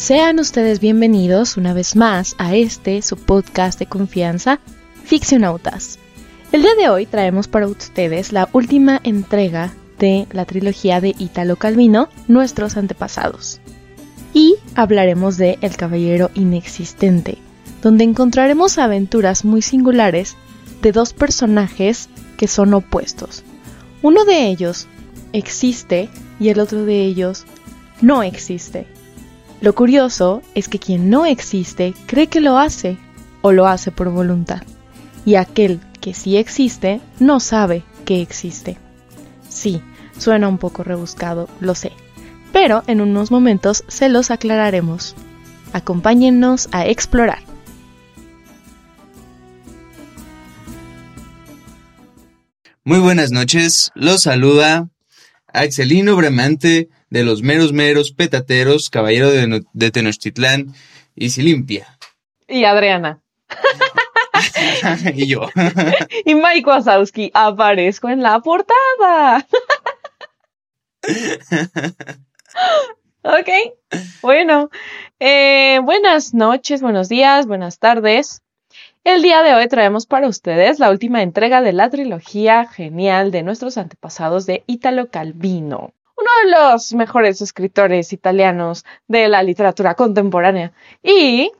Sean 0.00 0.38
ustedes 0.38 0.80
bienvenidos 0.80 1.58
una 1.58 1.74
vez 1.74 1.94
más 1.94 2.34
a 2.38 2.54
este, 2.56 3.02
su 3.02 3.18
podcast 3.18 3.78
de 3.78 3.84
confianza, 3.84 4.58
Ficcionautas. 5.04 5.98
El 6.52 6.62
día 6.62 6.74
de 6.74 6.88
hoy 6.88 7.04
traemos 7.04 7.48
para 7.48 7.66
ustedes 7.66 8.32
la 8.32 8.48
última 8.54 8.98
entrega 9.04 9.74
de 9.98 10.26
la 10.32 10.46
trilogía 10.46 11.02
de 11.02 11.14
Italo 11.18 11.56
Calvino, 11.56 12.08
Nuestros 12.28 12.78
Antepasados. 12.78 13.60
Y 14.32 14.54
hablaremos 14.74 15.36
de 15.36 15.58
El 15.60 15.76
Caballero 15.76 16.30
Inexistente, 16.34 17.36
donde 17.82 18.04
encontraremos 18.04 18.78
aventuras 18.78 19.44
muy 19.44 19.60
singulares 19.60 20.34
de 20.80 20.92
dos 20.92 21.12
personajes 21.12 22.08
que 22.38 22.48
son 22.48 22.72
opuestos. 22.72 23.44
Uno 24.00 24.24
de 24.24 24.46
ellos 24.46 24.86
existe 25.34 26.08
y 26.40 26.48
el 26.48 26.58
otro 26.58 26.86
de 26.86 27.04
ellos 27.04 27.44
no 28.00 28.22
existe. 28.22 28.86
Lo 29.60 29.74
curioso 29.74 30.42
es 30.54 30.68
que 30.68 30.78
quien 30.78 31.10
no 31.10 31.26
existe 31.26 31.92
cree 32.06 32.28
que 32.28 32.40
lo 32.40 32.58
hace 32.58 32.96
o 33.42 33.52
lo 33.52 33.66
hace 33.66 33.90
por 33.90 34.08
voluntad, 34.08 34.62
y 35.26 35.34
aquel 35.34 35.80
que 36.00 36.14
sí 36.14 36.38
existe 36.38 37.00
no 37.18 37.40
sabe 37.40 37.84
que 38.06 38.22
existe. 38.22 38.78
Sí, 39.48 39.82
suena 40.16 40.48
un 40.48 40.56
poco 40.56 40.82
rebuscado, 40.82 41.48
lo 41.60 41.74
sé, 41.74 41.92
pero 42.52 42.84
en 42.86 43.02
unos 43.02 43.30
momentos 43.30 43.84
se 43.86 44.08
los 44.08 44.30
aclararemos. 44.30 45.14
Acompáñennos 45.74 46.68
a 46.72 46.86
explorar. 46.86 47.40
Muy 52.82 52.98
buenas 52.98 53.30
noches, 53.30 53.90
los 53.94 54.22
saluda 54.22 54.88
Axelino 55.52 56.16
Bramante 56.16 56.88
de 57.10 57.24
los 57.24 57.42
meros 57.42 57.72
meros 57.72 58.12
petateros, 58.12 58.88
caballero 58.88 59.30
de, 59.30 59.90
Tenochtitlán 59.90 60.72
y 61.16 61.30
Silimpia. 61.30 61.98
Y 62.46 62.64
Adriana. 62.64 63.20
y 65.14 65.26
yo. 65.26 65.48
y 66.24 66.34
Mike 66.34 66.68
Wazowski, 66.68 67.30
aparezco 67.34 68.08
en 68.08 68.22
la 68.22 68.38
portada. 68.40 69.46
ok, 73.22 73.48
bueno. 74.22 74.70
Eh, 75.18 75.80
buenas 75.82 76.32
noches, 76.32 76.80
buenos 76.80 77.08
días, 77.08 77.46
buenas 77.46 77.80
tardes. 77.80 78.42
El 79.02 79.22
día 79.22 79.42
de 79.42 79.54
hoy 79.54 79.66
traemos 79.66 80.06
para 80.06 80.28
ustedes 80.28 80.78
la 80.78 80.90
última 80.90 81.22
entrega 81.22 81.60
de 81.62 81.72
la 81.72 81.90
trilogía 81.90 82.66
genial 82.66 83.30
de 83.32 83.42
nuestros 83.42 83.78
antepasados 83.78 84.46
de 84.46 84.62
Italo 84.66 85.08
Calvino 85.10 85.92
uno 86.20 86.30
de 86.44 86.72
los 86.72 86.92
mejores 86.94 87.40
escritores 87.40 88.12
italianos 88.12 88.84
de 89.08 89.28
la 89.28 89.42
literatura 89.42 89.94
contemporánea. 89.94 90.72
Y 91.02 91.50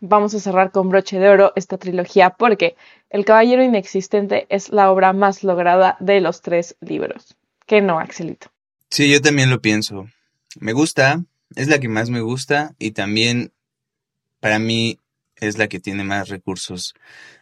vamos 0.00 0.34
a 0.34 0.40
cerrar 0.40 0.70
con 0.70 0.88
broche 0.88 1.18
de 1.18 1.28
oro 1.28 1.52
esta 1.56 1.78
trilogía 1.78 2.30
porque 2.30 2.76
El 3.10 3.24
Caballero 3.24 3.62
Inexistente 3.62 4.46
es 4.48 4.70
la 4.70 4.90
obra 4.90 5.12
más 5.12 5.42
lograda 5.42 5.96
de 6.00 6.20
los 6.20 6.42
tres 6.42 6.76
libros. 6.80 7.36
Que 7.66 7.80
no, 7.80 7.98
Axelito. 7.98 8.48
Sí, 8.90 9.10
yo 9.10 9.20
también 9.20 9.50
lo 9.50 9.60
pienso. 9.60 10.06
Me 10.60 10.72
gusta, 10.72 11.22
es 11.54 11.68
la 11.68 11.78
que 11.78 11.88
más 11.88 12.10
me 12.10 12.20
gusta 12.20 12.74
y 12.78 12.92
también 12.92 13.52
para 14.40 14.58
mí 14.58 14.98
es 15.40 15.58
la 15.58 15.68
que 15.68 15.80
tiene 15.80 16.04
más 16.04 16.28
recursos 16.28 16.94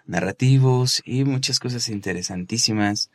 narrativos 0.07 1.03
y 1.05 1.25
muchas 1.25 1.59
cosas 1.59 1.89
interesantísimas. 1.89 3.11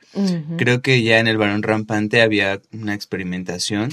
Creo 0.58 0.82
que 0.82 1.04
ya 1.04 1.20
en 1.20 1.28
el 1.28 1.38
Barón 1.38 1.64
Rampante 1.64 2.22
había 2.22 2.62
una 2.72 2.94
experimentación. 2.94 3.92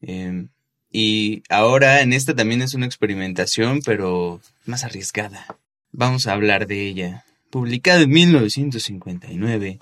Em, 0.00 0.48
y 0.90 1.42
ahora 1.48 2.00
en 2.00 2.12
esta 2.12 2.34
también 2.34 2.62
es 2.62 2.74
una 2.74 2.86
experimentación, 2.86 3.80
pero 3.84 4.40
más 4.64 4.84
arriesgada. 4.84 5.46
Vamos 5.92 6.26
a 6.26 6.32
hablar 6.32 6.66
de 6.66 6.86
ella. 6.86 7.24
Publicado 7.50 8.02
en 8.02 8.10
1959, 8.10 9.78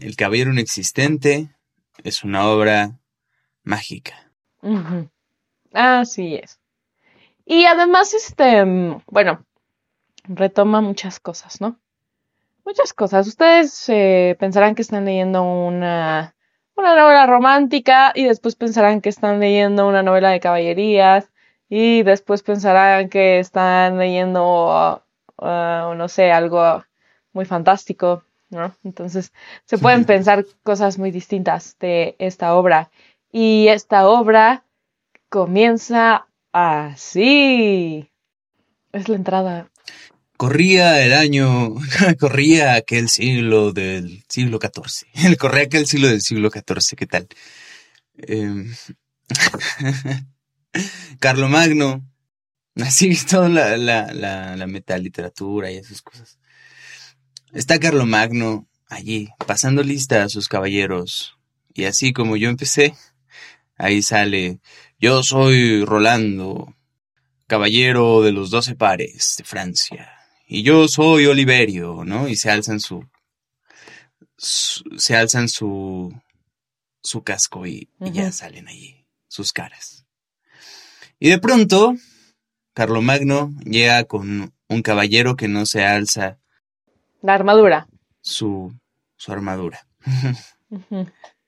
El 0.00 0.16
Caballero 0.16 0.52
Inexistente 0.52 1.48
es 2.04 2.22
una 2.22 2.46
obra 2.46 2.98
mágica. 3.62 4.30
Así 5.72 6.36
es. 6.36 6.59
Y 7.44 7.64
además, 7.64 8.14
este, 8.14 8.64
bueno, 9.06 9.44
retoma 10.24 10.80
muchas 10.80 11.20
cosas, 11.20 11.60
¿no? 11.60 11.78
Muchas 12.64 12.92
cosas. 12.92 13.26
Ustedes 13.26 13.88
eh, 13.88 14.36
pensarán 14.38 14.74
que 14.74 14.82
están 14.82 15.04
leyendo 15.04 15.42
una, 15.42 16.34
una 16.76 16.94
novela 16.94 17.26
romántica 17.26 18.12
y 18.14 18.24
después 18.24 18.54
pensarán 18.54 19.00
que 19.00 19.08
están 19.08 19.40
leyendo 19.40 19.88
una 19.88 20.02
novela 20.02 20.30
de 20.30 20.40
caballerías 20.40 21.30
y 21.68 22.02
después 22.02 22.42
pensarán 22.42 23.08
que 23.08 23.38
están 23.38 23.98
leyendo, 23.98 25.02
uh, 25.38 25.94
no 25.94 26.08
sé, 26.08 26.32
algo 26.32 26.84
muy 27.32 27.44
fantástico, 27.44 28.24
¿no? 28.50 28.74
Entonces 28.84 29.32
se 29.64 29.78
pueden 29.78 30.04
pensar 30.04 30.44
cosas 30.62 30.98
muy 30.98 31.10
distintas 31.10 31.78
de 31.78 32.16
esta 32.18 32.54
obra. 32.54 32.90
Y 33.32 33.68
esta 33.68 34.08
obra 34.08 34.64
comienza 35.28 36.26
Así. 36.52 38.10
Es 38.92 39.08
la 39.08 39.16
entrada. 39.16 39.70
Corría 40.36 41.04
el 41.04 41.12
año, 41.12 41.74
corría 42.18 42.74
aquel 42.74 43.08
siglo 43.08 43.72
del 43.72 44.24
siglo 44.28 44.58
XIV. 44.58 45.36
Corría 45.38 45.64
aquel 45.64 45.86
siglo 45.86 46.08
del 46.08 46.22
siglo 46.22 46.50
XIV, 46.50 46.96
¿qué 46.96 47.06
tal? 47.06 47.28
Eh, 48.22 48.66
Carlomagno, 51.20 52.06
así 52.76 53.16
toda 53.24 53.48
la, 53.48 53.76
la, 53.78 54.12
la, 54.12 54.56
la 54.56 54.66
metaliteratura 54.66 55.70
y 55.70 55.76
esas 55.76 56.02
cosas. 56.02 56.38
Está 57.52 57.78
Carlomagno 57.78 58.68
allí, 58.88 59.30
pasando 59.46 59.82
lista 59.82 60.22
a 60.22 60.28
sus 60.28 60.48
caballeros. 60.48 61.38
Y 61.72 61.84
así 61.84 62.12
como 62.12 62.36
yo 62.36 62.50
empecé, 62.50 62.94
ahí 63.78 64.02
sale 64.02 64.60
yo 65.00 65.22
soy 65.22 65.82
Rolando, 65.86 66.76
caballero 67.46 68.20
de 68.20 68.32
los 68.32 68.50
doce 68.50 68.74
pares 68.74 69.36
de 69.38 69.44
Francia. 69.44 70.12
Y 70.46 70.62
yo 70.62 70.88
soy 70.88 71.24
Oliverio, 71.24 72.04
¿no? 72.04 72.28
Y 72.28 72.36
se 72.36 72.50
alzan 72.50 72.80
su, 72.80 73.08
se 74.36 75.16
alzan 75.16 75.48
su, 75.48 76.12
su 77.02 77.22
casco 77.22 77.66
y, 77.66 77.88
ya 77.98 78.30
salen 78.30 78.68
allí 78.68 79.06
sus 79.26 79.54
caras. 79.54 80.04
Y 81.18 81.30
de 81.30 81.38
pronto, 81.38 81.94
Carlomagno 82.74 83.54
llega 83.64 84.04
con 84.04 84.52
un 84.68 84.82
caballero 84.82 85.34
que 85.34 85.48
no 85.48 85.64
se 85.64 85.82
alza. 85.82 86.38
La 87.22 87.34
armadura. 87.34 87.88
Su, 88.20 88.78
su 89.16 89.32
armadura. 89.32 89.86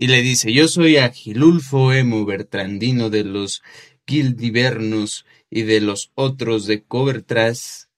y 0.00 0.06
le 0.06 0.22
dice, 0.22 0.50
yo 0.50 0.66
soy 0.66 0.96
Agilulfo 0.96 1.92
Emo 1.92 2.24
Bertrandino 2.24 3.10
de 3.10 3.22
los 3.22 3.62
Gildivernos 4.06 5.26
y 5.50 5.64
de 5.64 5.82
los 5.82 6.10
otros 6.14 6.66
de 6.66 6.82
Cobertras, 6.82 7.90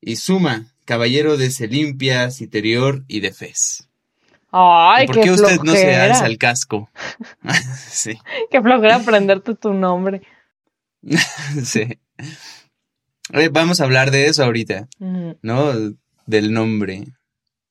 y 0.00 0.16
Suma, 0.16 0.72
caballero 0.84 1.36
de 1.36 1.50
Selimpia, 1.50 2.30
Citerior 2.30 3.02
y 3.08 3.18
de 3.18 3.32
Fez. 3.32 3.88
Ay, 4.52 5.08
¿Por 5.08 5.20
qué, 5.20 5.32
usted 5.32 5.58
no 5.62 5.72
se 5.72 5.96
alza 5.96 6.26
el 6.26 6.38
casco? 6.38 6.90
sí. 7.88 8.16
Qué 8.48 8.62
flojera 8.62 8.94
aprenderte 8.94 9.56
tu 9.56 9.74
nombre. 9.74 10.22
sí. 11.64 11.98
vamos 13.50 13.80
a 13.80 13.84
hablar 13.84 14.12
de 14.12 14.28
eso 14.28 14.44
ahorita, 14.44 14.86
¿no? 15.42 15.72
Del 16.24 16.52
nombre. 16.52 17.02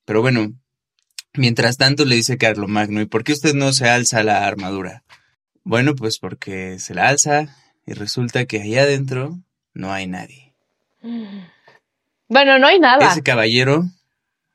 Pero 0.03 0.21
bueno, 0.21 0.51
Mientras 1.37 1.77
tanto 1.77 2.05
le 2.05 2.15
dice 2.15 2.37
Carlomagno, 2.37 3.01
¿y 3.01 3.05
por 3.05 3.23
qué 3.23 3.33
usted 3.33 3.53
no 3.53 3.73
se 3.73 3.89
alza 3.89 4.23
la 4.23 4.45
armadura? 4.45 5.03
Bueno, 5.63 5.95
pues 5.95 6.19
porque 6.19 6.79
se 6.79 6.93
la 6.93 7.07
alza 7.07 7.55
y 7.85 7.93
resulta 7.93 8.45
que 8.45 8.61
allá 8.61 8.83
adentro 8.83 9.39
no 9.73 9.91
hay 9.91 10.07
nadie. 10.07 10.53
Bueno, 12.27 12.57
no 12.59 12.67
hay 12.67 12.79
nada. 12.79 13.11
Ese 13.11 13.23
caballero 13.23 13.85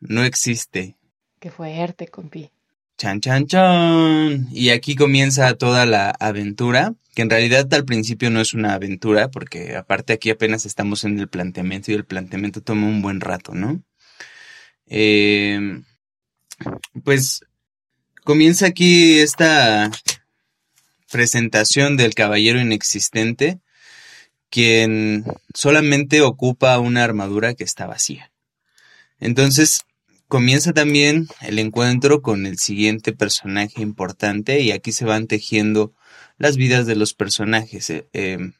no 0.00 0.24
existe. 0.24 0.96
Qué 1.38 1.50
fuerte, 1.50 2.08
compi. 2.08 2.50
Chan, 2.96 3.20
chan, 3.20 3.46
chan. 3.46 4.48
Y 4.52 4.70
aquí 4.70 4.94
comienza 4.94 5.54
toda 5.54 5.86
la 5.86 6.10
aventura, 6.10 6.94
que 7.14 7.22
en 7.22 7.30
realidad 7.30 7.72
al 7.72 7.84
principio 7.84 8.30
no 8.30 8.40
es 8.40 8.52
una 8.52 8.74
aventura, 8.74 9.30
porque 9.30 9.76
aparte 9.76 10.12
aquí 10.12 10.30
apenas 10.30 10.66
estamos 10.66 11.04
en 11.04 11.18
el 11.18 11.28
planteamiento 11.28 11.92
y 11.92 11.94
el 11.94 12.04
planteamiento 12.04 12.60
toma 12.60 12.86
un 12.86 13.00
buen 13.00 13.20
rato, 13.20 13.54
¿no? 13.54 13.82
Eh, 14.86 15.80
pues 17.04 17.40
comienza 18.24 18.66
aquí 18.66 19.18
esta 19.18 19.90
presentación 21.10 21.96
del 21.96 22.14
caballero 22.14 22.60
inexistente, 22.60 23.60
quien 24.48 25.24
solamente 25.54 26.22
ocupa 26.22 26.78
una 26.78 27.04
armadura 27.04 27.54
que 27.54 27.64
está 27.64 27.86
vacía. 27.86 28.30
Entonces, 29.18 29.82
comienza 30.28 30.72
también 30.72 31.26
el 31.40 31.58
encuentro 31.58 32.22
con 32.22 32.46
el 32.46 32.58
siguiente 32.58 33.12
personaje 33.12 33.82
importante 33.82 34.60
y 34.60 34.70
aquí 34.70 34.92
se 34.92 35.04
van 35.04 35.26
tejiendo 35.26 35.92
las 36.38 36.56
vidas 36.56 36.86
de 36.86 36.96
los 36.96 37.14
personajes. 37.14 37.90
Eh, 37.90 38.06
em, 38.12 38.52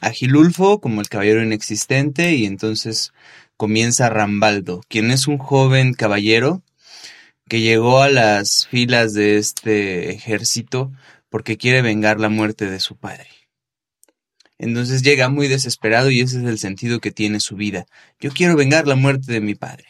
Agilulfo 0.00 0.80
como 0.80 1.00
el 1.00 1.08
caballero 1.08 1.42
inexistente 1.42 2.34
y 2.34 2.46
entonces 2.46 3.12
comienza 3.56 4.08
Rambaldo, 4.08 4.80
quien 4.88 5.10
es 5.10 5.26
un 5.26 5.38
joven 5.38 5.92
caballero 5.92 6.62
que 7.48 7.60
llegó 7.60 8.00
a 8.00 8.08
las 8.08 8.66
filas 8.66 9.14
de 9.14 9.38
este 9.38 10.10
ejército 10.10 10.92
porque 11.28 11.56
quiere 11.56 11.82
vengar 11.82 12.20
la 12.20 12.28
muerte 12.28 12.70
de 12.70 12.80
su 12.80 12.96
padre. 12.96 13.28
Entonces 14.58 15.02
llega 15.02 15.28
muy 15.28 15.46
desesperado 15.48 16.10
y 16.10 16.20
ese 16.20 16.38
es 16.38 16.44
el 16.44 16.58
sentido 16.58 17.00
que 17.00 17.12
tiene 17.12 17.40
su 17.40 17.56
vida. 17.56 17.86
Yo 18.20 18.30
quiero 18.30 18.56
vengar 18.56 18.86
la 18.86 18.96
muerte 18.96 19.32
de 19.32 19.40
mi 19.40 19.54
padre. 19.54 19.86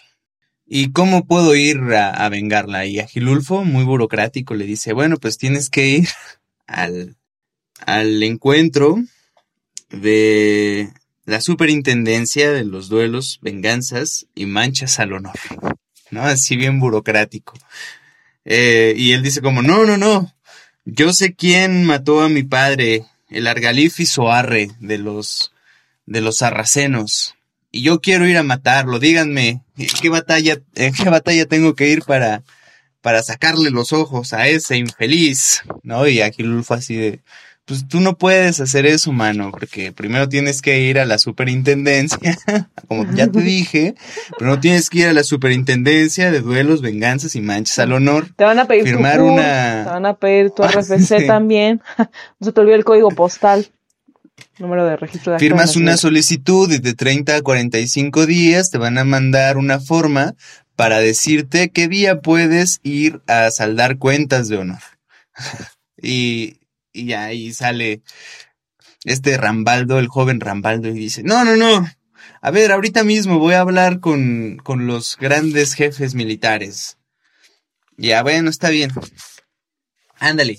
¿Y 0.67 0.93
cómo 0.93 1.27
puedo 1.27 1.55
ir 1.57 1.79
a, 1.95 2.29
vengarla? 2.29 2.85
Y 2.85 2.99
Agilulfo, 2.99 3.65
muy 3.65 3.85
burocrático, 3.85 4.55
le 4.55 4.67
dice, 4.67 4.93
bueno, 4.93 5.17
pues 5.17 5.39
tienes 5.39 5.71
que 5.71 5.89
ir 5.89 6.09
al, 6.67 7.17
al 7.87 8.23
encuentro 8.23 8.99
de 9.89 10.91
la 11.25 11.41
superintendencia 11.41 12.53
de 12.53 12.65
los 12.65 12.91
duelos, 12.91 13.39
venganzas 13.41 14.27
y 14.35 14.45
manchas 14.45 14.99
al 14.99 15.15
honor. 15.15 15.39
¿No? 16.11 16.23
Así 16.23 16.57
bien 16.57 16.81
burocrático. 16.81 17.55
Eh, 18.45 18.95
y 18.97 19.13
él 19.13 19.23
dice 19.23 19.43
como, 19.43 19.63
no, 19.63 19.85
no, 19.85 19.97
no, 19.97 20.35
yo 20.85 21.13
sé 21.13 21.35
quién 21.35 21.85
mató 21.85 22.23
a 22.23 22.31
mi 22.31 22.43
padre, 22.43 23.05
el 23.29 23.47
Argalif 23.47 24.01
y 24.01 24.07
de 24.81 24.99
los, 24.99 25.53
de 26.07 26.21
los 26.23 26.39
sarracenos. 26.39 27.35
Y 27.71 27.83
yo 27.83 28.01
quiero 28.01 28.27
ir 28.27 28.39
a 28.39 28.43
matarlo, 28.43 28.99
díganme, 28.99 29.63
qué 30.01 30.09
batalla, 30.09 30.59
en 30.75 30.95
qué 30.95 31.11
batalla 31.11 31.45
tengo 31.45 31.75
que 31.75 31.91
ir 31.91 32.05
para, 32.05 32.43
para 33.03 33.23
sacarle 33.23 33.71
los 33.71 33.93
ojos 33.93 34.33
a 34.33 34.49
ese 34.49 34.79
infeliz? 34.79 35.63
¿No? 35.83 36.09
Y 36.09 36.23
Agilulfo 36.23 36.73
así 36.73 36.97
de, 36.97 37.21
pues 37.69 37.87
tú 37.87 38.01
no 38.01 38.17
puedes 38.17 38.61
hacer 38.61 38.87
eso, 38.87 39.13
mano, 39.13 39.51
porque 39.51 39.93
primero 39.93 40.27
tienes 40.27 40.63
que 40.63 40.81
ir 40.81 40.99
a 40.99 41.05
la 41.05 41.19
superintendencia, 41.19 42.39
como 42.89 43.05
ya 43.13 43.27
te 43.27 43.43
dije, 43.43 43.95
pero 44.39 44.53
no 44.53 44.59
tienes 44.59 44.89
que 44.89 45.01
ir 45.01 45.09
a 45.09 45.13
la 45.13 45.23
superintendencia 45.23 46.31
de 46.31 46.41
duelos, 46.41 46.81
venganzas 46.81 47.37
y 47.37 47.43
manchas 47.43 47.79
al 47.81 47.93
honor. 47.93 48.29
Te 48.35 48.45
van 48.45 48.59
a 48.59 48.65
pedir 48.67 48.85
firmar 48.85 49.21
una 49.21 49.85
te 49.85 49.91
van 49.91 50.07
a 50.07 50.15
pedir 50.15 50.51
tu 50.51 50.63
RFC 50.67 51.27
también. 51.27 51.83
No 52.41 52.47
se 52.47 52.53
te 52.53 52.61
olvide 52.61 52.77
el 52.77 52.85
código 52.85 53.11
postal. 53.11 53.69
Número 54.59 54.87
de 54.87 54.97
registro 54.97 55.33
de 55.33 55.39
Firmas 55.39 55.77
una 55.77 55.97
solicitud 55.97 56.73
y 56.73 56.79
de 56.79 56.95
30 56.95 57.37
a 57.37 57.43
45 57.43 58.27
días 58.27 58.71
te 58.71 58.79
van 58.79 58.97
a 58.97 59.05
mandar 59.05 59.57
una 59.57 59.79
forma 59.79 60.35
para 60.75 61.01
decirte 61.01 61.71
qué 61.71 61.89
día 61.89 62.21
puedes 62.21 62.81
ir 62.83 63.21
a 63.27 63.51
saldar 63.51 63.99
cuentas 63.99 64.49
de 64.49 64.57
honor. 64.57 64.81
y 66.01 66.58
y 66.93 67.13
ahí 67.13 67.53
sale 67.53 68.03
este 69.05 69.37
Rambaldo, 69.37 69.99
el 69.99 70.09
joven 70.09 70.41
Rambaldo, 70.41 70.89
y 70.89 70.95
dice, 70.95 71.23
no, 71.23 71.45
no, 71.45 71.57
no, 71.57 71.89
a 72.41 72.51
ver, 72.51 72.73
ahorita 72.73 73.05
mismo 73.05 73.39
voy 73.39 73.55
a 73.55 73.61
hablar 73.61 74.01
con, 74.01 74.59
con 74.63 74.87
los 74.87 75.17
grandes 75.17 75.75
jefes 75.75 76.15
militares. 76.15 76.97
Ya, 77.97 78.23
bueno, 78.23 78.49
está 78.49 78.71
bien. 78.71 78.93
Ándale. 80.19 80.59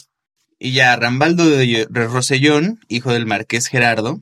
Y 0.59 0.73
ya 0.73 0.95
Rambaldo 0.97 1.47
de 1.47 1.87
Rosellón, 1.89 2.81
hijo 2.89 3.13
del 3.13 3.25
marqués 3.25 3.67
Gerardo, 3.67 4.21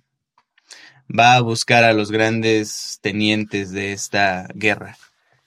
va 1.07 1.35
a 1.35 1.41
buscar 1.41 1.83
a 1.83 1.93
los 1.93 2.11
grandes 2.11 2.99
tenientes 3.01 3.71
de 3.71 3.93
esta 3.93 4.47
guerra. 4.53 4.97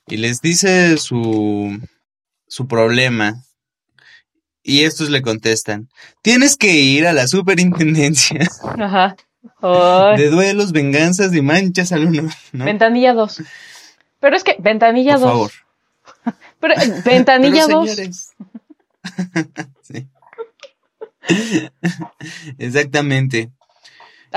Y 0.09 0.17
les 0.17 0.41
dice 0.41 0.97
su, 0.99 1.79
su 2.49 2.67
problema 2.67 3.45
y 4.63 4.85
estos 4.85 5.11
le 5.11 5.23
contestan, 5.23 5.89
tienes 6.23 6.57
que 6.57 6.73
ir 6.73 7.07
a 7.07 7.13
la 7.13 7.27
superintendencia 7.27 8.49
Ajá. 8.79 9.17
de 10.17 10.31
duelos, 10.31 10.73
venganzas 10.73 11.35
y 11.35 11.43
manchas 11.43 11.93
al 11.93 12.07
uno. 12.07 12.29
Ventanilla 12.53 13.15
2. 13.15 13.43
Pero 14.21 14.37
es 14.37 14.45
que, 14.45 14.57
ventanilla 14.59 15.17
2. 15.17 15.23
Por 15.23 15.31
favor. 15.31 15.51
Pero, 16.61 16.75
eh, 16.75 17.03
ventanilla 17.05 17.67
2. 17.67 17.91
sí. 19.83 20.07
Exactamente. 22.59 23.51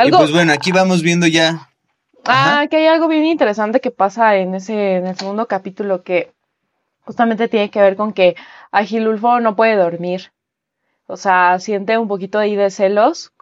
Y 0.03 0.09
pues 0.09 0.31
bueno, 0.31 0.53
aquí 0.53 0.71
vamos 0.71 1.01
viendo 1.01 1.27
ya. 1.27 1.69
Ah, 2.25 2.67
que 2.69 2.77
hay 2.77 2.85
algo 2.87 3.07
bien 3.07 3.25
interesante 3.25 3.81
que 3.81 3.91
pasa 3.91 4.37
en 4.37 4.55
ese, 4.55 4.95
en 4.95 5.07
el 5.07 5.17
segundo 5.17 5.47
capítulo 5.47 6.03
que 6.03 6.31
justamente 7.05 7.47
tiene 7.47 7.69
que 7.69 7.81
ver 7.81 7.95
con 7.95 8.13
que 8.13 8.35
Agilulfo 8.71 9.39
no 9.39 9.55
puede 9.55 9.75
dormir. 9.75 10.31
O 11.05 11.17
sea, 11.17 11.59
siente 11.59 11.97
un 11.97 12.07
poquito 12.07 12.39
ahí 12.39 12.55
de 12.55 12.69
celos 12.69 13.33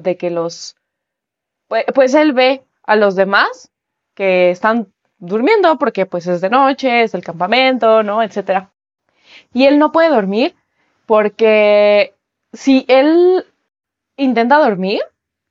de 0.00 0.16
que 0.16 0.30
los... 0.30 0.76
Pues, 1.68 1.84
pues, 1.94 2.14
él 2.14 2.32
ve 2.32 2.64
a 2.82 2.96
los 2.96 3.16
demás 3.16 3.70
que 4.14 4.50
están 4.50 4.92
durmiendo 5.18 5.78
porque 5.78 6.06
pues 6.06 6.26
es 6.26 6.40
de 6.40 6.50
noche, 6.50 7.02
es 7.02 7.14
el 7.14 7.24
campamento, 7.24 8.02
¿no? 8.02 8.22
Etcétera. 8.22 8.70
Y 9.52 9.64
él 9.66 9.78
no 9.78 9.92
puede 9.92 10.08
dormir 10.08 10.54
porque 11.06 12.14
si 12.52 12.84
él 12.88 13.44
intenta 14.16 14.58
dormir, 14.58 15.00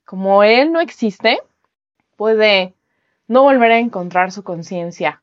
como 0.05 0.43
él 0.43 0.71
no 0.71 0.79
existe, 0.79 1.39
puede 2.15 2.73
no 3.27 3.43
volver 3.43 3.71
a 3.71 3.79
encontrar 3.79 4.31
su 4.31 4.43
conciencia 4.43 5.21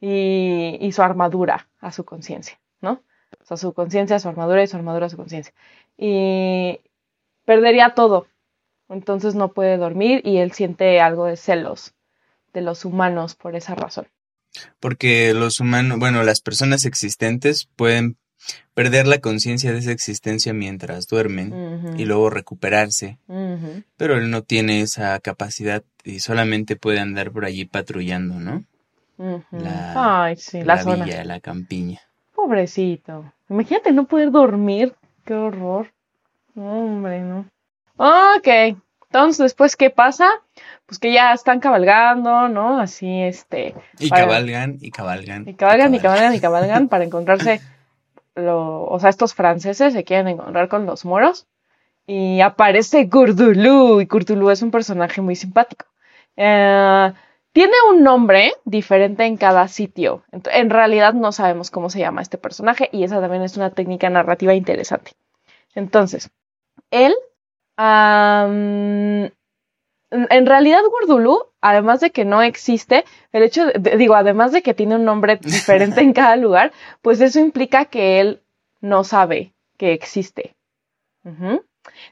y, 0.00 0.90
su 0.92 1.02
armadura 1.02 1.66
a 1.84 1.92
su 1.92 2.04
conciencia, 2.04 2.58
¿no? 2.80 3.02
O 3.40 3.44
sea, 3.44 3.56
su 3.56 3.72
conciencia, 3.72 4.18
su 4.18 4.28
armadura 4.28 4.62
y 4.62 4.66
su 4.66 4.76
armadura 4.76 5.08
su 5.08 5.16
conciencia. 5.16 5.52
Y 5.96 6.80
perdería 7.44 7.94
todo. 7.94 8.26
Entonces 8.88 9.34
no 9.34 9.52
puede 9.52 9.76
dormir 9.76 10.20
y 10.24 10.38
él 10.38 10.52
siente 10.52 11.00
algo 11.00 11.26
de 11.26 11.36
celos 11.36 11.94
de 12.52 12.60
los 12.60 12.84
humanos 12.84 13.34
por 13.34 13.56
esa 13.56 13.74
razón. 13.74 14.08
Porque 14.78 15.34
los 15.34 15.58
humanos, 15.60 15.98
bueno, 15.98 16.22
las 16.22 16.40
personas 16.40 16.84
existentes 16.84 17.68
pueden 17.76 18.16
perder 18.74 19.06
la 19.06 19.18
conciencia 19.18 19.72
de 19.72 19.78
esa 19.78 19.90
existencia 19.90 20.52
mientras 20.52 21.06
duermen 21.06 21.96
y 21.96 22.04
luego 22.04 22.30
recuperarse. 22.30 23.18
Pero 23.96 24.16
él 24.16 24.30
no 24.30 24.42
tiene 24.42 24.80
esa 24.82 25.18
capacidad 25.20 25.82
y 26.04 26.20
solamente 26.20 26.76
puede 26.76 27.00
andar 27.00 27.32
por 27.32 27.44
allí 27.44 27.64
patrullando, 27.64 28.38
¿no? 28.38 28.64
La, 29.16 30.24
Ay, 30.24 30.36
sí, 30.36 30.62
la, 30.62 30.82
villa, 30.82 31.24
la 31.24 31.40
campiña. 31.40 32.00
Pobrecito. 32.34 33.32
Imagínate 33.48 33.92
no 33.92 34.06
poder 34.06 34.30
dormir. 34.30 34.94
Qué 35.24 35.34
horror. 35.34 35.92
hombre, 36.56 37.20
no. 37.20 37.46
Ok. 37.96 38.76
Entonces, 39.14 39.38
después, 39.38 39.76
¿qué 39.76 39.90
pasa? 39.90 40.28
Pues 40.86 40.98
que 40.98 41.12
ya 41.12 41.32
están 41.32 41.60
cabalgando, 41.60 42.48
¿no? 42.48 42.80
Así, 42.80 43.22
este. 43.22 43.74
Y 44.00 44.10
cabalgan, 44.10 44.78
y 44.80 44.90
cabalgan. 44.90 45.48
Y 45.48 45.54
cabalgan, 45.54 45.94
y 45.94 46.00
cabalgan, 46.00 46.34
y 46.34 46.40
cabalgan 46.40 46.88
para 46.88 47.04
encontrarse. 47.04 47.60
Lo, 48.34 48.84
o 48.84 48.98
sea, 48.98 49.10
estos 49.10 49.32
franceses 49.32 49.92
se 49.92 50.02
quieren 50.02 50.26
encontrar 50.26 50.68
con 50.68 50.86
los 50.86 51.04
moros. 51.04 51.46
Y 52.06 52.40
aparece 52.40 53.04
Gurdulú. 53.04 54.00
Y 54.00 54.06
Gurdulú 54.06 54.50
es 54.50 54.62
un 54.62 54.72
personaje 54.72 55.20
muy 55.20 55.36
simpático. 55.36 55.86
Eh, 56.36 57.12
tiene 57.54 57.74
un 57.88 58.02
nombre 58.02 58.52
diferente 58.64 59.24
en 59.24 59.36
cada 59.36 59.68
sitio. 59.68 60.24
En 60.32 60.70
realidad 60.70 61.14
no 61.14 61.30
sabemos 61.30 61.70
cómo 61.70 61.88
se 61.88 62.00
llama 62.00 62.20
este 62.20 62.36
personaje 62.36 62.88
y 62.90 63.04
esa 63.04 63.20
también 63.20 63.44
es 63.44 63.56
una 63.56 63.70
técnica 63.70 64.10
narrativa 64.10 64.54
interesante. 64.54 65.12
Entonces, 65.72 66.32
él, 66.90 67.14
en 67.78 69.30
realidad 70.10 70.80
Gurdulú, 70.90 71.44
además 71.60 72.00
de 72.00 72.10
que 72.10 72.24
no 72.24 72.42
existe, 72.42 73.04
el 73.30 73.44
hecho, 73.44 73.66
de, 73.66 73.96
digo, 73.98 74.16
además 74.16 74.50
de 74.50 74.62
que 74.62 74.74
tiene 74.74 74.96
un 74.96 75.04
nombre 75.04 75.36
diferente 75.36 76.00
en 76.00 76.12
cada 76.12 76.34
lugar, 76.34 76.72
pues 77.02 77.20
eso 77.20 77.38
implica 77.38 77.84
que 77.84 78.18
él 78.20 78.42
no 78.80 79.04
sabe 79.04 79.54
que 79.78 79.92
existe. 79.92 80.56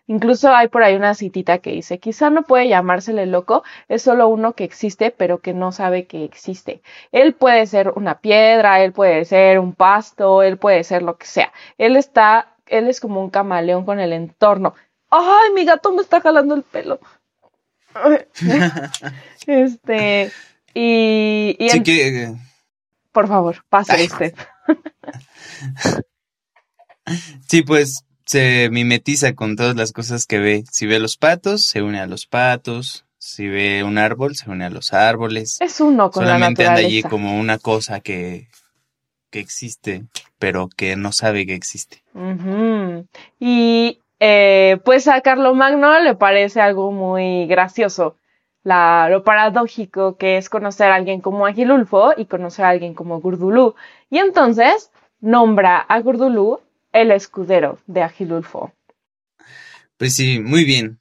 Incluso 0.06 0.52
hay 0.52 0.68
por 0.68 0.82
ahí 0.82 0.94
una 0.94 1.14
citita 1.14 1.58
que 1.58 1.72
dice, 1.72 1.98
quizá 1.98 2.30
no 2.30 2.42
puede 2.42 2.68
llamársele 2.68 3.26
loco, 3.26 3.62
es 3.88 4.02
solo 4.02 4.28
uno 4.28 4.54
que 4.54 4.64
existe, 4.64 5.10
pero 5.10 5.40
que 5.40 5.54
no 5.54 5.72
sabe 5.72 6.06
que 6.06 6.24
existe. 6.24 6.82
Él 7.12 7.34
puede 7.34 7.66
ser 7.66 7.90
una 7.90 8.20
piedra, 8.20 8.82
él 8.82 8.92
puede 8.92 9.24
ser 9.24 9.58
un 9.58 9.74
pasto, 9.74 10.42
él 10.42 10.58
puede 10.58 10.84
ser 10.84 11.02
lo 11.02 11.16
que 11.16 11.26
sea. 11.26 11.52
Él 11.78 11.96
está, 11.96 12.56
él 12.66 12.88
es 12.88 13.00
como 13.00 13.20
un 13.20 13.30
camaleón 13.30 13.84
con 13.84 14.00
el 14.00 14.12
entorno. 14.12 14.74
¡Ay, 15.10 15.52
mi 15.54 15.64
gato 15.64 15.92
me 15.92 16.02
está 16.02 16.20
jalando 16.20 16.54
el 16.54 16.62
pelo! 16.62 17.00
este, 19.46 20.32
y... 20.74 21.56
y 21.58 21.82
que... 21.82 22.34
Por 23.12 23.28
favor, 23.28 23.62
pase 23.68 24.04
usted. 24.04 24.34
sí, 27.48 27.62
pues 27.62 28.04
se 28.32 28.70
mimetiza 28.70 29.34
con 29.34 29.56
todas 29.56 29.76
las 29.76 29.92
cosas 29.92 30.24
que 30.26 30.38
ve. 30.38 30.64
Si 30.70 30.86
ve 30.86 30.98
los 30.98 31.18
patos, 31.18 31.66
se 31.66 31.82
une 31.82 32.00
a 32.00 32.06
los 32.06 32.26
patos. 32.26 33.04
Si 33.18 33.46
ve 33.46 33.84
un 33.84 33.98
árbol, 33.98 34.36
se 34.36 34.50
une 34.50 34.64
a 34.64 34.70
los 34.70 34.94
árboles. 34.94 35.60
Es 35.60 35.82
uno 35.82 36.10
con 36.10 36.24
Solamente 36.24 36.64
la 36.64 36.70
anda 36.70 36.80
allí 36.80 37.02
como 37.02 37.38
una 37.38 37.58
cosa 37.58 38.00
que, 38.00 38.48
que 39.28 39.38
existe, 39.38 40.04
pero 40.38 40.70
que 40.74 40.96
no 40.96 41.12
sabe 41.12 41.44
que 41.44 41.54
existe. 41.54 42.02
Y 43.38 44.00
eh, 44.18 44.78
pues 44.82 45.08
a 45.08 45.20
Carlomagno 45.20 46.00
le 46.00 46.14
parece 46.14 46.62
algo 46.62 46.90
muy 46.90 47.46
gracioso, 47.46 48.16
la, 48.64 49.08
lo 49.10 49.24
paradójico 49.24 50.16
que 50.16 50.38
es 50.38 50.48
conocer 50.48 50.90
a 50.90 50.94
alguien 50.94 51.20
como 51.20 51.44
Agilulfo 51.44 52.14
y 52.16 52.24
conocer 52.24 52.64
a 52.64 52.70
alguien 52.70 52.94
como 52.94 53.20
Gurdulú. 53.20 53.74
Y 54.08 54.18
entonces 54.18 54.90
nombra 55.20 55.76
a 55.76 56.00
Gurdulú 56.00 56.60
el 56.92 57.10
escudero 57.10 57.78
de 57.86 58.02
Agilulfo. 58.02 58.72
Pues 59.96 60.14
sí, 60.14 60.40
muy 60.40 60.64
bien. 60.64 61.00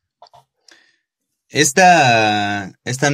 Esta, 1.50 2.72
esta 2.84 3.10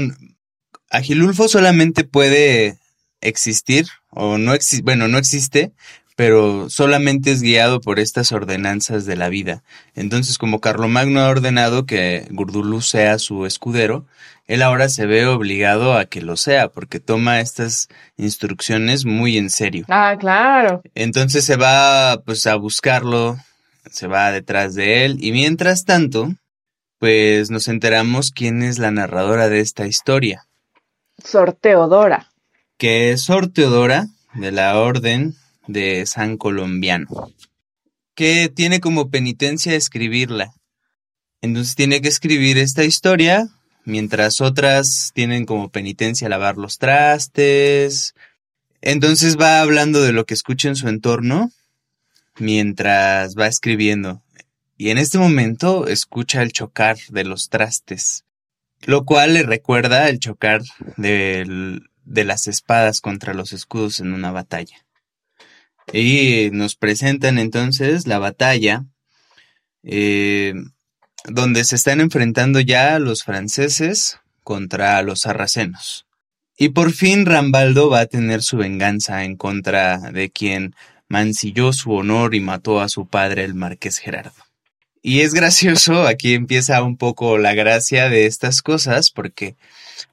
Agilulfo 0.90 1.48
solamente 1.48 2.04
puede 2.04 2.78
existir, 3.22 3.88
o 4.10 4.38
no 4.38 4.54
existe, 4.54 4.84
bueno, 4.84 5.08
no 5.08 5.18
existe, 5.18 5.72
pero 6.18 6.68
solamente 6.72 7.32
es 7.32 7.44
guiado 7.44 7.80
por 7.80 8.00
estas 8.00 8.32
ordenanzas 8.32 9.06
de 9.06 9.16
la 9.16 9.30
vida. 9.30 9.62
Entonces, 9.94 10.40
como 10.40 10.60
Carlomagno 10.60 11.22
ha 11.22 11.30
ordenado 11.30 11.86
que 11.86 12.28
Gurdulú 12.32 12.82
sea 12.82 13.20
su 13.20 13.46
escudero, 13.46 14.04
él 14.48 14.64
ahora 14.64 14.90
se 14.90 15.06
ve 15.06 15.28
obligado 15.28 15.94
a 15.96 16.06
que 16.06 16.24
lo 16.24 16.36
sea, 16.36 16.70
porque 16.70 17.00
toma 17.00 17.40
estas 17.40 17.88
instrucciones 18.18 19.06
muy 19.06 19.38
en 19.38 19.52
serio. 19.52 19.86
Ah, 19.90 20.16
claro. 20.20 20.82
Entonces 20.96 21.46
se 21.46 21.56
va 21.56 22.20
pues 22.26 22.48
a 22.48 22.56
buscarlo, 22.56 23.38
se 23.92 24.08
va 24.08 24.32
detrás 24.32 24.74
de 24.74 25.06
él, 25.06 25.18
y 25.24 25.32
mientras 25.32 25.86
tanto, 25.86 26.34
pues 26.98 27.52
nos 27.52 27.68
enteramos 27.68 28.32
quién 28.32 28.64
es 28.64 28.80
la 28.80 28.90
narradora 28.90 29.50
de 29.50 29.60
esta 29.60 29.86
historia, 29.86 30.48
Sorteodora. 31.24 32.32
que 32.80 33.12
es 33.12 33.22
Sor 33.22 33.50
Teodora 33.50 34.08
de 34.34 34.52
la 34.52 34.80
Orden 34.80 35.36
de 35.68 36.06
San 36.06 36.38
Colombiano, 36.38 37.32
que 38.16 38.50
tiene 38.50 38.80
como 38.80 39.10
penitencia 39.10 39.76
escribirla. 39.76 40.54
Entonces 41.42 41.76
tiene 41.76 42.02
que 42.02 42.08
escribir 42.08 42.58
esta 42.58 42.84
historia, 42.84 43.48
mientras 43.86 44.42
otras 44.42 45.12
tienen 45.14 45.46
como 45.46 45.70
penitencia 45.70 46.28
lavar 46.28 46.58
los 46.58 46.78
trastes. 46.78 48.16
Entonces 48.82 49.38
va 49.40 49.62
hablando 49.62 50.02
de 50.02 50.14
lo 50.14 50.26
que 50.26 50.34
escucha 50.34 50.68
en 50.68 50.76
su 50.76 50.88
entorno 50.88 51.52
mientras 52.40 53.36
va 53.36 53.48
escribiendo. 53.48 54.22
Y 54.78 54.90
en 54.90 54.98
este 54.98 55.18
momento 55.18 55.88
escucha 55.88 56.42
el 56.42 56.52
chocar 56.52 56.98
de 57.10 57.24
los 57.24 57.50
trastes, 57.50 58.26
lo 58.86 59.06
cual 59.06 59.34
le 59.34 59.44
recuerda 59.44 60.10
el 60.10 60.20
chocar 60.20 60.62
de 60.98 61.80
las 62.06 62.48
espadas 62.48 63.02
contra 63.02 63.34
los 63.34 63.54
escudos 63.54 64.00
en 64.00 64.14
una 64.14 64.32
batalla. 64.32 64.87
Y 65.94 66.50
nos 66.52 66.76
presentan 66.76 67.40
entonces 67.40 68.08
la 68.08 68.20
batalla 68.20 68.86
eh, 69.84 70.54
donde 71.26 71.64
se 71.64 71.76
están 71.76 72.02
enfrentando 72.02 72.60
ya 72.60 73.00
los 73.00 73.24
franceses 73.24 74.20
contra 74.44 75.02
los 75.02 75.22
sarracenos. 75.22 76.06
Y 76.58 76.70
por 76.70 76.92
fin 76.92 77.26
Rambaldo 77.26 77.90
va 77.90 78.02
a 78.02 78.06
tener 78.08 78.42
su 78.42 78.58
venganza 78.58 79.24
en 79.24 79.36
contra 79.36 79.98
de 80.12 80.30
quien 80.32 80.76
mancilló 81.08 81.72
su 81.72 81.92
honor 81.92 82.36
y 82.36 82.40
mató 82.40 82.82
a 82.82 82.90
su 82.90 83.08
padre, 83.08 83.44
el 83.44 83.54
marqués 83.54 84.00
Gerardo. 84.00 84.34
Y 85.02 85.22
es 85.22 85.34
gracioso, 85.34 86.08
aquí 86.08 86.34
empieza 86.34 86.82
un 86.84 86.98
poco 86.98 87.38
la 87.38 87.54
gracia 87.54 88.10
de 88.10 88.26
estas 88.26 88.62
cosas, 88.62 89.12
porque 89.12 89.56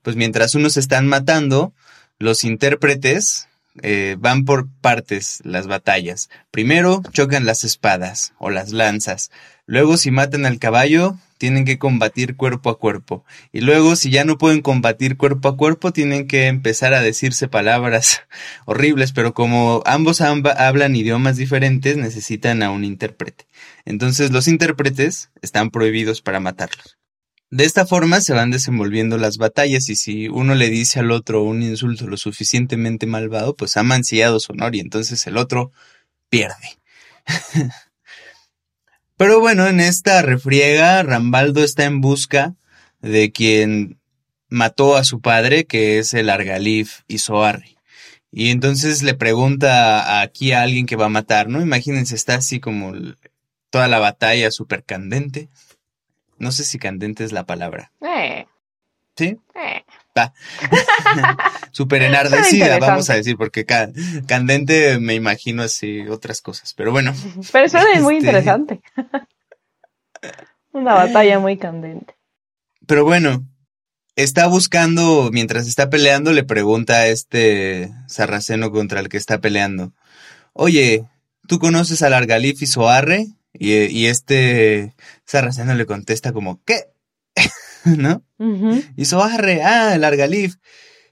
pues 0.03 0.17
mientras 0.17 0.55
unos 0.55 0.77
están 0.77 1.07
matando, 1.09 1.73
los 2.19 2.45
intérpretes 2.45 3.49
eh, 3.83 4.17
van 4.19 4.45
por 4.45 4.69
partes 4.81 5.41
las 5.45 5.67
batallas. 5.67 6.31
Primero 6.51 7.03
chocan 7.13 7.45
las 7.45 7.65
espadas 7.65 8.33
o 8.39 8.51
las 8.51 8.73
lanzas. 8.73 9.31
Luego 9.67 9.97
si 9.97 10.11
matan 10.11 10.47
al 10.47 10.59
caballo, 10.59 11.17
tienen 11.39 11.65
que 11.65 11.79
combatir 11.79 12.37
cuerpo 12.37 12.71
a 12.71 12.79
cuerpo. 12.79 13.25
Y 13.53 13.61
luego 13.63 13.97
si 13.97 14.11
ya 14.11 14.25
no 14.25 14.39
pueden 14.39 14.61
combatir 14.63 15.17
cuerpo 15.17 15.49
a 15.49 15.57
cuerpo, 15.57 15.93
tienen 15.93 16.29
que 16.29 16.47
empezar 16.47 16.95
a 16.95 17.03
decirse 17.03 17.49
palabras 17.49 18.23
horribles. 18.65 19.13
Pero 19.13 19.35
como 19.35 19.83
ambos 19.87 20.21
hablan 20.21 20.97
idiomas 20.97 21.37
diferentes, 21.37 21.97
necesitan 21.97 22.63
a 22.63 22.71
un 22.71 22.85
intérprete. 22.85 23.47
Entonces 23.85 24.31
los 24.31 24.49
intérpretes 24.49 25.31
están 25.43 25.71
prohibidos 25.71 26.23
para 26.23 26.41
matarlos. 26.41 26.97
De 27.55 27.65
esta 27.65 27.87
forma 27.87 28.21
se 28.21 28.33
van 28.33 28.51
desenvolviendo 28.51 29.17
las 29.17 29.39
batallas 29.39 29.89
y 29.89 29.95
si 29.95 30.27
uno 30.27 30.57
le 30.57 30.71
dice 30.71 30.99
al 30.99 31.13
otro 31.13 31.45
un 31.45 31.63
insulto 31.63 32.09
lo 32.09 32.17
suficientemente 32.17 33.07
malvado, 33.07 33.55
pues 33.55 33.77
ha 33.77 33.85
mancillado 33.85 34.41
su 34.41 34.55
honor 34.55 34.75
y 34.75 34.81
entonces 34.81 35.25
el 35.29 35.37
otro 35.37 35.71
pierde. 36.29 36.81
Pero 39.17 39.39
bueno, 39.39 39.69
en 39.69 39.79
esta 39.79 40.21
refriega, 40.23 41.01
Rambaldo 41.05 41.63
está 41.63 41.85
en 41.85 42.01
busca 42.01 42.57
de 43.01 43.31
quien 43.31 44.01
mató 44.49 44.97
a 44.97 45.05
su 45.05 45.21
padre, 45.21 45.65
que 45.65 46.01
es 46.01 46.13
el 46.13 46.31
Argalif 46.31 47.03
Isoarri. 47.07 47.77
Y 48.33 48.51
entonces 48.51 49.05
le 49.05 49.15
pregunta 49.15 50.21
aquí 50.23 50.51
a 50.51 50.63
alguien 50.63 50.87
que 50.87 50.97
va 50.97 51.07
a 51.07 51.09
matar, 51.09 51.49
¿no? 51.49 51.63
Imagínense, 51.63 52.17
está 52.17 52.35
así 52.35 52.59
como 52.59 52.95
toda 53.71 53.87
la 53.87 54.01
batalla 54.01 54.51
súper 54.51 54.83
candente. 54.83 55.51
No 56.45 56.53
sé 56.53 56.63
si 56.63 56.79
candente 56.79 57.25
es 57.25 57.33
la 57.33 57.45
palabra. 57.47 57.91
Eh, 58.03 58.45
¿Sí? 59.17 59.39
eh. 59.55 59.83
Súper 61.73 62.03
enardecida, 62.03 62.79
vamos 62.79 63.09
a 63.11 63.15
decir, 63.15 63.37
porque 63.37 63.65
ca- 63.65 63.91
candente 64.29 64.99
me 65.01 65.15
imagino 65.15 65.63
así 65.63 66.07
otras 66.09 66.41
cosas. 66.43 66.75
Pero 66.75 66.93
bueno, 66.93 67.13
Pero 67.53 67.69
suena 67.69 68.01
muy 68.03 68.17
Este- 68.17 68.27
interesante. 68.27 68.81
Una 70.73 70.95
batalla 70.95 71.39
muy 71.39 71.57
candente. 71.57 72.15
pero 72.87 73.05
bueno, 73.05 73.43
está 74.17 74.47
buscando, 74.49 75.31
mientras 75.33 75.67
está 75.67 75.89
peleando, 75.89 76.33
le 76.33 76.45
pregunta 76.45 76.95
a 76.97 77.07
este 77.07 77.91
sarraceno 78.07 78.71
contra 78.71 79.01
el 79.01 79.09
que 79.09 79.17
está 79.17 79.39
peleando, 79.39 79.93
oye, 80.53 81.05
¿tú 81.49 81.59
conoces 81.59 82.03
al 82.03 82.13
Argalif 82.13 82.61
y 82.63 82.67
Soarre? 82.67 83.29
Y, 83.55 83.73
y 83.73 84.07
este 84.07 84.95
sarraceno 85.25 85.75
le 85.75 85.87
contesta 85.87 86.33
como, 86.33 86.63
¿qué? 86.65 86.89
¿No? 87.85 88.23
Y 88.97 89.05
Soarre, 89.05 89.63
ah, 89.63 89.95
el 89.95 90.05
Argalif. 90.05 90.57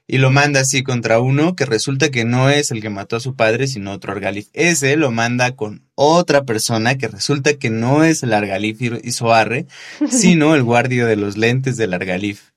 Y 0.05 0.17
lo 0.17 0.31
manda 0.31 0.59
así 0.59 0.83
contra 0.83 1.19
uno 1.19 1.55
que 1.55 1.65
resulta 1.65 2.11
que 2.11 2.25
no 2.25 2.49
es 2.49 2.71
el 2.71 2.81
que 2.81 2.89
mató 2.89 3.15
a 3.15 3.21
su 3.21 3.35
padre, 3.35 3.67
sino 3.67 3.93
otro 3.93 4.11
Argalif. 4.11 4.49
Ese 4.53 4.97
lo 4.97 5.11
manda 5.11 5.55
con 5.55 5.87
otra 5.95 6.43
persona 6.43 6.97
que 6.97 7.07
resulta 7.07 7.53
que 7.53 7.69
no 7.69 8.03
es 8.03 8.21
el 8.21 8.33
Argalif 8.33 8.81
y 8.81 9.11
Soarre, 9.11 9.67
sino 10.09 10.55
el 10.55 10.63
guardia 10.63 11.05
de 11.05 11.15
los 11.15 11.37
lentes 11.37 11.77
del 11.77 11.93
Argalif. 11.93 12.51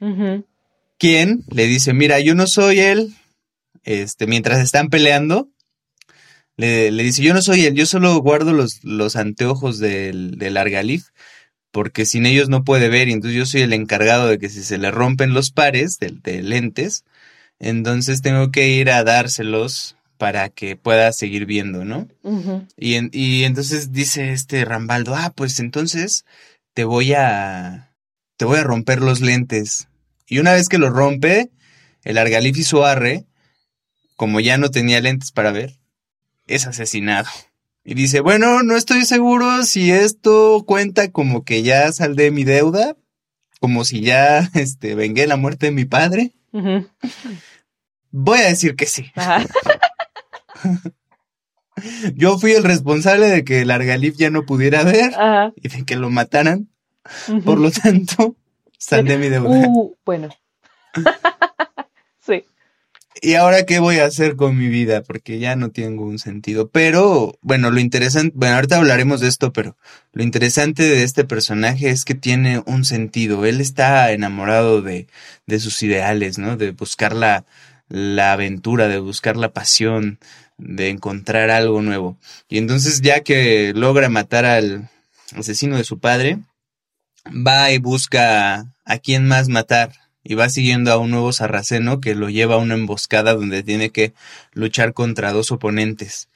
Ujú. 0.00 0.44
Quien 0.98 1.44
le 1.48 1.66
dice, 1.66 1.94
mira, 1.94 2.18
yo 2.18 2.34
no 2.34 2.46
soy 2.48 2.80
él. 2.80 3.14
Este, 3.84 4.26
mientras 4.26 4.58
están 4.58 4.88
peleando, 4.88 5.48
le, 6.58 6.90
le 6.90 7.02
dice, 7.02 7.22
yo 7.22 7.32
no 7.32 7.40
soy 7.40 7.64
él, 7.64 7.74
yo 7.74 7.86
solo 7.86 8.18
guardo 8.18 8.52
los, 8.52 8.84
los 8.84 9.16
anteojos 9.16 9.78
del, 9.78 10.32
del 10.36 10.58
Argalif, 10.58 11.06
porque 11.72 12.04
sin 12.04 12.26
ellos 12.26 12.48
no 12.50 12.64
puede 12.64 12.88
ver, 12.90 13.08
y 13.08 13.12
entonces 13.12 13.38
yo 13.38 13.46
soy 13.46 13.62
el 13.62 13.72
encargado 13.72 14.28
de 14.28 14.38
que 14.38 14.50
si 14.50 14.62
se 14.62 14.76
le 14.78 14.90
rompen 14.90 15.32
los 15.32 15.50
pares 15.50 15.98
de, 15.98 16.10
de 16.22 16.42
lentes, 16.42 17.04
entonces 17.58 18.20
tengo 18.22 18.50
que 18.50 18.68
ir 18.68 18.90
a 18.90 19.04
dárselos 19.04 19.96
para 20.18 20.48
que 20.48 20.76
pueda 20.76 21.12
seguir 21.12 21.46
viendo, 21.46 21.84
¿no? 21.84 22.08
Y, 22.76 22.94
en- 22.94 23.10
y 23.12 23.44
entonces 23.44 23.92
dice 23.92 24.32
este 24.32 24.64
Rambaldo, 24.64 25.14
ah, 25.14 25.32
pues 25.34 25.60
entonces 25.60 26.24
te 26.74 26.84
voy 26.84 27.12
a, 27.14 27.92
te 28.36 28.44
voy 28.44 28.58
a 28.58 28.64
romper 28.64 29.00
los 29.00 29.20
lentes. 29.20 29.88
Y 30.28 30.38
una 30.40 30.52
vez 30.54 30.68
que 30.68 30.78
los 30.78 30.90
rompe, 30.90 31.50
el 32.04 32.18
Argalif 32.18 32.56
y 32.58 32.64
Soarre, 32.64 33.26
como 34.16 34.40
ya 34.40 34.58
no 34.58 34.70
tenía 34.70 35.00
lentes 35.00 35.30
para 35.32 35.52
ver, 35.52 35.77
es 36.48 36.66
asesinado. 36.66 37.28
Y 37.84 37.94
dice, 37.94 38.20
bueno, 38.20 38.62
no 38.62 38.76
estoy 38.76 39.04
seguro 39.04 39.64
si 39.64 39.90
esto 39.90 40.64
cuenta 40.66 41.10
como 41.10 41.44
que 41.44 41.62
ya 41.62 41.90
saldé 41.92 42.30
mi 42.30 42.44
deuda, 42.44 42.96
como 43.60 43.84
si 43.84 44.00
ya, 44.00 44.50
este, 44.54 44.94
vengué 44.94 45.26
la 45.26 45.36
muerte 45.36 45.66
de 45.66 45.72
mi 45.72 45.84
padre. 45.84 46.34
Voy 48.10 48.38
a 48.40 48.48
decir 48.48 48.74
que 48.76 48.86
sí. 48.86 49.10
Ajá. 49.14 49.46
Yo 52.14 52.38
fui 52.38 52.52
el 52.52 52.64
responsable 52.64 53.26
de 53.26 53.44
que 53.44 53.60
el 53.60 53.70
Argalif 53.70 54.16
ya 54.16 54.30
no 54.30 54.44
pudiera 54.44 54.82
ver 54.82 55.14
Ajá. 55.14 55.52
y 55.56 55.68
de 55.68 55.84
que 55.84 55.96
lo 55.96 56.10
mataran. 56.10 56.68
Por 57.44 57.58
lo 57.58 57.70
tanto, 57.70 58.36
saldé 58.78 59.16
mi 59.16 59.28
deuda. 59.28 59.66
Uh, 59.68 59.94
bueno. 60.04 60.28
sí. 62.20 62.44
¿Y 63.20 63.34
ahora 63.34 63.64
qué 63.64 63.78
voy 63.78 63.98
a 63.98 64.06
hacer 64.06 64.36
con 64.36 64.56
mi 64.56 64.68
vida? 64.68 65.02
Porque 65.02 65.38
ya 65.38 65.56
no 65.56 65.70
tengo 65.70 66.04
un 66.04 66.18
sentido. 66.18 66.68
Pero, 66.70 67.38
bueno, 67.42 67.70
lo 67.70 67.80
interesante, 67.80 68.32
bueno, 68.36 68.56
ahorita 68.56 68.76
hablaremos 68.76 69.20
de 69.20 69.28
esto, 69.28 69.52
pero 69.52 69.76
lo 70.12 70.22
interesante 70.22 70.82
de 70.84 71.02
este 71.02 71.24
personaje 71.24 71.90
es 71.90 72.04
que 72.04 72.14
tiene 72.14 72.62
un 72.66 72.84
sentido. 72.84 73.44
Él 73.46 73.60
está 73.60 74.12
enamorado 74.12 74.82
de, 74.82 75.08
de 75.46 75.60
sus 75.60 75.82
ideales, 75.82 76.38
¿no? 76.38 76.56
De 76.56 76.72
buscar 76.72 77.14
la, 77.14 77.44
la 77.88 78.32
aventura, 78.32 78.88
de 78.88 78.98
buscar 78.98 79.36
la 79.36 79.52
pasión, 79.52 80.18
de 80.58 80.90
encontrar 80.90 81.50
algo 81.50 81.82
nuevo. 81.82 82.18
Y 82.48 82.58
entonces 82.58 83.00
ya 83.00 83.20
que 83.20 83.72
logra 83.74 84.08
matar 84.08 84.44
al 84.44 84.90
asesino 85.36 85.76
de 85.76 85.84
su 85.84 85.98
padre, 85.98 86.38
va 87.26 87.70
y 87.72 87.78
busca 87.78 88.66
a 88.84 88.98
quién 88.98 89.26
más 89.26 89.48
matar 89.48 89.92
y 90.28 90.34
va 90.34 90.50
siguiendo 90.50 90.92
a 90.92 90.98
un 90.98 91.10
nuevo 91.10 91.32
sarraceno 91.32 92.02
que 92.02 92.14
lo 92.14 92.28
lleva 92.28 92.56
a 92.56 92.58
una 92.58 92.74
emboscada 92.74 93.32
donde 93.32 93.62
tiene 93.62 93.88
que 93.88 94.12
luchar 94.52 94.92
contra 94.92 95.32
dos 95.32 95.50
oponentes. 95.50 96.28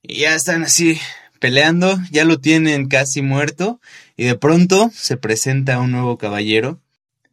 Y 0.00 0.20
ya 0.20 0.36
están 0.36 0.62
así 0.62 1.00
peleando, 1.40 1.98
ya 2.12 2.24
lo 2.24 2.38
tienen 2.38 2.86
casi 2.86 3.20
muerto 3.20 3.80
y 4.16 4.22
de 4.22 4.36
pronto 4.36 4.92
se 4.94 5.16
presenta 5.16 5.80
un 5.80 5.90
nuevo 5.90 6.18
caballero 6.18 6.78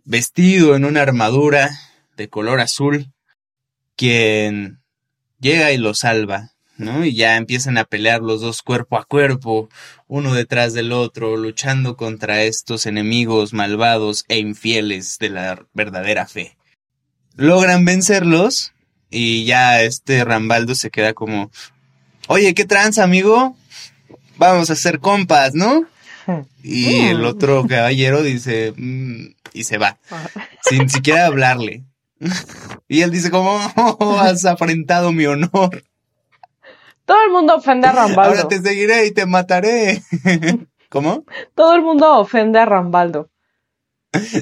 vestido 0.04 0.76
en 0.76 0.86
una 0.86 1.04
armadura 1.04 1.70
de 2.18 2.28
color 2.28 2.60
azul 2.60 3.12
quien 3.96 4.80
llega 5.40 5.72
y 5.72 5.78
lo 5.78 5.94
salva, 5.94 6.54
¿no? 6.80 7.06
Y 7.06 7.14
ya 7.14 7.36
empiezan 7.36 7.78
a 7.78 7.84
pelear 7.84 8.22
los 8.22 8.42
dos 8.42 8.62
cuerpo 8.62 8.98
a 8.98 9.04
cuerpo, 9.04 9.70
uno 10.08 10.34
detrás 10.34 10.74
del 10.74 10.92
otro, 10.92 11.38
luchando 11.38 11.96
contra 11.96 12.44
estos 12.44 12.86
enemigos 12.86 13.54
malvados 13.54 14.26
e 14.30 14.40
infieles 14.40 15.20
de 15.20 15.30
la 15.30 15.66
verdadera 15.74 16.26
fe. 16.26 16.58
Logran 17.36 17.86
vencerlos 17.86 18.74
y 19.10 19.46
ya 19.46 19.82
este 19.82 20.24
Rambaldo 20.24 20.74
se 20.76 20.90
queda 20.90 21.14
como, 21.14 21.52
oye, 22.28 22.54
¿qué 22.54 22.66
trans, 22.66 22.98
amigo? 22.98 23.56
Vamos 24.38 24.70
a 24.70 24.76
ser 24.76 25.00
compas, 25.00 25.54
¿no? 25.54 25.86
Y 26.64 27.08
el 27.08 27.26
otro 27.26 27.66
caballero 27.68 28.22
dice, 28.22 28.74
mm", 28.76 29.34
y 29.54 29.64
se 29.64 29.78
va, 29.78 29.98
sin 30.64 30.90
siquiera 30.90 31.26
hablarle. 31.26 31.84
Y 32.92 33.02
él 33.02 33.12
dice, 33.12 33.30
¿cómo 33.30 33.60
has 34.20 34.46
afrentado 34.46 35.12
mi 35.12 35.28
honor? 35.28 35.84
Todo 37.10 37.26
el 37.26 37.32
mundo 37.32 37.56
ofende 37.56 37.88
a 37.88 37.92
Rambaldo. 37.92 38.22
Ahora 38.22 38.48
te 38.48 38.62
seguiré 38.62 39.08
y 39.08 39.12
te 39.12 39.26
mataré. 39.26 40.04
¿Cómo? 40.90 41.26
Todo 41.56 41.74
el 41.74 41.82
mundo 41.82 42.20
ofende 42.20 42.60
a 42.60 42.66
Rambaldo. 42.66 43.32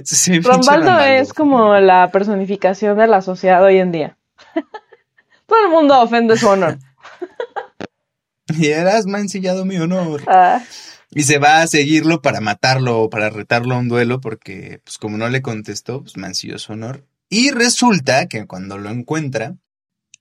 Sí, 0.03 0.41
Rambaldo 0.41 1.00
es 1.00 1.31
como 1.31 1.75
la 1.75 2.12
personificación 2.12 2.97
de 2.97 3.07
la 3.07 3.21
sociedad 3.21 3.63
hoy 3.63 3.77
en 3.77 3.93
día. 3.93 4.17
Todo 5.45 5.65
el 5.65 5.71
mundo 5.71 5.97
ofende 6.01 6.36
su 6.36 6.50
honor. 6.50 6.77
Y 8.50 8.67
eras 8.67 9.05
mancillado 9.05 9.63
mi 9.63 9.77
honor. 9.77 10.24
Ah, 10.27 10.62
Y 11.12 11.24
se 11.24 11.38
va 11.38 11.62
a 11.62 11.67
seguirlo 11.67 12.21
para 12.21 12.41
matarlo 12.41 13.00
o 13.01 13.09
para 13.09 13.29
retarlo 13.29 13.75
a 13.75 13.77
un 13.77 13.88
duelo 13.88 14.19
porque, 14.19 14.81
pues 14.83 14.97
como 14.97 15.17
no 15.17 15.29
le 15.29 15.41
contestó, 15.41 16.01
pues 16.01 16.17
mancilló 16.17 16.59
su 16.59 16.74
honor. 16.74 17.05
Y 17.29 17.51
resulta 17.51 18.27
que 18.27 18.45
cuando 18.45 18.77
lo 18.77 18.89
encuentra, 18.89 19.55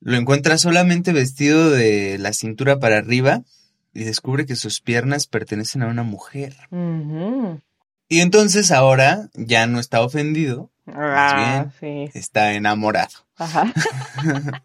lo 0.00 0.16
encuentra 0.16 0.58
solamente 0.58 1.12
vestido 1.12 1.70
de 1.70 2.18
la 2.18 2.32
cintura 2.32 2.78
para 2.78 2.98
arriba 2.98 3.42
y 3.92 4.04
descubre 4.04 4.46
que 4.46 4.56
sus 4.56 4.80
piernas 4.80 5.26
pertenecen 5.26 5.82
a 5.82 5.88
una 5.88 6.02
mujer. 6.02 6.54
Y 8.08 8.20
entonces 8.20 8.70
ahora 8.70 9.28
ya 9.34 9.66
no 9.66 9.80
está 9.80 10.02
ofendido, 10.02 10.70
Ah, 10.86 11.66
sí. 11.80 12.08
está 12.14 12.52
enamorado. 12.52 13.10
Ajá. 13.36 13.72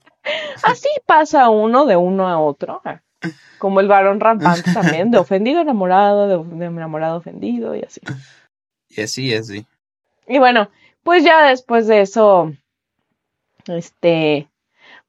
Así 0.63 0.89
pasa 1.07 1.49
uno 1.49 1.85
de 1.87 1.95
uno 1.95 2.27
a 2.27 2.39
otro. 2.39 2.81
Como 3.57 3.79
el 3.79 3.87
varón 3.87 4.19
rampante 4.19 4.71
también, 4.73 5.09
de 5.11 5.17
ofendido 5.17 5.61
enamorado, 5.61 6.27
de, 6.27 6.57
de 6.57 6.65
enamorado 6.65 7.17
ofendido 7.17 7.75
y 7.75 7.81
así. 7.83 8.01
Y 8.89 9.01
así, 9.01 9.25
y 9.27 9.33
así. 9.35 9.65
Y 10.27 10.37
bueno, 10.39 10.69
pues 11.03 11.23
ya 11.23 11.47
después 11.49 11.87
de 11.87 12.01
eso, 12.01 12.53
este, 13.65 14.47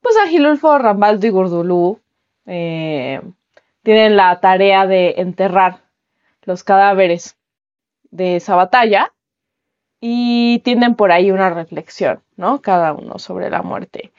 pues 0.03 0.17
Agilulfo, 0.17 0.77
Rambaldo 0.79 1.27
y 1.27 1.31
Gurdulú 1.31 2.01
eh, 2.47 3.21
tienen 3.83 4.17
la 4.17 4.41
tarea 4.41 4.87
de 4.87 5.15
enterrar 5.19 5.83
los 6.43 6.65
cadáveres 6.65 7.37
de 8.11 8.37
esa 8.37 8.57
batalla 8.57 9.13
y 10.01 10.59
tienen 10.65 10.97
por 10.97 11.13
ahí 11.13 11.31
una 11.31 11.51
reflexión, 11.51 12.21
¿no? 12.37 12.61
Cada 12.61 12.93
uno 12.93 13.19
sobre 13.19 13.49
la 13.51 13.63
muerte. 13.63 14.13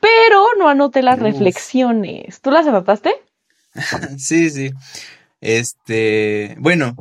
Pero 0.00 0.46
no 0.58 0.68
anoté 0.68 1.02
las 1.02 1.18
Uf. 1.18 1.24
reflexiones. 1.24 2.40
¿Tú 2.40 2.50
las 2.50 2.66
anotaste? 2.66 3.14
Sí, 4.18 4.50
sí. 4.50 4.70
Este, 5.40 6.56
bueno, 6.58 6.96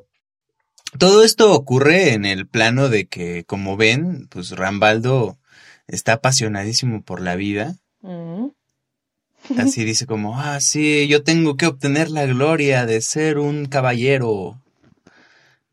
todo 1.00 1.24
esto 1.24 1.54
ocurre 1.54 2.14
en 2.14 2.26
el 2.26 2.48
plano 2.48 2.90
de 2.90 3.08
que, 3.08 3.44
como 3.46 3.78
ven, 3.78 4.28
pues 4.30 4.52
Rambaldo 4.52 5.38
está 5.88 6.14
apasionadísimo 6.14 7.02
por 7.02 7.22
la 7.22 7.36
vida. 7.36 7.76
Mm. 8.08 8.52
Así 9.58 9.84
dice 9.84 10.06
como, 10.06 10.40
ah, 10.40 10.60
sí, 10.60 11.08
yo 11.08 11.24
tengo 11.24 11.58
que 11.58 11.68
obtener 11.68 12.10
la 12.10 12.26
gloria 12.26 12.86
de 12.86 13.02
ser 13.02 13.38
un 13.38 13.66
caballero. 13.66 14.62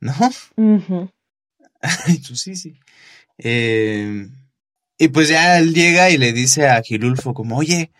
¿No? 0.01 0.14
Ujú. 0.57 1.11
Y 2.09 2.18
tú, 2.27 2.37
sí, 2.37 2.57
sí. 2.57 2.79
Eh, 3.38 4.29
y 4.99 5.09
pues 5.09 5.29
ya 5.29 5.59
él 5.59 5.75
llega 5.75 6.11
y 6.11 6.18
le 6.18 6.33
dice 6.33 6.66
a 6.66 6.77
Agilulfo 6.77 7.35
como, 7.35 7.57
oye, 7.57 7.90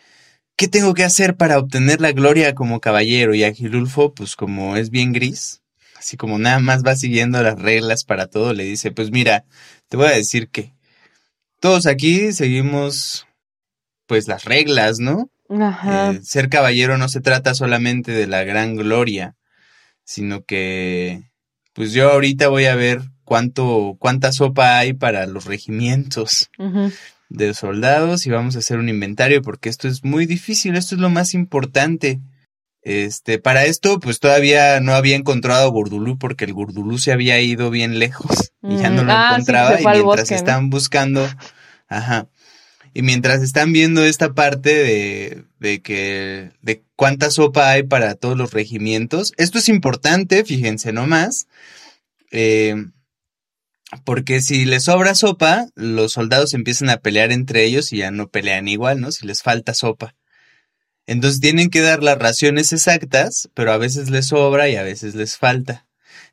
¿qué 0.57 0.69
tengo 0.69 0.95
que 0.95 1.05
hacer 1.05 1.37
para 1.37 1.59
obtener 1.59 2.01
la 2.01 2.13
gloria 2.13 2.55
como 2.55 2.81
caballero? 2.81 3.35
Y 3.35 3.45
Agilulfo, 3.45 4.15
pues 4.15 4.37
como 4.37 4.77
es 4.77 4.91
bien 4.91 5.13
gris, 5.13 5.63
así 5.97 6.17
como 6.17 6.39
nada 6.39 6.61
más 6.61 6.85
va 6.85 6.97
siguiendo 6.97 7.43
las 7.43 7.59
reglas 7.61 8.05
para 8.05 8.27
todo, 8.27 8.53
le 8.53 8.65
dice, 8.65 8.91
pues 8.91 9.11
mira, 9.11 9.45
te 9.89 9.97
voy 9.97 10.07
a 10.07 10.13
decir 10.13 10.49
que 10.49 10.73
todos 11.61 11.87
aquí 11.87 12.33
seguimos 12.33 13.27
pues 14.07 14.29
las 14.29 14.45
reglas, 14.45 14.99
¿no? 14.99 15.31
Ajá. 15.49 16.13
Eh, 16.13 16.21
ser 16.23 16.49
caballero 16.49 16.99
no 16.99 17.09
se 17.09 17.21
trata 17.21 17.55
solamente 17.55 18.13
de 18.13 18.27
la 18.27 18.45
gran 18.45 18.77
gloria, 18.77 19.37
sino 20.05 20.45
que 20.45 21.23
pues 21.73 21.93
yo 21.93 22.11
ahorita 22.11 22.49
voy 22.49 22.67
a 22.67 22.75
ver 22.77 23.03
cuánto 23.25 23.97
cuánta 23.99 24.33
sopa 24.33 24.79
hay 24.79 24.93
para 24.93 25.27
los 25.27 25.47
regimientos 25.47 26.51
de 27.29 27.55
soldados 27.55 28.27
y 28.27 28.31
vamos 28.31 28.57
a 28.57 28.61
hacer 28.61 28.79
un 28.79 28.89
inventario 28.89 29.43
porque 29.43 29.69
esto 29.69 29.89
es 29.89 30.05
muy 30.05 30.27
difícil, 30.27 30.77
esto 30.77 30.95
es 30.95 31.01
lo 31.01 31.11
más 31.11 31.35
importante. 31.35 32.21
Este, 32.83 33.39
para 33.39 33.65
esto 33.65 33.99
pues 33.99 34.21
todavía 34.21 34.79
no 34.81 34.93
había 34.93 35.17
encontrado 35.17 35.67
a 35.67 35.71
Gurdulú 35.71 36.19
porque 36.19 36.45
el 36.45 36.53
Gurdulú 36.53 36.99
se 36.99 37.13
había 37.13 37.41
ido 37.41 37.71
bien 37.71 37.99
lejos 37.99 38.53
y 38.63 38.77
ya 38.77 38.91
no 38.91 39.03
Mm, 39.03 39.07
lo 39.07 39.13
ah, 39.13 39.29
encontraba 39.31 39.81
y 39.81 39.85
mientras 39.85 40.03
bosque, 40.03 40.35
¿no? 40.35 40.37
están 40.37 40.71
buscando, 40.71 41.29
ajá. 41.89 42.29
Y 42.95 43.03
mientras 43.03 43.43
están 43.43 43.73
viendo 43.73 44.05
esta 44.05 44.35
parte 44.35 44.73
de, 44.73 45.45
de 45.59 45.83
que, 45.83 46.53
de 46.63 46.85
cuánta 46.95 47.31
sopa 47.33 47.71
hay 47.71 47.83
para 47.83 48.15
todos 48.15 48.39
los 48.39 48.53
regimientos, 48.53 49.33
esto 49.37 49.59
es 49.59 49.69
importante, 49.69 50.45
fíjense 50.45 50.93
nomás, 50.93 51.49
eh, 52.31 52.77
porque 54.05 54.41
si 54.41 54.65
les 54.65 54.85
sobra 54.85 55.17
sopa, 55.17 55.67
los 55.75 56.13
soldados 56.13 56.55
empiezan 56.55 56.89
a 56.89 56.99
pelear 56.99 57.33
entre 57.33 57.65
ellos 57.65 57.93
y 57.93 57.99
ya 57.99 58.13
no 58.13 58.29
pelean 58.29 58.69
igual, 58.69 59.01
¿no? 59.01 59.11
Si 59.11 59.27
les 59.27 59.43
falta 59.43 59.75
sopa. 59.75 60.15
Entonces 61.07 61.41
tienen 61.41 61.71
que 61.71 61.81
dar 61.81 62.03
las 62.03 62.19
raciones 62.19 62.73
exactas, 62.73 63.51
pero 63.55 63.73
a 63.73 63.77
veces 63.77 64.09
les 64.09 64.27
sobra 64.27 64.69
y 64.69 64.77
a 64.77 64.83
veces 64.85 65.17
les 65.17 65.37
falta. 65.37 65.84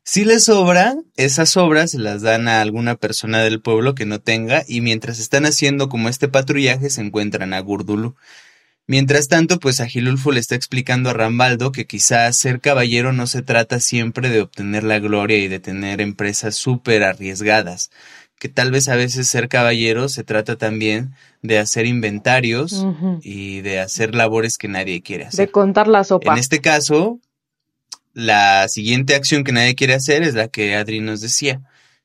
Si 0.04 0.24
les 0.24 0.44
sobra, 0.44 0.96
esas 1.16 1.50
sobras 1.50 1.92
se 1.92 1.98
las 1.98 2.22
dan 2.22 2.48
a 2.48 2.60
alguna 2.60 2.96
persona 2.96 3.38
del 3.42 3.60
pueblo 3.60 3.94
que 3.94 4.04
no 4.04 4.20
tenga 4.20 4.64
y 4.66 4.80
mientras 4.80 5.20
están 5.20 5.46
haciendo 5.46 5.88
como 5.88 6.08
este 6.08 6.26
patrullaje 6.28 6.90
se 6.90 7.02
encuentran 7.02 7.52
a 7.54 7.60
Gurdulu. 7.60 8.16
Mientras 8.88 9.28
tanto, 9.28 9.60
pues 9.60 9.80
Agilulfo 9.80 10.32
le 10.32 10.40
está 10.40 10.56
explicando 10.56 11.10
a 11.10 11.12
Rambaldo 11.12 11.70
que 11.70 11.86
quizás 11.86 12.36
ser 12.36 12.60
caballero 12.60 13.12
no 13.12 13.28
se 13.28 13.42
trata 13.42 13.78
siempre 13.78 14.28
de 14.28 14.40
obtener 14.40 14.82
la 14.82 14.98
gloria 14.98 15.38
y 15.38 15.46
de 15.46 15.60
tener 15.60 16.00
empresas 16.00 16.56
súper 16.56 17.04
arriesgadas, 17.04 17.92
que 18.40 18.48
tal 18.48 18.72
vez 18.72 18.88
a 18.88 18.96
veces 18.96 19.28
ser 19.28 19.48
caballero 19.48 20.08
se 20.08 20.24
trata 20.24 20.56
también 20.56 21.14
de 21.42 21.60
hacer 21.60 21.86
inventarios 21.86 22.84
y 23.22 23.60
de 23.60 23.78
hacer 23.78 24.16
labores 24.16 24.58
que 24.58 24.66
nadie 24.66 25.00
quiere 25.00 25.24
De 25.24 25.28
hacer. 25.28 25.50
contar 25.52 25.86
la 25.86 26.02
sopa. 26.02 26.32
En 26.32 26.38
este 26.40 26.60
caso, 26.60 27.20
la 28.14 28.68
siguiente 28.68 29.14
acción 29.14 29.44
que 29.44 29.52
nadie 29.52 29.74
quiere 29.74 29.94
hacer 29.94 30.22
es 30.22 30.34
la 30.34 30.48
que 30.48 30.74
Adri 30.76 31.00
nos 31.00 31.20
decía, 31.20 31.60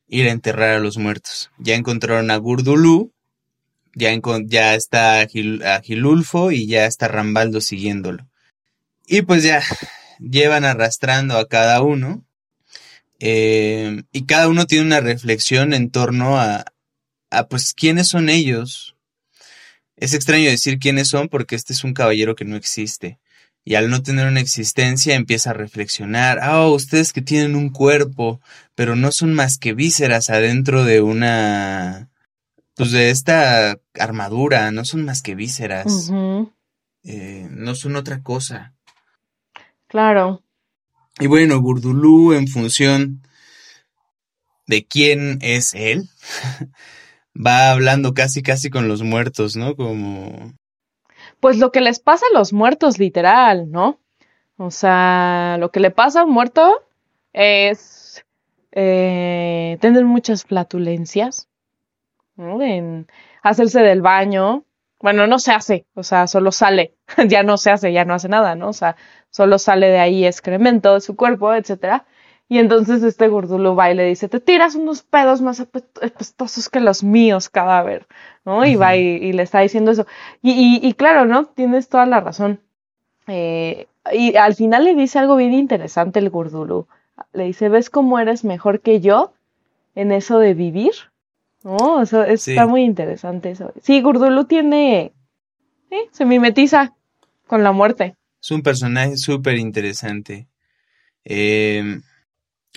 ir 0.08 0.28
a 0.28 0.32
enterrar 0.32 0.72
a 0.72 0.80
los 0.80 0.98
muertos. 0.98 1.52
Ya 1.58 1.76
encontraron 1.76 2.32
a 2.32 2.38
Gurdulú, 2.38 3.12
ya, 3.94 4.76
está 4.76 5.22
Agil- 5.22 5.64
Agilulfo 5.64 6.52
y 6.52 6.68
ya 6.68 6.86
está 6.86 7.08
Rambaldo 7.08 7.62
siguiéndolo. 7.62 8.28
Y 9.08 9.24
pues 9.24 9.44
ya 9.44 9.64
llevan 10.20 10.66
arrastrando 10.66 11.38
a 11.38 11.48
cada 11.48 11.82
uno. 11.82 12.24
eh, 13.20 14.04
y 14.12 14.26
cada 14.26 14.48
uno 14.48 14.66
tiene 14.68 14.86
una 14.86 15.00
reflexión 15.00 15.74
en 15.74 15.90
torno 15.90 16.38
a, 16.40 16.66
a 17.32 17.48
pues 17.48 17.74
quiénes 17.74 18.08
son 18.08 18.30
ellos. 18.30 18.96
Es 19.96 20.14
extraño 20.14 20.50
decir 20.50 20.78
quiénes 20.78 21.08
son 21.08 21.28
porque 21.28 21.56
este 21.56 21.74
es 21.74 21.84
un 21.84 21.94
caballero 21.94 22.36
que 22.36 22.46
no 22.46 22.56
existe. 22.56 23.18
Y 23.68 23.76
al 23.76 23.90
no 23.90 24.02
tener 24.02 24.28
una 24.28 24.40
existencia 24.40 25.16
empieza 25.16 25.50
a 25.50 25.54
reflexionar, 25.54 26.40
ah, 26.42 26.70
ustedes 26.70 27.12
que 27.12 27.22
tienen 27.22 27.54
un 27.54 27.70
cuerpo, 27.70 28.40
pero 28.76 28.96
no 28.96 29.12
son 29.12 29.34
más 29.34 29.58
que 29.58 29.74
vísceras 29.74 30.30
adentro 30.30 30.86
de 30.86 31.02
una, 31.02 32.10
pues 32.76 32.92
de 32.92 33.10
esta 33.10 33.78
armadura, 34.00 34.72
no 34.72 34.86
son 34.86 35.04
más 35.04 35.22
que 35.22 35.36
vísceras. 35.36 36.10
Eh, 37.04 37.50
no 37.52 37.76
son 37.76 37.98
otra 37.98 38.24
cosa. 38.24 38.74
Claro. 39.88 40.44
Y 41.20 41.28
bueno, 41.28 41.60
Gurdulú, 41.60 42.32
en 42.32 42.48
función 42.48 43.22
de 44.66 44.88
quién 44.88 45.40
es 45.42 45.74
él, 45.74 46.10
va 47.36 47.72
hablando 47.72 48.14
casi, 48.14 48.42
casi 48.42 48.70
con 48.70 48.88
los 48.88 49.04
muertos, 49.04 49.58
¿no? 49.58 49.76
Como... 49.76 50.56
Pues 51.40 51.58
lo 51.58 51.72
que 51.72 51.82
les 51.82 52.00
pasa 52.00 52.26
a 52.32 52.38
los 52.38 52.54
muertos, 52.54 53.00
literal, 53.00 53.72
¿no? 53.72 54.00
O 54.58 54.72
sea, 54.72 55.58
lo 55.60 55.72
que 55.72 55.80
le 55.80 55.92
pasa 55.92 56.22
a 56.22 56.26
un 56.26 56.32
muerto 56.34 56.84
es 57.34 58.26
eh, 58.72 59.78
tener 59.82 60.06
muchas 60.06 60.44
flatulencias, 60.46 61.50
¿no? 62.36 62.62
En 62.62 63.08
hacerse 63.44 63.82
del 63.82 64.02
baño. 64.02 64.66
Bueno, 65.00 65.28
no 65.28 65.38
se 65.40 65.52
hace, 65.52 65.86
o 65.94 66.04
sea, 66.04 66.26
solo 66.28 66.52
sale, 66.52 66.96
ya 67.28 67.44
no 67.44 67.58
se 67.58 67.70
hace, 67.72 67.94
ya 67.94 68.06
no 68.06 68.16
hace 68.16 68.30
nada, 68.30 68.56
¿no? 68.56 68.70
O 68.70 68.74
sea, 68.74 68.96
solo 69.30 69.60
sale 69.60 69.88
de 69.88 70.00
ahí 70.00 70.26
excremento 70.26 70.96
de 70.96 71.02
su 71.02 71.16
cuerpo, 71.16 71.54
etcétera. 71.54 72.06
Y 72.50 72.60
entonces 72.60 73.04
este 73.04 73.28
Gurdulu 73.28 73.76
va 73.76 73.92
y 73.92 73.96
le 73.96 74.06
dice, 74.06 74.30
te 74.30 74.40
tiras 74.40 74.76
unos 74.76 75.02
pedos 75.02 75.42
más 75.42 75.60
apestosos 75.60 76.70
que 76.70 76.80
los 76.80 77.04
míos, 77.04 77.50
cadáver, 77.50 78.08
¿no? 78.46 78.66
Y 78.66 78.76
va 78.76 78.96
y, 78.96 79.34
le 79.34 79.44
está 79.44 79.60
diciendo 79.60 79.92
eso. 79.92 80.08
Y, 80.42 80.80
y, 80.82 80.94
claro, 80.94 81.26
¿no? 81.26 81.46
Tienes 81.46 81.90
toda 81.90 82.06
la 82.06 82.22
razón. 82.22 82.62
Eh, 83.28 83.88
y 84.14 84.38
al 84.38 84.56
final 84.56 84.86
le 84.86 84.96
dice 84.96 85.20
algo 85.20 85.36
bien 85.36 85.54
interesante 85.54 86.20
el 86.20 86.30
Gurdulu. 86.30 86.88
Le 87.34 87.44
dice, 87.44 87.68
¿ves 87.68 87.90
cómo 87.90 88.18
eres 88.18 88.46
mejor 88.46 88.80
que 88.80 89.02
yo 89.02 89.34
en 89.96 90.14
eso 90.14 90.40
de 90.40 90.54
vivir? 90.54 90.94
¿No? 91.64 92.02
Eso 92.02 92.24
está 92.24 92.66
muy 92.66 92.84
interesante 92.84 93.52
eso. 93.52 93.74
Sí, 93.82 94.02
Gurdulu 94.02 94.46
tiene... 94.46 95.12
se 96.12 96.24
mimetiza 96.24 96.94
con 97.46 97.64
la 97.64 97.74
muerte. 97.74 98.16
Es 98.42 98.52
un 98.52 98.62
personaje 98.62 99.18
súper 99.18 99.58
interesante. 99.58 100.48
Eh, 101.26 102.00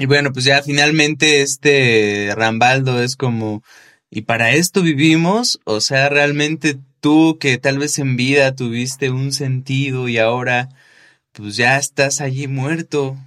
y 0.00 0.06
bueno, 0.06 0.32
pues 0.32 0.46
ya 0.46 0.62
finalmente 0.62 1.42
este 1.42 2.32
Rambaldo 2.34 3.02
es 3.02 3.16
como, 3.16 3.62
¿y 4.08 4.22
para 4.22 4.52
esto 4.52 4.80
vivimos? 4.80 5.60
O 5.64 5.82
sea, 5.82 6.08
realmente 6.08 6.78
tú 7.00 7.36
que 7.38 7.58
tal 7.58 7.78
vez 7.78 7.98
en 7.98 8.16
vida 8.16 8.54
tuviste 8.54 9.10
un 9.10 9.30
sentido 9.30 10.08
y 10.08 10.16
ahora 10.16 10.70
pues 11.32 11.56
ya 11.56 11.76
estás 11.76 12.22
allí 12.22 12.48
muerto. 12.48 13.18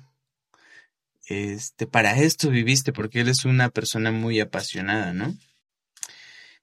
Este, 1.28 1.86
para 1.86 2.18
esto 2.18 2.50
viviste 2.50 2.92
porque 2.92 3.22
él 3.22 3.30
es 3.30 3.46
una 3.46 3.70
persona 3.70 4.12
muy 4.12 4.40
apasionada, 4.40 5.14
¿no? 5.14 5.38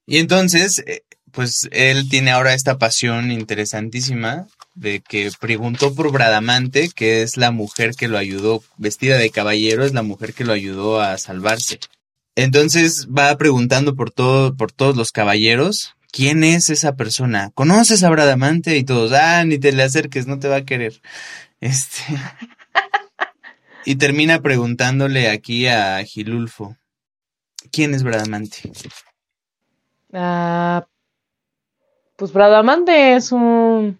Y 0.06 0.18
entonces, 0.18 0.80
eh, 0.88 1.04
pues 1.30 1.68
él 1.70 2.08
tiene 2.08 2.32
ahora 2.32 2.54
esta 2.54 2.78
pasión 2.78 3.30
interesantísima 3.30 4.48
de 4.80 5.00
que 5.00 5.30
preguntó 5.38 5.94
por 5.94 6.10
Bradamante, 6.10 6.88
que 6.88 7.20
es 7.20 7.36
la 7.36 7.50
mujer 7.50 7.94
que 7.94 8.08
lo 8.08 8.16
ayudó, 8.16 8.62
vestida 8.78 9.18
de 9.18 9.28
caballero, 9.28 9.84
es 9.84 9.92
la 9.92 10.02
mujer 10.02 10.32
que 10.32 10.44
lo 10.44 10.54
ayudó 10.54 11.00
a 11.00 11.18
salvarse. 11.18 11.80
Entonces 12.34 13.06
va 13.06 13.36
preguntando 13.36 13.94
por 13.94 14.10
todo, 14.10 14.56
por 14.56 14.72
todos 14.72 14.96
los 14.96 15.12
caballeros, 15.12 15.94
¿quién 16.10 16.42
es 16.44 16.70
esa 16.70 16.96
persona? 16.96 17.50
¿Conoces 17.52 18.02
a 18.02 18.08
Bradamante? 18.08 18.78
Y 18.78 18.84
todos, 18.84 19.12
ah, 19.12 19.44
ni 19.44 19.58
te 19.58 19.72
le 19.72 19.82
acerques, 19.82 20.26
no 20.26 20.38
te 20.38 20.48
va 20.48 20.56
a 20.56 20.64
querer. 20.64 21.02
Este. 21.60 22.02
y 23.84 23.96
termina 23.96 24.40
preguntándole 24.40 25.28
aquí 25.28 25.66
a 25.66 26.02
Gilulfo, 26.04 26.78
¿quién 27.70 27.92
es 27.94 28.02
Bradamante? 28.02 28.72
Ah, 30.14 30.86
pues 32.16 32.32
Bradamante 32.32 33.14
es 33.16 33.30
un 33.30 33.99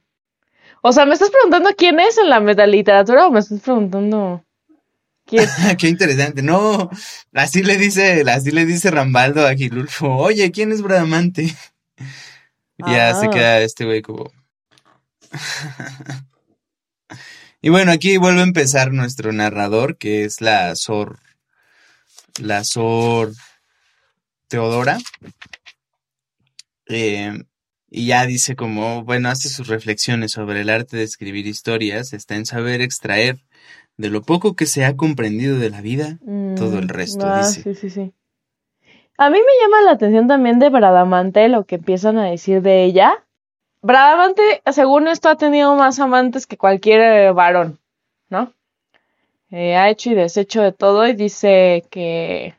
o 0.82 0.92
sea, 0.92 1.06
¿me 1.06 1.14
estás 1.14 1.30
preguntando 1.30 1.70
quién 1.76 2.00
es 2.00 2.18
en 2.18 2.30
la 2.30 2.40
metaliteratura 2.40 3.26
o 3.26 3.30
me 3.30 3.40
estás 3.40 3.60
preguntando 3.60 4.44
quién? 5.26 5.46
Qué 5.78 5.88
interesante. 5.88 6.42
No, 6.42 6.90
así 7.34 7.62
le 7.62 7.76
dice, 7.76 8.24
así 8.30 8.50
le 8.50 8.66
dice 8.66 8.90
Rambaldo 8.90 9.46
a 9.46 9.54
Gilulfo, 9.54 10.16
oye, 10.16 10.50
¿quién 10.50 10.72
es 10.72 10.82
Bradamante? 10.82 11.54
ya 12.78 13.14
se 13.14 13.26
ah. 13.26 13.30
queda 13.30 13.60
este 13.60 13.84
güey 13.84 14.02
como. 14.02 14.32
y 17.60 17.68
bueno, 17.68 17.92
aquí 17.92 18.16
vuelve 18.16 18.40
a 18.40 18.44
empezar 18.44 18.92
nuestro 18.92 19.32
narrador, 19.32 19.98
que 19.98 20.24
es 20.24 20.40
la 20.40 20.74
Sor. 20.76 21.18
La 22.40 22.64
Sor 22.64 23.32
Teodora. 24.48 24.98
Eh, 26.86 27.44
y 27.90 28.06
ya 28.06 28.24
dice 28.24 28.54
como, 28.54 29.02
bueno, 29.02 29.28
hace 29.28 29.48
sus 29.48 29.66
reflexiones 29.66 30.32
sobre 30.32 30.60
el 30.60 30.70
arte 30.70 30.96
de 30.96 31.02
escribir 31.02 31.46
historias, 31.46 32.12
está 32.12 32.36
en 32.36 32.46
saber 32.46 32.80
extraer 32.80 33.40
de 33.96 34.10
lo 34.10 34.22
poco 34.22 34.54
que 34.54 34.66
se 34.66 34.84
ha 34.84 34.96
comprendido 34.96 35.58
de 35.58 35.70
la 35.70 35.80
vida, 35.80 36.18
todo 36.56 36.78
el 36.78 36.86
mm, 36.86 36.88
resto, 36.88 37.26
ah, 37.26 37.38
dice. 37.38 37.62
Sí, 37.62 37.74
sí, 37.74 37.90
sí. 37.90 38.12
A 39.18 39.28
mí 39.28 39.38
me 39.38 39.62
llama 39.62 39.82
la 39.82 39.90
atención 39.90 40.28
también 40.28 40.58
de 40.58 40.70
Bradamante 40.70 41.48
lo 41.48 41.64
que 41.64 41.74
empiezan 41.74 42.16
a 42.16 42.30
decir 42.30 42.62
de 42.62 42.84
ella. 42.84 43.12
Bradamante, 43.82 44.62
según 44.72 45.08
esto, 45.08 45.28
ha 45.28 45.36
tenido 45.36 45.74
más 45.74 45.98
amantes 45.98 46.46
que 46.46 46.56
cualquier 46.56 47.00
eh, 47.00 47.32
varón, 47.32 47.80
¿no? 48.28 48.54
Eh, 49.50 49.76
ha 49.76 49.90
hecho 49.90 50.10
y 50.10 50.14
deshecho 50.14 50.62
de 50.62 50.72
todo 50.72 51.06
y 51.06 51.12
dice 51.12 51.84
que... 51.90 52.54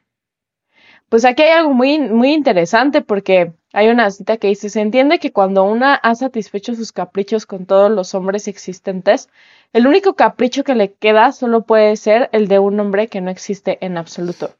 Pues 1.09 1.25
aquí 1.25 1.41
hay 1.43 1.51
algo 1.51 1.73
muy, 1.73 1.99
muy 1.99 2.33
interesante 2.33 3.01
porque 3.01 3.53
hay 3.73 3.89
una 3.89 4.11
cita 4.11 4.37
que 4.37 4.47
dice, 4.47 4.69
se 4.69 4.81
entiende 4.81 5.19
que 5.19 5.31
cuando 5.31 5.63
una 5.63 5.95
ha 5.95 6.15
satisfecho 6.15 6.75
sus 6.75 6.91
caprichos 6.91 7.45
con 7.45 7.65
todos 7.65 7.89
los 7.89 8.13
hombres 8.13 8.47
existentes, 8.47 9.29
el 9.73 9.87
único 9.87 10.15
capricho 10.15 10.63
que 10.63 10.75
le 10.75 10.93
queda 10.93 11.31
solo 11.31 11.61
puede 11.61 11.95
ser 11.95 12.29
el 12.33 12.47
de 12.47 12.59
un 12.59 12.79
hombre 12.79 13.07
que 13.07 13.21
no 13.21 13.31
existe 13.31 13.77
en 13.85 13.97
absoluto. 13.97 14.51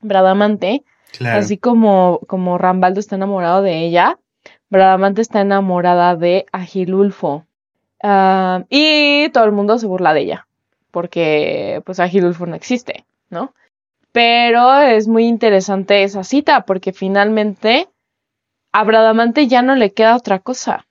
Bradamante, 0.00 0.84
así 1.20 1.58
como, 1.58 2.20
como 2.28 2.56
Rambaldo 2.56 3.00
está 3.00 3.16
enamorado 3.16 3.62
de 3.62 3.84
ella, 3.84 4.18
Bradamante 4.70 5.22
está 5.22 5.40
enamorada 5.40 6.14
de 6.14 6.46
Agilulfo. 6.52 7.46
Ah, 8.00 8.64
y 8.68 9.28
todo 9.30 9.44
el 9.44 9.52
mundo 9.52 9.76
se 9.78 9.86
burla 9.86 10.14
de 10.14 10.20
ella, 10.20 10.46
porque 10.92 11.82
pues 11.84 11.98
Agilulfo 11.98 12.46
no 12.46 12.54
existe, 12.54 13.04
¿no? 13.28 13.54
Pero 14.12 14.80
es 14.80 15.06
muy 15.06 15.26
interesante 15.26 16.02
esa 16.02 16.24
cita 16.24 16.62
porque 16.62 16.92
finalmente 16.92 17.88
a 18.72 18.84
Bradamante 18.84 19.46
ya 19.46 19.62
no 19.62 19.74
le 19.74 19.92
queda 19.92 20.16
otra 20.16 20.38
cosa. 20.38 20.86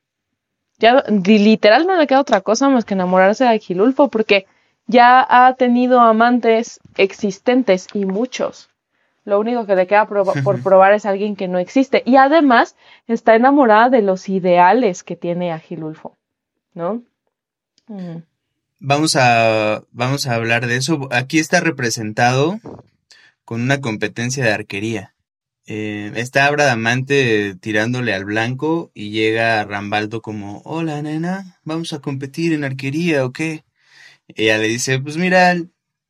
Ya 0.80 1.04
literal 1.08 1.88
no 1.88 1.98
le 1.98 2.06
queda 2.06 2.22
otra 2.22 2.42
cosa 2.42 2.70
más 2.70 2.86
que 2.86 2.94
enamorarse 2.94 3.44
de 3.44 3.52
Agilulfo 3.52 4.10
porque 4.10 4.46
ya 4.86 5.26
ha 5.28 5.56
tenido 5.56 6.00
amantes 6.00 6.80
existentes 6.98 7.88
y 7.94 8.06
muchos. 8.06 8.70
Lo 9.26 9.40
único 9.40 9.66
que 9.66 9.76
le 9.76 9.88
queda 9.88 10.08
por 10.44 10.64
probar 10.64 10.94
es 10.94 11.06
alguien 11.06 11.36
que 11.36 11.48
no 11.48 11.60
existe. 11.60 12.04
Y 12.06 12.16
además 12.16 12.76
está 13.08 13.36
enamorada 13.36 13.90
de 13.90 14.02
los 14.02 14.30
ideales 14.30 15.04
que 15.04 15.16
tiene 15.16 15.52
Agilulfo. 15.52 16.16
¿No? 16.74 17.02
Mm. 17.88 18.18
Vamos 18.80 19.16
a, 19.16 19.82
vamos 19.92 20.28
a 20.28 20.36
hablar 20.36 20.68
de 20.68 20.78
eso. 20.78 21.10
Aquí 21.12 21.40
está 21.40 21.60
representado 21.60 22.60
con 23.48 23.62
una 23.62 23.80
competencia 23.80 24.44
de 24.44 24.52
arquería. 24.52 25.16
Eh, 25.68 26.12
está 26.16 26.52
Bradamante 26.52 27.56
tirándole 27.56 28.14
al 28.14 28.26
blanco 28.26 28.92
y 28.94 29.12
llega 29.12 29.64
Rambaldo 29.64 30.22
como, 30.22 30.62
hola 30.66 31.02
nena, 31.02 31.58
vamos 31.64 31.94
a 31.94 32.00
competir 32.00 32.52
en 32.52 32.66
arquería 32.66 33.24
o 33.24 33.32
qué. 33.32 33.64
Ella 34.28 34.58
le 34.58 34.68
dice, 34.68 35.00
pues 35.00 35.16
mira, 35.16 35.56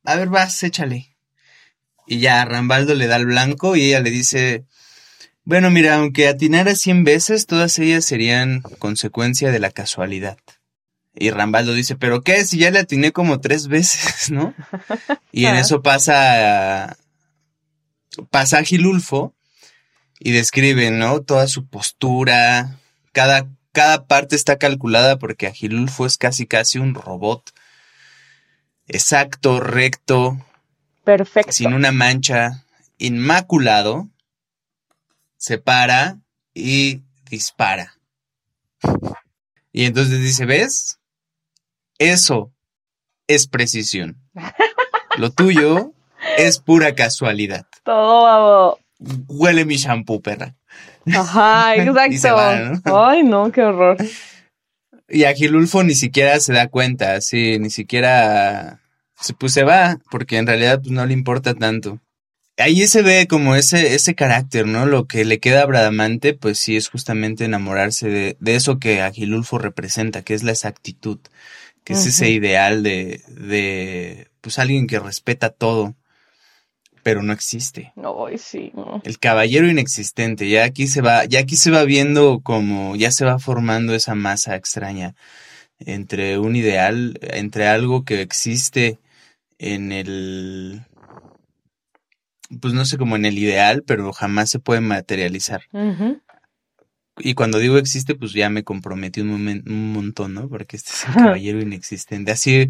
a 0.03 0.15
ver 0.15 0.29
vas, 0.29 0.63
échale. 0.63 1.15
Y 2.07 2.17
ya 2.17 2.43
Rambaldo 2.43 2.95
le 2.95 3.05
da 3.05 3.17
el 3.17 3.27
blanco 3.27 3.75
y 3.75 3.83
ella 3.83 3.99
le 3.99 4.09
dice, 4.09 4.65
bueno, 5.43 5.69
mira, 5.69 5.97
aunque 5.97 6.27
atinara 6.27 6.73
cien 6.73 7.03
veces, 7.03 7.45
todas 7.45 7.77
ellas 7.77 8.03
serían 8.03 8.61
consecuencia 8.79 9.51
de 9.51 9.59
la 9.59 9.69
casualidad. 9.69 10.39
Y 11.13 11.29
Rambaldo 11.29 11.75
dice, 11.75 11.95
pero 11.95 12.23
qué, 12.23 12.43
si 12.45 12.57
ya 12.57 12.71
le 12.71 12.79
atiné 12.79 13.11
como 13.11 13.41
tres 13.41 13.67
veces, 13.67 14.31
¿no? 14.31 14.55
Y 15.31 15.45
en 15.45 15.55
eso 15.55 15.83
pasa 15.83 16.97
pasa 18.29 18.59
a 18.59 18.63
Gilulfo 18.63 19.33
y 20.19 20.31
describe, 20.31 20.91
¿no? 20.91 21.21
Toda 21.21 21.47
su 21.47 21.67
postura, 21.67 22.79
cada, 23.11 23.47
cada 23.71 24.05
parte 24.07 24.35
está 24.35 24.57
calculada 24.57 25.19
porque 25.19 25.47
Agilulfo 25.47 26.05
es 26.05 26.17
casi 26.17 26.47
casi 26.47 26.79
un 26.79 26.95
robot. 26.95 27.53
Exacto, 28.87 29.59
recto. 29.59 30.37
Perfecto. 31.03 31.51
Sin 31.51 31.73
una 31.73 31.91
mancha, 31.91 32.65
inmaculado. 32.97 34.09
Se 35.37 35.57
para 35.59 36.19
y 36.53 37.01
dispara. 37.29 37.97
Y 39.71 39.85
entonces 39.85 40.19
dice, 40.21 40.45
¿ves? 40.45 40.99
Eso 41.99 42.51
es 43.27 43.47
precisión. 43.47 44.17
Lo 45.17 45.31
tuyo 45.31 45.93
es 46.37 46.59
pura 46.59 46.95
casualidad. 46.95 47.67
Todo 47.87 48.79
Huele 49.29 49.63
mi 49.63 49.77
shampoo, 49.77 50.19
perra. 50.21 50.53
Ajá, 51.05 51.73
exacto. 52.05 52.97
Ay, 52.99 53.23
no, 53.23 53.49
qué 53.49 53.61
horror. 53.61 53.95
Y 55.07 55.23
Agilulfo 55.23 55.83
ni 55.83 55.95
siquiera 55.95 56.37
se 56.41 56.51
da 56.51 56.67
cuenta, 56.67 57.13
así, 57.13 57.59
ni 57.59 57.69
siquiera 57.69 58.81
se, 59.17 59.33
pues 59.33 59.53
se 59.53 59.63
va, 59.63 59.99
porque 60.11 60.37
en 60.37 60.47
realidad 60.47 60.81
pues, 60.81 60.91
no 60.91 61.05
le 61.05 61.13
importa 61.13 61.53
tanto. 61.53 62.01
Ahí 62.57 62.85
se 62.87 63.03
ve 63.03 63.25
como 63.29 63.55
ese, 63.55 63.95
ese 63.95 64.15
carácter, 64.15 64.67
¿no? 64.67 64.85
Lo 64.85 65.05
que 65.05 65.23
le 65.23 65.39
queda 65.39 65.61
a 65.61 65.65
Bradamante, 65.65 66.33
pues 66.33 66.59
sí, 66.59 66.75
es 66.75 66.89
justamente 66.89 67.45
enamorarse 67.45 68.09
de, 68.09 68.35
de 68.41 68.55
eso 68.55 68.79
que 68.79 69.01
Agilulfo 69.01 69.59
representa, 69.59 70.23
que 70.23 70.33
es 70.33 70.43
la 70.43 70.51
exactitud, 70.51 71.19
que 71.85 71.93
es 71.93 72.05
ese 72.05 72.31
ideal 72.31 72.83
de, 72.83 73.21
de, 73.29 74.27
pues 74.41 74.59
alguien 74.59 74.87
que 74.87 74.99
respeta 74.99 75.51
todo, 75.51 75.95
pero 77.07 77.23
no 77.23 77.31
existe. 77.31 77.93
No, 77.95 78.25
sí, 78.35 78.73
no. 78.75 79.01
El 79.05 79.17
caballero 79.17 79.69
inexistente, 79.69 80.49
ya 80.49 80.65
aquí 80.65 80.87
se 80.87 80.99
va, 80.99 81.23
ya 81.23 81.39
aquí 81.39 81.55
se 81.55 81.71
va 81.71 81.85
viendo 81.85 82.41
como, 82.41 82.97
ya 82.97 83.11
se 83.11 83.23
va 83.23 83.39
formando 83.39 83.95
esa 83.95 84.13
masa 84.13 84.57
extraña 84.57 85.15
entre 85.79 86.37
un 86.37 86.57
ideal, 86.57 87.17
entre 87.21 87.69
algo 87.69 88.03
que 88.03 88.19
existe 88.19 88.99
en 89.57 89.93
el, 89.93 90.81
pues 92.59 92.73
no 92.73 92.83
sé, 92.83 92.97
como 92.97 93.15
en 93.15 93.23
el 93.23 93.37
ideal, 93.37 93.85
pero 93.87 94.11
jamás 94.11 94.49
se 94.49 94.59
puede 94.59 94.81
materializar. 94.81 95.61
Y 97.19 97.33
cuando 97.33 97.57
digo 97.59 97.77
existe, 97.77 98.13
pues 98.15 98.33
ya 98.33 98.49
me 98.49 98.63
comprometí 98.63 99.21
un, 99.21 99.31
momen- 99.31 99.63
un 99.67 99.91
montón, 99.93 100.33
¿no? 100.35 100.47
Porque 100.49 100.75
este 100.77 100.91
es 100.93 101.05
el 101.07 101.13
caballero 101.15 101.59
inexistente. 101.61 102.31
Así, 102.31 102.67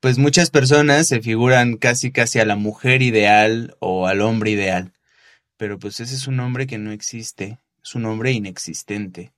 pues 0.00 0.16
muchas 0.18 0.50
personas 0.50 1.08
se 1.08 1.20
figuran 1.20 1.76
casi, 1.76 2.12
casi 2.12 2.38
a 2.38 2.44
la 2.44 2.56
mujer 2.56 3.02
ideal 3.02 3.76
o 3.80 4.06
al 4.06 4.20
hombre 4.20 4.52
ideal. 4.52 4.92
Pero 5.56 5.78
pues 5.78 5.98
ese 6.00 6.14
es 6.14 6.26
un 6.28 6.38
hombre 6.40 6.66
que 6.66 6.78
no 6.78 6.92
existe. 6.92 7.58
Es 7.82 7.94
un 7.94 8.04
hombre 8.06 8.30
inexistente. 8.32 9.32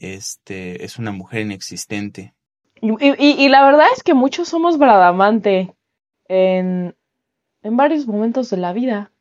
Este, 0.00 0.84
es 0.84 0.98
una 0.98 1.12
mujer 1.12 1.42
inexistente. 1.42 2.34
Y, 2.80 2.90
y- 2.90 3.44
y 3.44 3.48
la 3.48 3.64
verdad 3.64 3.86
es 3.96 4.02
que 4.02 4.12
muchos 4.14 4.48
somos 4.48 4.76
Bradamante 4.76 5.72
en, 6.28 6.94
en 7.62 7.76
varios 7.76 8.06
momentos 8.06 8.50
de 8.50 8.56
la 8.56 8.72
vida, 8.72 9.12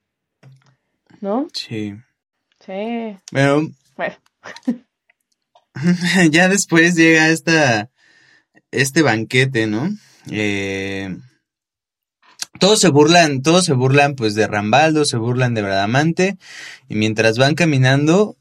¿no? 1.22 1.48
Sí. 1.54 1.94
Sí. 2.66 3.18
Bueno. 3.32 3.70
ya 6.32 6.50
después 6.50 6.96
llega 6.96 7.30
esta, 7.30 7.90
este 8.72 9.02
banquete, 9.02 9.68
¿no? 9.68 9.90
Eh, 10.30 11.16
todos 12.60 12.80
se 12.80 12.90
burlan, 12.90 13.42
todos 13.42 13.66
se 13.66 13.74
burlan 13.74 14.16
pues 14.16 14.36
de 14.36 14.48
Rambaldo, 14.48 15.06
se 15.06 15.18
burlan 15.18 15.54
de 15.54 15.64
Bradamante, 15.64 16.38
y 16.88 16.96
mientras 16.96 17.38
van 17.38 17.56
caminando, 17.56 18.38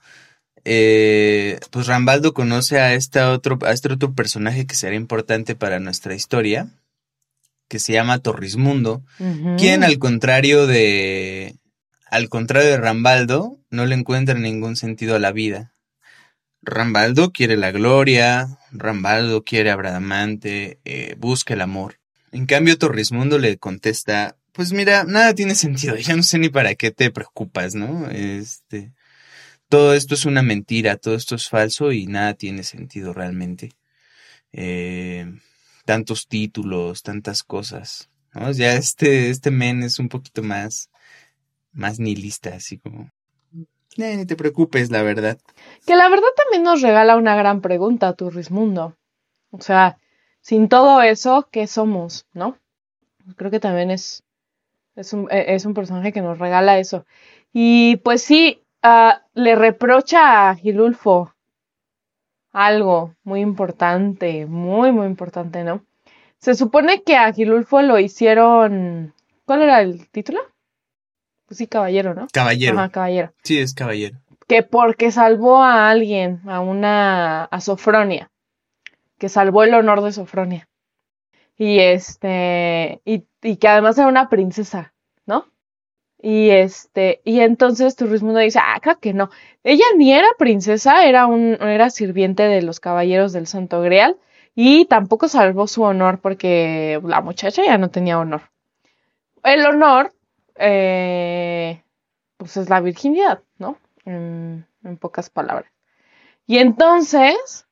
eh, 0.65 1.59
pues 1.71 1.87
Rambaldo 1.87 2.35
conoce 2.35 2.79
a 2.79 2.95
este 2.95 3.21
otro, 3.23 3.59
a 3.63 3.73
este 3.73 3.93
otro 3.93 4.15
personaje 4.15 4.67
que 4.67 4.77
será 4.77 4.95
importante 4.95 5.55
para 5.57 5.81
nuestra 5.81 6.15
historia, 6.15 6.69
que 7.69 7.79
se 7.79 7.93
llama 7.95 8.19
Torrismundo, 8.19 9.03
quien 9.59 9.83
al 9.83 9.99
contrario 9.99 10.67
de, 10.67 11.57
al 12.11 12.29
contrario 12.29 12.71
de 12.71 12.77
Rambaldo, 12.77 13.59
no 13.71 13.87
le 13.87 13.95
encuentra 13.95 14.39
ningún 14.39 14.77
sentido 14.77 15.17
a 15.17 15.19
la 15.19 15.33
vida. 15.33 15.73
Rambaldo 16.63 17.33
quiere 17.33 17.57
la 17.57 17.73
gloria, 17.73 18.59
Rambaldo 18.71 19.43
quiere 19.43 19.71
a 19.71 19.77
Bradamante, 19.77 20.81
eh, 20.85 21.17
busca 21.19 21.55
el 21.55 21.61
amor. 21.61 21.99
En 22.31 22.47
cambio, 22.47 22.79
Torrismundo 22.79 23.39
le 23.39 23.59
contesta, 23.59 24.37
pues 24.53 24.73
mira, 24.73 25.05
nada 25.05 25.35
tiene 25.35 25.55
sentido, 25.55 25.97
ya 25.97 26.15
no 26.15 26.23
sé 26.23 26.39
ni 26.39 26.49
para 26.49 26.75
qué 26.77 26.93
te 26.93 27.11
preocupas, 27.11 27.75
¿no? 27.75 28.09
Este, 28.11 28.93
todo 29.69 29.95
esto 29.95 30.15
es 30.15 30.25
una 30.25 30.43
mentira, 30.43 30.97
todo 30.97 31.15
esto 31.15 31.35
es 31.35 31.49
falso 31.49 31.93
y 31.93 32.07
nada 32.07 32.35
tiene 32.35 32.63
sentido 32.63 33.13
realmente. 33.13 33.73
Eh, 34.53 35.27
tantos 35.85 36.29
títulos, 36.29 37.03
tantas 37.03 37.43
cosas, 37.43 38.09
¿no? 38.35 38.53
Ya 38.53 38.75
este, 38.75 39.31
este 39.31 39.51
men 39.51 39.83
es 39.83 39.99
un 39.99 40.09
poquito 40.09 40.43
más, 40.43 40.91
más 41.73 41.99
nihilista, 41.99 42.55
así 42.55 42.79
como, 42.79 43.11
"Eh, 43.97 44.17
ni 44.17 44.27
te 44.27 44.37
preocupes, 44.37 44.91
la 44.91 45.03
verdad. 45.03 45.39
Que 45.87 45.97
la 45.97 46.09
verdad 46.09 46.29
también 46.37 46.63
nos 46.63 46.83
regala 46.83 47.17
una 47.17 47.37
gran 47.37 47.61
pregunta, 47.61 48.13
Turrismundo. 48.15 48.97
O 49.51 49.61
sea, 49.61 49.99
sin 50.41 50.69
todo 50.69 51.03
eso, 51.03 51.49
¿qué 51.53 51.67
somos? 51.67 52.27
¿No? 52.35 52.59
Creo 53.37 53.51
que 53.51 53.61
también 53.61 53.91
es, 53.91 54.25
es, 54.97 55.13
un, 55.15 55.29
e- 55.31 55.55
es 55.55 55.67
un 55.67 55.75
personaje 55.75 56.13
que 56.13 56.23
nos 56.23 56.39
regala 56.39 56.79
eso. 56.79 57.07
Y 57.53 57.97
pues 57.99 58.23
sí, 58.23 58.63
ah, 58.83 59.23
le 59.35 59.57
reprocha 59.57 60.51
a 60.51 60.57
Gilulfo 60.57 61.35
algo 62.53 63.17
muy 63.25 63.41
importante, 63.41 64.47
muy, 64.47 64.93
muy 64.93 65.07
importante, 65.07 65.65
¿no? 65.65 65.85
Se 66.39 66.55
supone 66.55 67.03
que 67.03 67.17
a 67.17 67.33
Gilulfo 67.33 67.83
lo 67.83 67.99
hicieron. 67.99 69.15
¿Cuál 69.47 69.63
era 69.63 69.81
el 69.83 70.09
título? 70.11 70.41
Pues 71.53 71.59
sí, 71.59 71.67
caballero, 71.67 72.15
¿no? 72.15 72.29
Caballero. 72.33 72.79
Ajá, 72.79 72.89
caballero 72.89 73.35
Sí, 73.43 73.59
es 73.59 73.75
caballero. 73.75 74.17
que 74.49 74.63
porque 74.63 75.11
salvó 75.13 75.63
a 75.63 75.91
alguien, 75.91 76.41
a 76.49 76.61
una, 76.61 77.45
a 77.45 77.61
Sofronia, 77.61 78.31
que 79.19 79.29
salvó 79.29 79.63
el 79.65 79.75
honor 79.75 80.01
de 80.01 80.13
Sofronia. 80.13 80.67
Y 81.59 81.79
este, 81.81 83.03
y, 83.05 83.25
y 83.43 83.57
que 83.57 83.69
además 83.69 83.99
era 83.99 84.07
una 84.09 84.31
princesa, 84.31 84.95
¿no? 85.27 85.45
Y 86.23 86.49
este, 86.49 87.21
y 87.23 87.41
entonces 87.41 87.97
Turrismundo 87.97 88.41
dice, 88.41 88.59
ah, 88.63 88.81
claro 88.81 88.99
que 88.99 89.13
no. 89.13 89.29
Ella 89.63 89.85
ni 89.99 90.15
era 90.15 90.29
princesa, 90.39 91.05
era 91.05 91.27
un, 91.27 91.59
era 91.61 91.91
sirviente 91.91 92.45
de 92.45 92.63
los 92.63 92.81
caballeros 92.81 93.35
del 93.35 93.47
Santo 93.47 93.83
Grial, 93.83 94.17
y 94.55 94.87
tampoco 94.87 95.29
salvó 95.29 95.67
su 95.67 95.83
honor 95.83 96.19
porque 96.19 96.99
la 97.05 97.21
muchacha 97.21 97.63
ya 97.63 97.77
no 97.77 97.91
tenía 97.91 98.19
honor. 98.19 98.41
El 99.45 99.67
honor, 99.67 100.15
eh, 100.63 101.83
pues 102.37 102.57
es 102.57 102.69
la 102.71 102.81
virginidad, 102.81 103.43
¿no? 103.59 103.77
en, 104.05 104.67
en 104.85 104.97
pocas 104.97 105.31
palabras. 105.31 105.71
Y 106.47 106.59
entonces, 106.59 107.67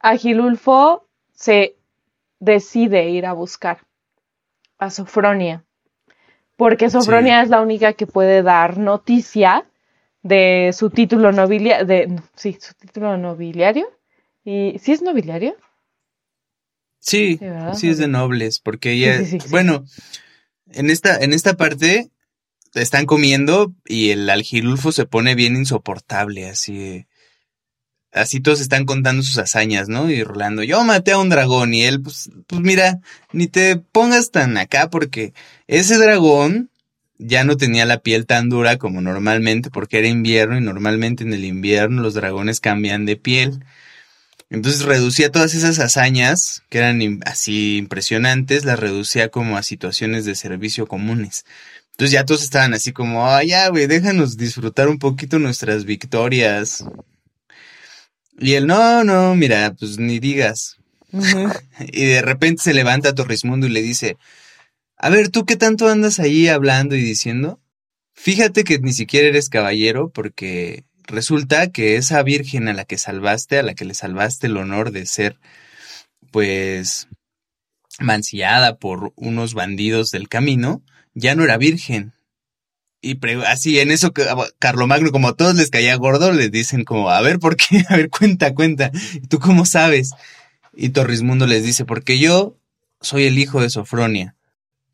Agilulfo 0.00 1.06
se 1.32 1.76
decide 2.40 3.10
ir 3.10 3.26
a 3.26 3.32
buscar 3.32 3.86
a 4.78 4.90
Sofronia, 4.90 5.64
porque 6.56 6.90
Sofronia 6.90 7.42
es 7.42 7.50
la 7.50 7.60
única 7.60 7.92
que 7.92 8.06
puede 8.06 8.42
dar 8.42 8.78
noticia 8.78 9.64
de 10.22 10.72
su 10.72 10.90
título 10.90 11.30
nobiliario, 11.32 11.86
de, 11.86 12.20
sí, 12.34 12.58
su 12.60 12.74
título 12.74 13.16
nobiliario. 13.16 13.88
¿Y 14.44 14.78
sí 14.78 14.92
es 14.92 15.02
nobiliario? 15.02 15.56
Sí, 17.00 17.38
Sí, 17.74 17.90
es 17.90 17.98
de 17.98 18.08
nobles, 18.08 18.60
porque 18.60 18.92
ella, 18.92 19.22
sí. 19.24 19.38
bueno, 19.50 19.84
en 20.72 20.90
esta, 20.90 21.16
en 21.18 21.32
esta 21.32 21.56
parte 21.56 22.10
están 22.74 23.06
comiendo 23.06 23.74
y 23.86 24.10
el 24.10 24.28
algirulfo 24.28 24.92
se 24.92 25.06
pone 25.06 25.34
bien 25.34 25.56
insoportable, 25.56 26.48
así, 26.48 27.06
así 28.12 28.40
todos 28.40 28.60
están 28.60 28.84
contando 28.84 29.22
sus 29.22 29.38
hazañas, 29.38 29.88
¿no? 29.88 30.10
Y 30.10 30.22
Rolando, 30.22 30.62
yo 30.62 30.82
maté 30.84 31.12
a 31.12 31.18
un 31.18 31.28
dragón 31.28 31.74
y 31.74 31.84
él, 31.84 32.02
pues, 32.02 32.30
pues 32.46 32.60
mira, 32.60 33.00
ni 33.32 33.46
te 33.46 33.76
pongas 33.76 34.30
tan 34.30 34.56
acá 34.56 34.90
porque 34.90 35.32
ese 35.66 35.96
dragón 35.98 36.70
ya 37.18 37.44
no 37.44 37.56
tenía 37.56 37.84
la 37.84 37.98
piel 37.98 38.26
tan 38.26 38.48
dura 38.48 38.78
como 38.78 39.00
normalmente 39.00 39.70
porque 39.70 39.98
era 39.98 40.08
invierno 40.08 40.56
y 40.56 40.60
normalmente 40.60 41.24
en 41.24 41.32
el 41.32 41.44
invierno 41.44 42.02
los 42.02 42.14
dragones 42.14 42.60
cambian 42.60 43.04
de 43.06 43.16
piel. 43.16 43.64
Entonces 44.50 44.82
reducía 44.82 45.30
todas 45.30 45.54
esas 45.54 45.78
hazañas, 45.78 46.62
que 46.70 46.78
eran 46.78 47.20
así 47.26 47.76
impresionantes, 47.76 48.64
las 48.64 48.78
reducía 48.78 49.28
como 49.28 49.56
a 49.58 49.62
situaciones 49.62 50.24
de 50.24 50.34
servicio 50.34 50.86
comunes. 50.86 51.44
Entonces 51.92 52.12
ya 52.12 52.24
todos 52.24 52.42
estaban 52.42 52.74
así 52.74 52.92
como, 52.92 53.26
ah, 53.26 53.42
ya, 53.44 53.68
güey, 53.68 53.86
déjanos 53.86 54.36
disfrutar 54.36 54.88
un 54.88 54.98
poquito 54.98 55.38
nuestras 55.38 55.84
victorias. 55.84 56.84
Y 58.38 58.54
él, 58.54 58.66
no, 58.66 59.04
no, 59.04 59.34
mira, 59.34 59.74
pues 59.78 59.98
ni 59.98 60.18
digas. 60.18 60.76
Y 61.92 62.04
de 62.06 62.22
repente 62.22 62.62
se 62.62 62.74
levanta 62.74 63.14
Torrismundo 63.14 63.66
y 63.66 63.70
le 63.70 63.82
dice, 63.82 64.16
a 64.96 65.10
ver, 65.10 65.28
¿tú 65.28 65.44
qué 65.44 65.56
tanto 65.56 65.88
andas 65.88 66.18
ahí 66.20 66.48
hablando 66.48 66.96
y 66.96 67.00
diciendo? 67.00 67.60
Fíjate 68.14 68.64
que 68.64 68.78
ni 68.78 68.92
siquiera 68.92 69.28
eres 69.28 69.48
caballero 69.48 70.10
porque 70.10 70.84
resulta 71.08 71.70
que 71.72 71.96
esa 71.96 72.22
virgen 72.22 72.68
a 72.68 72.74
la 72.74 72.84
que 72.84 72.98
salvaste, 72.98 73.58
a 73.58 73.62
la 73.62 73.74
que 73.74 73.84
le 73.84 73.94
salvaste 73.94 74.46
el 74.46 74.56
honor 74.56 74.92
de 74.92 75.06
ser, 75.06 75.38
pues, 76.30 77.08
mancillada 77.98 78.76
por 78.76 79.12
unos 79.16 79.54
bandidos 79.54 80.10
del 80.10 80.28
camino, 80.28 80.82
ya 81.14 81.34
no 81.34 81.42
era 81.44 81.56
virgen. 81.56 82.12
Y 83.00 83.18
así 83.46 83.78
en 83.80 83.90
eso 83.90 84.12
que- 84.12 84.26
Carlomagno, 84.58 85.10
como 85.10 85.28
a 85.28 85.36
todos 85.36 85.54
les 85.54 85.70
caía 85.70 85.96
gordo, 85.96 86.32
les 86.32 86.50
dicen 86.50 86.84
como, 86.84 87.10
a 87.10 87.20
ver, 87.22 87.38
¿por 87.38 87.56
qué? 87.56 87.84
A 87.88 87.96
ver, 87.96 88.10
cuenta, 88.10 88.54
cuenta. 88.54 88.90
¿Y 89.14 89.26
tú 89.26 89.38
cómo 89.38 89.64
sabes? 89.66 90.10
Y 90.74 90.90
Torrismundo 90.90 91.46
les 91.46 91.64
dice, 91.64 91.84
porque 91.84 92.18
yo 92.18 92.56
soy 93.00 93.24
el 93.24 93.38
hijo 93.38 93.60
de 93.60 93.70
Sofronia, 93.70 94.36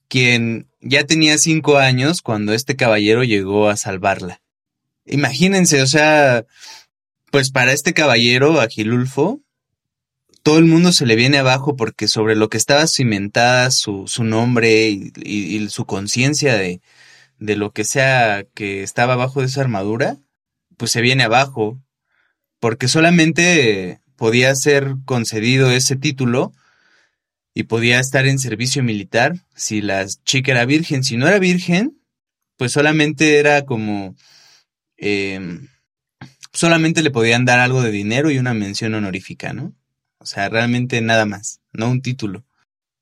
quien 0.08 0.68
ya 0.80 1.04
tenía 1.04 1.38
cinco 1.38 1.78
años 1.78 2.22
cuando 2.22 2.52
este 2.52 2.76
caballero 2.76 3.24
llegó 3.24 3.68
a 3.68 3.76
salvarla. 3.76 4.40
Imagínense, 5.06 5.82
o 5.82 5.86
sea, 5.86 6.46
pues 7.30 7.50
para 7.50 7.72
este 7.72 7.94
caballero, 7.94 8.60
Agilulfo, 8.60 9.40
todo 10.42 10.58
el 10.58 10.66
mundo 10.66 10.92
se 10.92 11.06
le 11.06 11.16
viene 11.16 11.38
abajo 11.38 11.76
porque 11.76 12.06
sobre 12.06 12.36
lo 12.36 12.48
que 12.48 12.58
estaba 12.58 12.86
cimentada 12.86 13.70
su, 13.70 14.04
su 14.06 14.24
nombre 14.24 14.88
y, 14.88 15.68
su 15.70 15.86
conciencia 15.86 16.54
de, 16.54 16.80
de 17.38 17.56
lo 17.56 17.72
que 17.72 17.84
sea 17.84 18.44
que 18.54 18.82
estaba 18.82 19.14
abajo 19.14 19.40
de 19.40 19.46
esa 19.46 19.62
armadura, 19.62 20.18
pues 20.76 20.90
se 20.90 21.00
viene 21.00 21.24
abajo, 21.24 21.80
porque 22.60 22.88
solamente 22.88 24.00
podía 24.16 24.54
ser 24.54 24.96
concedido 25.04 25.70
ese 25.70 25.96
título 25.96 26.52
y 27.54 27.64
podía 27.64 28.00
estar 28.00 28.26
en 28.26 28.38
servicio 28.38 28.82
militar 28.82 29.36
si 29.54 29.80
la 29.80 30.06
chica 30.24 30.52
era 30.52 30.64
virgen. 30.64 31.04
Si 31.04 31.16
no 31.16 31.28
era 31.28 31.38
virgen, 31.38 31.98
pues 32.56 32.72
solamente 32.72 33.38
era 33.38 33.64
como... 33.64 34.16
Em, 34.96 35.68
solamente 36.52 37.02
le 37.02 37.10
podían 37.10 37.44
dar 37.44 37.58
algo 37.58 37.82
de 37.82 37.90
dinero 37.90 38.30
y 38.30 38.38
una 38.38 38.54
mención 38.54 38.94
honorífica, 38.94 39.52
¿no? 39.52 39.72
O 40.18 40.26
sea, 40.26 40.48
realmente 40.48 41.00
nada 41.00 41.26
más, 41.26 41.60
no 41.72 41.90
un 41.90 42.00
título. 42.00 42.44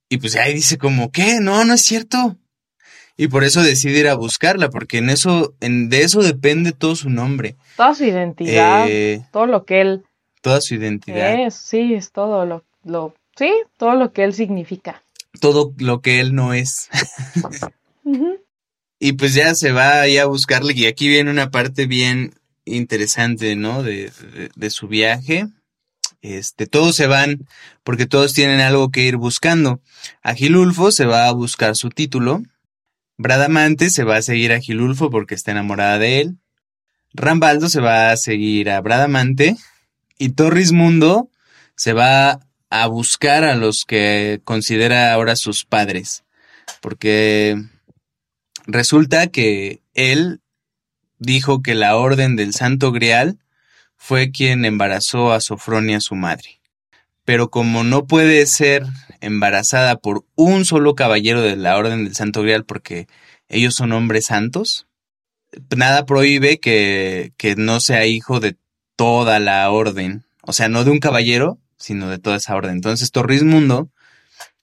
Y 0.09 0.18
pues 0.18 0.37
ahí 0.37 0.55
dice 0.55 0.78
como, 0.78 1.11
¿qué? 1.11 1.40
No, 1.40 1.64
no 1.64 1.74
es 1.74 1.83
cierto. 1.83 2.37
Y 3.16 3.28
por 3.28 3.44
eso 3.44 3.62
decide 3.62 4.00
ir 4.00 4.09
a 4.09 4.14
buscarla, 4.14 4.70
porque 4.70 4.98
en 4.98 5.11
eso, 5.11 5.55
en, 5.61 5.88
de 5.88 6.02
eso 6.02 6.22
depende 6.22 6.72
todo 6.72 6.96
su 6.96 7.11
nombre. 7.11 7.57
Toda 7.76 7.94
su 7.94 8.05
identidad, 8.05 8.87
eh, 8.88 9.24
todo 9.31 9.46
lo 9.46 9.64
que 9.64 9.81
él 9.81 10.05
toda 10.42 10.61
su 10.61 10.74
identidad. 10.74 11.46
Es, 11.46 11.55
sí, 11.55 11.94
es 11.94 12.12
todo 12.12 12.44
lo, 12.44 12.64
lo, 12.85 13.14
sí, 13.37 13.50
todo 13.78 13.94
lo 13.94 14.12
que 14.12 14.24
él 14.24 14.35
significa. 14.35 15.02
Todo 15.40 15.72
lo 15.78 16.02
que 16.02 16.20
él 16.20 16.35
no 16.35 16.52
es. 16.52 16.90
Y 19.04 19.14
pues 19.14 19.34
ya 19.34 19.56
se 19.56 19.72
va 19.72 20.02
ahí 20.02 20.18
a 20.18 20.26
buscarle, 20.26 20.74
y 20.76 20.86
aquí 20.86 21.08
viene 21.08 21.28
una 21.28 21.50
parte 21.50 21.86
bien 21.86 22.34
interesante, 22.64 23.56
¿no? 23.56 23.82
De, 23.82 24.12
de, 24.54 24.70
su 24.70 24.86
viaje. 24.86 25.48
Este, 26.20 26.68
todos 26.68 26.94
se 26.94 27.08
van 27.08 27.48
porque 27.82 28.06
todos 28.06 28.32
tienen 28.32 28.60
algo 28.60 28.92
que 28.92 29.00
ir 29.00 29.16
buscando. 29.16 29.80
Agilulfo 30.22 30.92
se 30.92 31.04
va 31.04 31.26
a 31.26 31.32
buscar 31.32 31.74
su 31.74 31.88
título. 31.88 32.44
Bradamante 33.18 33.90
se 33.90 34.04
va 34.04 34.18
a 34.18 34.22
seguir 34.22 34.52
a 34.52 34.58
Agilulfo 34.58 35.10
porque 35.10 35.34
está 35.34 35.50
enamorada 35.50 35.98
de 35.98 36.20
él. 36.20 36.36
Rambaldo 37.12 37.68
se 37.68 37.80
va 37.80 38.12
a 38.12 38.16
seguir 38.16 38.70
a 38.70 38.80
Bradamante 38.82 39.56
y 40.16 40.28
Torrismundo 40.28 41.28
se 41.74 41.92
va 41.92 42.38
a 42.70 42.86
buscar 42.86 43.42
a 43.42 43.56
los 43.56 43.84
que 43.84 44.40
considera 44.44 45.12
ahora 45.12 45.34
sus 45.34 45.64
padres, 45.64 46.22
porque 46.80 47.71
resulta 48.66 49.27
que 49.29 49.83
él 49.94 50.40
dijo 51.18 51.62
que 51.62 51.75
la 51.75 51.96
orden 51.96 52.37
del 52.37 52.53
Santo 52.53 52.92
Grial 52.92 53.38
fue 53.96 54.31
quien 54.31 54.64
embarazó 54.64 55.33
a 55.33 55.40
Sofronia, 55.40 56.01
su 56.01 56.14
madre. 56.14 56.61
Pero 57.25 57.51
como 57.51 57.85
no 57.85 58.07
puede 58.07 58.46
ser 58.46 58.85
embarazada 59.20 59.96
por 59.96 60.25
un 60.35 60.64
solo 60.64 60.96
caballero 60.96 61.40
de 61.40 61.57
la 61.57 61.77
orden 61.77 62.05
del 62.05 62.14
Santo 62.16 62.42
Grial 62.42 62.64
porque 62.64 63.07
ellos 63.48 63.75
son 63.75 63.92
hombres 63.92 64.27
santos, 64.27 64.88
nada 65.77 66.05
prohíbe 66.05 66.59
que, 66.59 67.33
que 67.37 67.55
no 67.55 67.79
sea 67.79 68.07
hijo 68.07 68.40
de 68.40 68.57
toda 68.96 69.38
la 69.38 69.70
orden, 69.70 70.25
o 70.42 70.53
sea, 70.53 70.68
no 70.68 70.85
de 70.85 70.90
un 70.90 70.98
caballero, 70.98 71.59
sino 71.77 72.09
de 72.09 72.18
toda 72.18 72.37
esa 72.37 72.57
orden. 72.57 72.72
Entonces 72.72 73.12
Torrismundo 73.12 73.90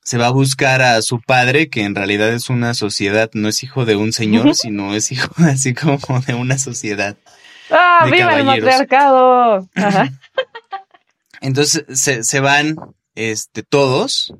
se 0.10 0.18
va 0.18 0.26
a 0.26 0.32
buscar 0.32 0.82
a 0.82 1.04
su 1.04 1.22
padre, 1.22 1.70
que 1.70 1.84
en 1.84 1.94
realidad 1.94 2.30
es 2.30 2.50
una 2.50 2.74
sociedad, 2.74 3.30
no 3.34 3.48
es 3.48 3.62
hijo 3.62 3.86
de 3.86 3.96
un 3.96 4.12
señor, 4.12 4.56
sino 4.56 4.96
es 4.96 5.12
hijo 5.12 5.32
así 5.38 5.76
como 5.76 6.00
de 6.22 6.34
una 6.34 6.58
sociedad. 6.58 7.16
¡Ah, 7.70 8.10
viva 8.12 8.36
el 8.36 8.44
matriarcado! 8.44 9.70
Entonces 11.42 11.86
se, 11.94 12.24
se, 12.24 12.40
van 12.40 12.76
este, 13.14 13.62
todos 13.62 14.34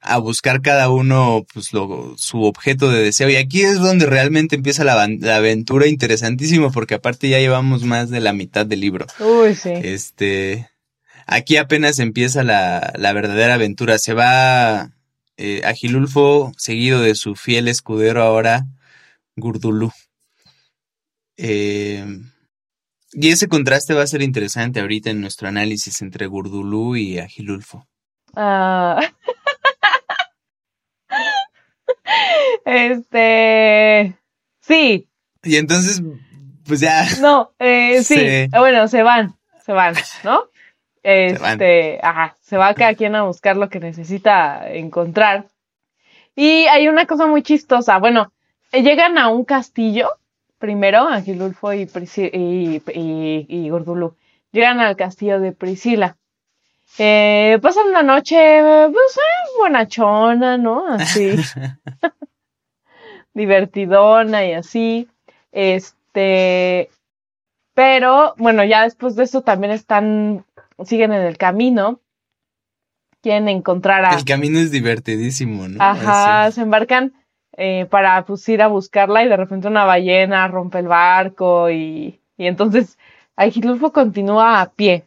a 0.00 0.16
buscar 0.16 0.62
cada 0.62 0.88
uno 0.88 1.44
pues, 1.52 1.74
lo, 1.74 2.14
su 2.16 2.44
objeto 2.44 2.90
de 2.90 3.02
deseo. 3.02 3.28
Y 3.28 3.36
aquí 3.36 3.60
es 3.60 3.80
donde 3.80 4.06
realmente 4.06 4.56
empieza 4.56 4.82
la, 4.82 5.06
la, 5.06 5.36
aventura 5.36 5.88
interesantísimo, 5.88 6.72
porque 6.72 6.94
aparte 6.94 7.28
ya 7.28 7.38
llevamos 7.38 7.82
más 7.82 8.08
de 8.08 8.20
la 8.20 8.32
mitad 8.32 8.64
del 8.64 8.80
libro. 8.80 9.04
Uy, 9.20 9.56
sí. 9.56 9.74
Este, 9.74 10.70
aquí 11.26 11.58
apenas 11.58 11.98
empieza 11.98 12.42
la, 12.42 12.94
la 12.96 13.12
verdadera 13.12 13.52
aventura. 13.52 13.98
Se 13.98 14.14
va 14.14 14.90
eh, 15.44 15.60
Agilulfo 15.64 16.52
seguido 16.56 17.00
de 17.00 17.16
su 17.16 17.34
fiel 17.34 17.66
escudero 17.66 18.22
ahora, 18.22 18.64
Gurdulú. 19.34 19.90
Eh, 21.36 22.06
y 23.10 23.28
ese 23.30 23.48
contraste 23.48 23.92
va 23.92 24.04
a 24.04 24.06
ser 24.06 24.22
interesante 24.22 24.78
ahorita 24.78 25.10
en 25.10 25.20
nuestro 25.20 25.48
análisis 25.48 26.00
entre 26.00 26.28
Gurdulú 26.28 26.94
y 26.94 27.18
Agilulfo. 27.18 27.88
Ah. 28.36 29.00
Este. 32.64 34.16
Sí. 34.60 35.08
Y 35.42 35.56
entonces, 35.56 36.02
pues 36.64 36.78
ya. 36.78 37.04
No, 37.20 37.52
eh, 37.58 38.04
sí. 38.04 38.46
Bueno, 38.56 38.86
se 38.86 39.02
van, 39.02 39.36
se 39.66 39.72
van, 39.72 39.96
¿no? 40.22 40.51
Este, 41.02 41.58
se 41.58 42.00
ajá, 42.02 42.36
se 42.40 42.56
va 42.56 42.74
cada 42.74 42.94
quien 42.94 43.14
a 43.16 43.24
buscar 43.24 43.56
lo 43.56 43.68
que 43.68 43.80
necesita 43.80 44.70
encontrar. 44.70 45.46
Y 46.34 46.66
hay 46.66 46.88
una 46.88 47.06
cosa 47.06 47.26
muy 47.26 47.42
chistosa. 47.42 47.98
Bueno, 47.98 48.32
llegan 48.72 49.18
a 49.18 49.28
un 49.28 49.44
castillo, 49.44 50.10
primero, 50.58 51.08
Agilulfo 51.08 51.72
y, 51.72 51.88
y, 52.16 52.82
y, 52.94 53.46
y 53.48 53.68
Gordulú. 53.68 54.16
Llegan 54.52 54.80
al 54.80 54.96
castillo 54.96 55.40
de 55.40 55.52
Priscila. 55.52 56.16
Eh, 56.98 57.58
pasan 57.62 57.88
una 57.88 58.02
noche, 58.02 58.36
pues, 58.92 59.16
eh, 59.16 59.58
bonachona, 59.58 60.58
¿no? 60.58 60.86
Así. 60.88 61.34
divertidona 63.34 64.44
y 64.44 64.52
así. 64.52 65.08
Este, 65.52 66.90
pero 67.74 68.34
bueno, 68.36 68.64
ya 68.64 68.82
después 68.82 69.16
de 69.16 69.24
eso 69.24 69.42
también 69.42 69.72
están, 69.72 70.44
siguen 70.84 71.12
en 71.12 71.22
el 71.22 71.36
camino. 71.36 72.00
Quieren 73.20 73.48
encontrar 73.48 74.04
a... 74.04 74.14
El 74.14 74.24
camino 74.24 74.58
es 74.58 74.70
divertidísimo, 74.70 75.68
¿no? 75.68 75.82
Ajá, 75.82 76.50
se 76.50 76.62
embarcan 76.62 77.12
eh, 77.56 77.86
para 77.88 78.24
pues, 78.24 78.48
ir 78.48 78.62
a 78.62 78.66
buscarla 78.66 79.24
y 79.24 79.28
de 79.28 79.36
repente 79.36 79.68
una 79.68 79.84
ballena 79.84 80.48
rompe 80.48 80.78
el 80.78 80.88
barco 80.88 81.70
y, 81.70 82.20
y 82.36 82.46
entonces 82.46 82.98
Agilulfo 83.36 83.92
continúa 83.92 84.60
a 84.60 84.70
pie, 84.70 85.04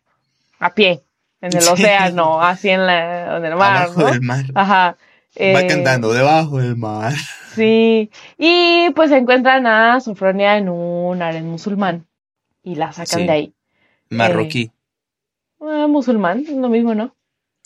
a 0.60 0.74
pie, 0.74 1.04
en 1.42 1.56
el 1.56 1.68
océano, 1.72 2.42
así 2.42 2.70
en, 2.70 2.86
la, 2.86 3.38
en 3.38 3.46
el 3.46 3.56
mar. 3.56 3.84
Abajo 3.84 4.06
del 4.06 4.22
mar. 4.22 4.46
Ajá. 4.54 4.98
Va 5.38 5.62
eh, 5.62 5.68
cantando 5.68 6.14
debajo 6.14 6.60
del 6.60 6.76
mar. 6.76 7.14
Sí, 7.56 8.12
y 8.38 8.90
pues 8.98 9.12
encuentran 9.12 9.66
a 9.66 10.02
Sofronia 10.02 10.58
en 10.58 10.68
un 10.68 11.22
aren 11.22 11.50
musulmán 11.50 12.06
y 12.64 12.76
la 12.76 12.92
sacan 12.92 13.28
de 13.28 13.32
ahí. 13.32 13.54
Marroquí. 14.10 14.64
Eh, 14.64 14.72
musulmán, 15.60 16.46
lo 16.48 16.70
mismo, 16.70 16.96
¿no? 16.96 17.16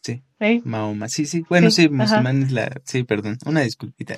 Sí. 0.02 0.24
Mahoma, 0.64 1.10
sí, 1.10 1.26
sí. 1.26 1.46
Bueno, 1.50 1.70
sí, 1.70 1.90
musulmán 1.90 2.44
es 2.44 2.52
la... 2.52 2.72
Sí, 2.86 3.04
perdón, 3.04 3.38
una 3.46 3.62
disculpita. 3.62 4.16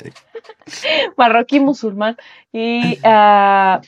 Marroquí 1.17 1.59
musulmán. 1.59 2.15
Y, 2.53 2.99
uh, 2.99 3.81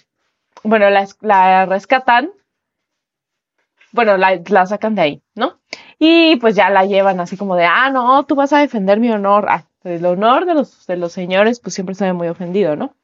bueno, 0.63 0.89
la, 0.89 1.07
la 1.21 1.65
rescatan 1.65 2.31
bueno, 3.93 4.17
la, 4.17 4.41
la, 4.47 4.65
sacan 4.65 4.95
de 4.95 5.01
ahí, 5.01 5.21
¿no? 5.35 5.59
Y 5.99 6.35
pues 6.37 6.55
ya 6.55 6.71
la 6.71 6.85
llevan 6.85 7.19
así 7.19 7.37
como 7.37 7.55
de, 7.55 7.65
ah, 7.65 7.91
no, 7.91 8.25
tú 8.25 8.33
vas 8.35 8.51
a 8.51 8.59
defender 8.59 8.99
mi 8.99 9.11
honor. 9.11 9.45
Ah, 9.47 9.65
el 9.83 10.03
honor 10.05 10.45
de 10.45 10.55
los, 10.55 10.87
de 10.87 10.97
los 10.97 11.13
señores, 11.13 11.59
pues 11.59 11.75
siempre 11.75 11.93
se 11.93 12.05
ve 12.05 12.13
muy 12.13 12.27
ofendido, 12.27 12.75
¿no? 12.75 12.95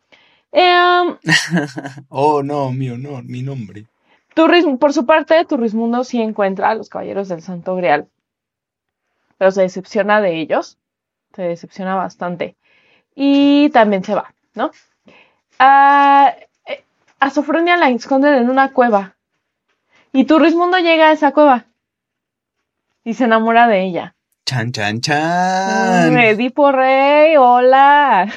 Eh, 0.51 1.15
oh, 2.09 2.41
no, 2.41 2.71
mi 2.71 2.89
honor, 2.89 3.23
mi 3.23 3.43
nombre. 3.43 3.85
Por 4.79 4.93
su 4.93 5.05
parte, 5.05 5.45
Turismundo 5.45 6.03
sí 6.03 6.21
encuentra 6.21 6.69
a 6.69 6.75
los 6.75 6.89
caballeros 6.89 7.27
del 7.27 7.41
Santo 7.41 7.75
Grial, 7.75 8.07
pero 9.37 9.51
se 9.51 9.61
decepciona 9.61 10.21
de 10.21 10.39
ellos, 10.39 10.77
se 11.33 11.43
decepciona 11.43 11.95
bastante. 11.95 12.55
Y 13.15 13.69
también 13.71 14.03
se 14.03 14.15
va, 14.15 14.33
¿no? 14.55 14.71
a 15.61 17.29
Sofronia 17.31 17.75
la 17.75 17.89
esconden 17.89 18.35
en 18.35 18.49
una 18.49 18.71
cueva 18.71 19.17
y 20.11 20.23
Turismundo 20.23 20.77
llega 20.77 21.09
a 21.09 21.11
esa 21.11 21.33
cueva 21.33 21.65
y 23.03 23.13
se 23.13 23.25
enamora 23.25 23.67
de 23.67 23.83
ella. 23.83 24.15
Chan, 24.49 24.71
chan, 24.71 24.99
chan. 24.99 26.11
Mm, 26.11 26.17
Edipo 26.17 26.71
Rey, 26.71 27.37
hola. 27.37 28.33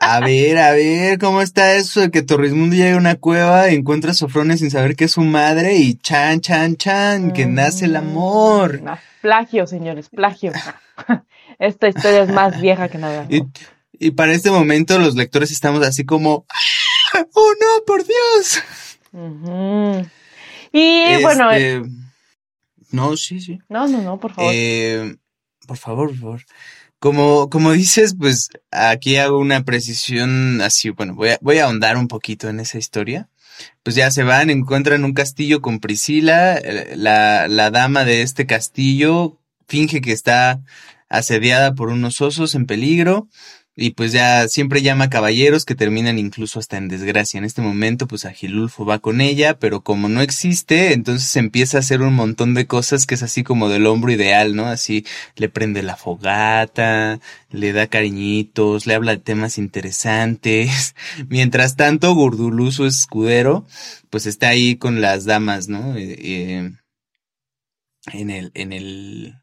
A 0.00 0.20
ver, 0.20 0.56
a 0.56 0.70
ver, 0.70 1.18
¿cómo 1.18 1.42
está 1.42 1.74
eso 1.74 2.00
de 2.00 2.10
que 2.10 2.22
Torrismundo 2.22 2.74
llega 2.74 2.94
a 2.94 2.98
una 2.98 3.16
cueva 3.16 3.70
y 3.70 3.74
encuentra 3.74 4.12
a 4.12 4.14
Sofronia 4.14 4.56
sin 4.56 4.70
saber 4.70 4.96
que 4.96 5.04
es 5.04 5.12
su 5.12 5.20
madre 5.20 5.74
y 5.74 5.96
chan, 5.96 6.40
chan, 6.40 6.76
chan, 6.76 7.32
que 7.32 7.44
nace 7.44 7.84
el 7.84 7.96
amor? 7.96 8.80
Mm, 8.80 8.88
plagio, 9.20 9.66
señores, 9.66 10.08
plagio. 10.08 10.52
Esta 11.58 11.88
historia 11.88 12.22
es 12.22 12.30
más 12.30 12.58
vieja 12.58 12.88
que 12.88 12.96
nada. 12.96 13.26
Y, 13.28 14.10
para 14.12 14.32
este 14.32 14.50
momento 14.50 14.98
los 14.98 15.16
lectores 15.16 15.50
estamos 15.50 15.86
así 15.86 16.06
como, 16.06 16.46
¡Oh 17.34 17.52
no, 17.60 17.84
por 17.86 18.02
Dios! 18.06 18.62
Y 20.72 21.22
bueno. 21.22 21.50
Este, 21.50 21.82
No, 22.90 23.18
sí, 23.18 23.38
sí. 23.38 23.58
No, 23.68 23.86
no, 23.86 24.00
no, 24.00 24.18
por 24.18 24.32
favor. 24.32 24.50
Eh, 24.54 25.16
por 25.66 25.76
favor, 25.76 26.08
por 26.08 26.18
favor. 26.18 26.42
Como, 26.98 27.50
como 27.50 27.72
dices, 27.72 28.14
pues 28.18 28.50
aquí 28.70 29.16
hago 29.16 29.38
una 29.38 29.64
precisión 29.64 30.60
así, 30.60 30.90
bueno, 30.90 31.14
voy 31.14 31.30
a, 31.30 31.38
voy 31.40 31.58
a 31.58 31.64
ahondar 31.64 31.96
un 31.96 32.08
poquito 32.08 32.48
en 32.48 32.60
esa 32.60 32.78
historia. 32.78 33.28
Pues 33.82 33.96
ya 33.96 34.10
se 34.10 34.22
van, 34.22 34.50
encuentran 34.50 35.04
un 35.04 35.12
castillo 35.12 35.60
con 35.60 35.78
Priscila, 35.78 36.56
eh, 36.56 36.94
la, 36.96 37.48
la 37.48 37.70
dama 37.70 38.04
de 38.04 38.22
este 38.22 38.46
castillo 38.46 39.38
finge 39.68 40.00
que 40.00 40.12
está 40.12 40.60
asediada 41.08 41.74
por 41.74 41.90
unos 41.90 42.20
osos 42.20 42.54
en 42.54 42.66
peligro 42.66 43.28
y 43.74 43.90
pues 43.90 44.12
ya 44.12 44.48
siempre 44.48 44.82
llama 44.82 45.08
caballeros 45.08 45.64
que 45.64 45.74
terminan 45.74 46.18
incluso 46.18 46.58
hasta 46.58 46.76
en 46.76 46.88
desgracia. 46.88 47.38
En 47.38 47.44
este 47.44 47.62
momento, 47.62 48.06
pues 48.06 48.26
Agilulfo 48.26 48.84
va 48.84 48.98
con 48.98 49.22
ella, 49.22 49.58
pero 49.58 49.82
como 49.82 50.08
no 50.10 50.20
existe, 50.20 50.92
entonces 50.92 51.34
empieza 51.36 51.78
a 51.78 51.80
hacer 51.80 52.02
un 52.02 52.14
montón 52.14 52.52
de 52.52 52.66
cosas 52.66 53.06
que 53.06 53.14
es 53.14 53.22
así 53.22 53.42
como 53.42 53.70
del 53.70 53.86
hombro 53.86 54.12
ideal, 54.12 54.54
¿no? 54.54 54.66
Así 54.66 55.06
le 55.36 55.48
prende 55.48 55.82
la 55.82 55.96
fogata, 55.96 57.18
le 57.50 57.72
da 57.72 57.86
cariñitos, 57.86 58.86
le 58.86 58.94
habla 58.94 59.12
de 59.12 59.22
temas 59.22 59.56
interesantes. 59.56 60.94
Mientras 61.28 61.76
tanto, 61.76 62.14
Gurdulú, 62.14 62.72
su 62.72 62.84
escudero, 62.84 63.66
pues 64.10 64.26
está 64.26 64.48
ahí 64.48 64.76
con 64.76 65.00
las 65.00 65.24
damas, 65.24 65.68
¿no? 65.68 65.96
Eh, 65.96 66.16
eh, 66.18 66.72
en 68.12 68.30
el, 68.30 68.50
en 68.54 68.72
el, 68.72 69.41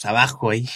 pues, 0.00 0.10
abajo 0.10 0.50
ahí. 0.50 0.68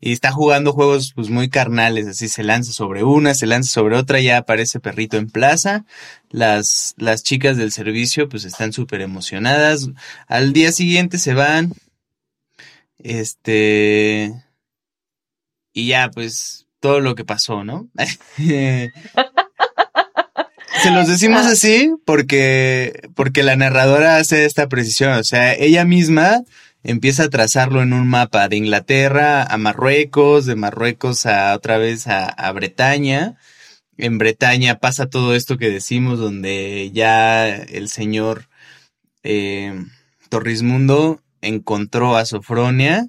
Y 0.00 0.12
está 0.12 0.32
jugando 0.32 0.72
juegos 0.72 1.12
pues 1.14 1.28
muy 1.28 1.48
carnales, 1.48 2.06
así 2.06 2.28
se 2.28 2.42
lanza 2.42 2.72
sobre 2.72 3.04
una, 3.04 3.34
se 3.34 3.46
lanza 3.46 3.70
sobre 3.70 3.96
otra, 3.96 4.20
ya 4.20 4.38
aparece 4.38 4.80
perrito 4.80 5.16
en 5.18 5.30
plaza. 5.30 5.84
Las, 6.30 6.94
las 6.96 7.22
chicas 7.22 7.56
del 7.56 7.72
servicio 7.72 8.28
pues 8.28 8.44
están 8.44 8.72
súper 8.72 9.02
emocionadas. 9.02 9.88
Al 10.26 10.52
día 10.52 10.72
siguiente 10.72 11.18
se 11.18 11.34
van. 11.34 11.72
Este. 12.98 14.32
Y 15.74 15.88
ya 15.88 16.10
pues 16.10 16.66
todo 16.80 17.00
lo 17.00 17.14
que 17.14 17.24
pasó, 17.24 17.64
¿no? 17.64 17.88
se 18.36 18.90
los 20.90 21.08
decimos 21.08 21.46
así 21.46 21.92
porque, 22.04 23.08
porque 23.14 23.42
la 23.42 23.56
narradora 23.56 24.16
hace 24.16 24.44
esta 24.46 24.68
precisión. 24.68 25.12
O 25.12 25.24
sea, 25.24 25.54
ella 25.54 25.84
misma 25.84 26.42
empieza 26.82 27.24
a 27.24 27.30
trazarlo 27.30 27.82
en 27.82 27.92
un 27.92 28.08
mapa 28.08 28.48
de 28.48 28.56
Inglaterra 28.56 29.42
a 29.44 29.56
Marruecos, 29.58 30.46
de 30.46 30.56
Marruecos 30.56 31.26
a 31.26 31.54
otra 31.54 31.78
vez 31.78 32.06
a, 32.08 32.52
Bretaña. 32.52 33.36
En 33.96 34.18
Bretaña 34.18 34.78
pasa 34.80 35.08
todo 35.08 35.34
esto 35.34 35.58
que 35.58 35.70
decimos, 35.70 36.18
donde 36.18 36.90
ya 36.92 37.48
el 37.48 37.88
señor 37.88 38.48
eh, 39.22 39.84
Torrismundo 40.28 41.22
encontró 41.40 42.16
a 42.16 42.24
Sofronia, 42.24 43.08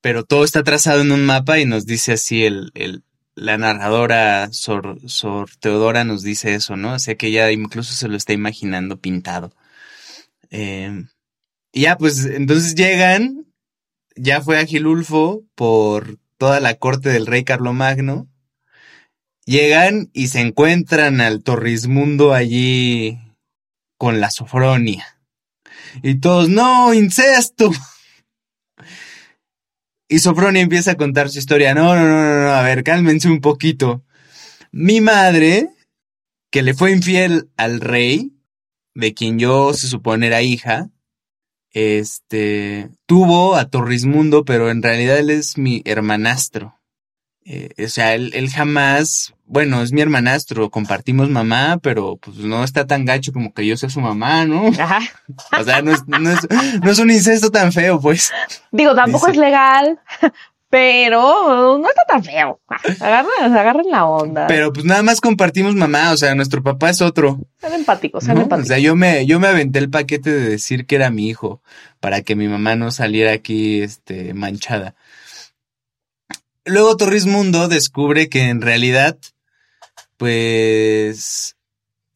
pero 0.00 0.24
todo 0.24 0.44
está 0.44 0.62
trazado 0.62 1.00
en 1.02 1.12
un 1.12 1.24
mapa 1.24 1.58
y 1.58 1.66
nos 1.66 1.86
dice 1.86 2.12
así 2.12 2.44
el, 2.44 2.70
el 2.74 3.02
la 3.34 3.58
narradora 3.58 4.52
Sor, 4.52 4.98
Sor 5.08 5.50
Teodora 5.58 6.04
nos 6.04 6.22
dice 6.22 6.54
eso, 6.54 6.76
¿no? 6.76 6.94
O 6.94 6.98
sea 6.98 7.16
que 7.16 7.28
ella 7.28 7.50
incluso 7.50 7.94
se 7.94 8.08
lo 8.08 8.16
está 8.16 8.32
imaginando 8.32 9.00
pintado. 9.00 9.52
Eh, 10.50 11.04
y 11.74 11.80
ya, 11.82 11.98
pues 11.98 12.24
entonces 12.24 12.76
llegan, 12.76 13.46
ya 14.14 14.40
fue 14.40 14.60
Agilulfo 14.60 15.42
por 15.56 16.20
toda 16.38 16.60
la 16.60 16.74
corte 16.76 17.08
del 17.08 17.26
rey 17.26 17.42
Carlomagno. 17.42 18.28
Llegan 19.44 20.08
y 20.12 20.28
se 20.28 20.40
encuentran 20.40 21.20
al 21.20 21.42
Torrismundo 21.42 22.32
allí 22.32 23.18
con 23.98 24.20
la 24.20 24.30
Sofronia. 24.30 25.18
Y 26.04 26.20
todos, 26.20 26.48
no, 26.48 26.94
incesto. 26.94 27.72
Y 30.08 30.20
Sofronia 30.20 30.62
empieza 30.62 30.92
a 30.92 30.96
contar 30.96 31.28
su 31.28 31.40
historia. 31.40 31.74
No, 31.74 31.96
no, 31.96 32.02
no, 32.02 32.22
no, 32.22 32.44
no, 32.44 32.50
a 32.52 32.62
ver, 32.62 32.84
cálmense 32.84 33.28
un 33.28 33.40
poquito. 33.40 34.04
Mi 34.70 35.00
madre, 35.00 35.70
que 36.52 36.62
le 36.62 36.72
fue 36.74 36.92
infiel 36.92 37.50
al 37.56 37.80
rey, 37.80 38.32
de 38.94 39.12
quien 39.12 39.40
yo 39.40 39.74
se 39.74 39.88
supone 39.88 40.28
era 40.28 40.40
hija, 40.40 40.90
este, 41.74 42.88
tuvo 43.06 43.56
a 43.56 43.68
Torrismundo, 43.68 44.44
pero 44.44 44.70
en 44.70 44.82
realidad 44.82 45.18
él 45.18 45.30
es 45.30 45.58
mi 45.58 45.82
hermanastro. 45.84 46.78
Eh, 47.46 47.68
o 47.84 47.88
sea, 47.88 48.14
él, 48.14 48.30
él, 48.34 48.48
jamás, 48.48 49.34
bueno, 49.44 49.82
es 49.82 49.92
mi 49.92 50.00
hermanastro, 50.00 50.70
compartimos 50.70 51.28
mamá, 51.28 51.78
pero 51.82 52.16
pues 52.16 52.38
no 52.38 52.64
está 52.64 52.86
tan 52.86 53.04
gacho 53.04 53.34
como 53.34 53.52
que 53.52 53.66
yo 53.66 53.76
sea 53.76 53.90
su 53.90 54.00
mamá, 54.00 54.46
¿no? 54.46 54.68
Ajá. 54.68 55.00
O 55.60 55.64
sea, 55.64 55.82
no 55.82 55.92
es, 55.92 56.06
no 56.06 56.30
es, 56.30 56.38
no 56.82 56.90
es 56.90 56.98
un 56.98 57.10
incesto 57.10 57.50
tan 57.50 57.72
feo, 57.72 58.00
pues. 58.00 58.32
Digo, 58.70 58.94
tampoco 58.94 59.26
Dice. 59.26 59.40
es 59.40 59.44
legal, 59.44 60.00
pero 60.74 61.78
no 61.78 61.88
está 61.88 62.02
tan 62.04 62.24
feo. 62.24 62.60
Agarren, 62.98 63.54
agarren 63.56 63.88
la 63.92 64.06
onda. 64.06 64.48
Pero 64.48 64.72
pues 64.72 64.84
nada 64.84 65.04
más 65.04 65.20
compartimos 65.20 65.76
mamá, 65.76 66.10
o 66.10 66.16
sea, 66.16 66.34
nuestro 66.34 66.64
papá 66.64 66.90
es 66.90 67.00
otro. 67.00 67.38
Sean 67.60 67.74
empáticos, 67.74 68.24
sean 68.24 68.38
¿no? 68.38 68.42
empáticos. 68.42 68.70
O 68.70 68.74
sea, 68.74 68.80
yo 68.80 68.96
me, 68.96 69.24
yo 69.24 69.38
me 69.38 69.46
aventé 69.46 69.78
el 69.78 69.88
paquete 69.88 70.32
de 70.32 70.48
decir 70.50 70.84
que 70.86 70.96
era 70.96 71.10
mi 71.10 71.28
hijo, 71.28 71.62
para 72.00 72.22
que 72.22 72.34
mi 72.34 72.48
mamá 72.48 72.74
no 72.74 72.90
saliera 72.90 73.30
aquí, 73.30 73.82
este, 73.82 74.34
manchada. 74.34 74.96
Luego 76.64 76.96
Torrismundo 76.96 77.68
descubre 77.68 78.28
que 78.28 78.48
en 78.48 78.60
realidad, 78.60 79.16
pues, 80.16 81.54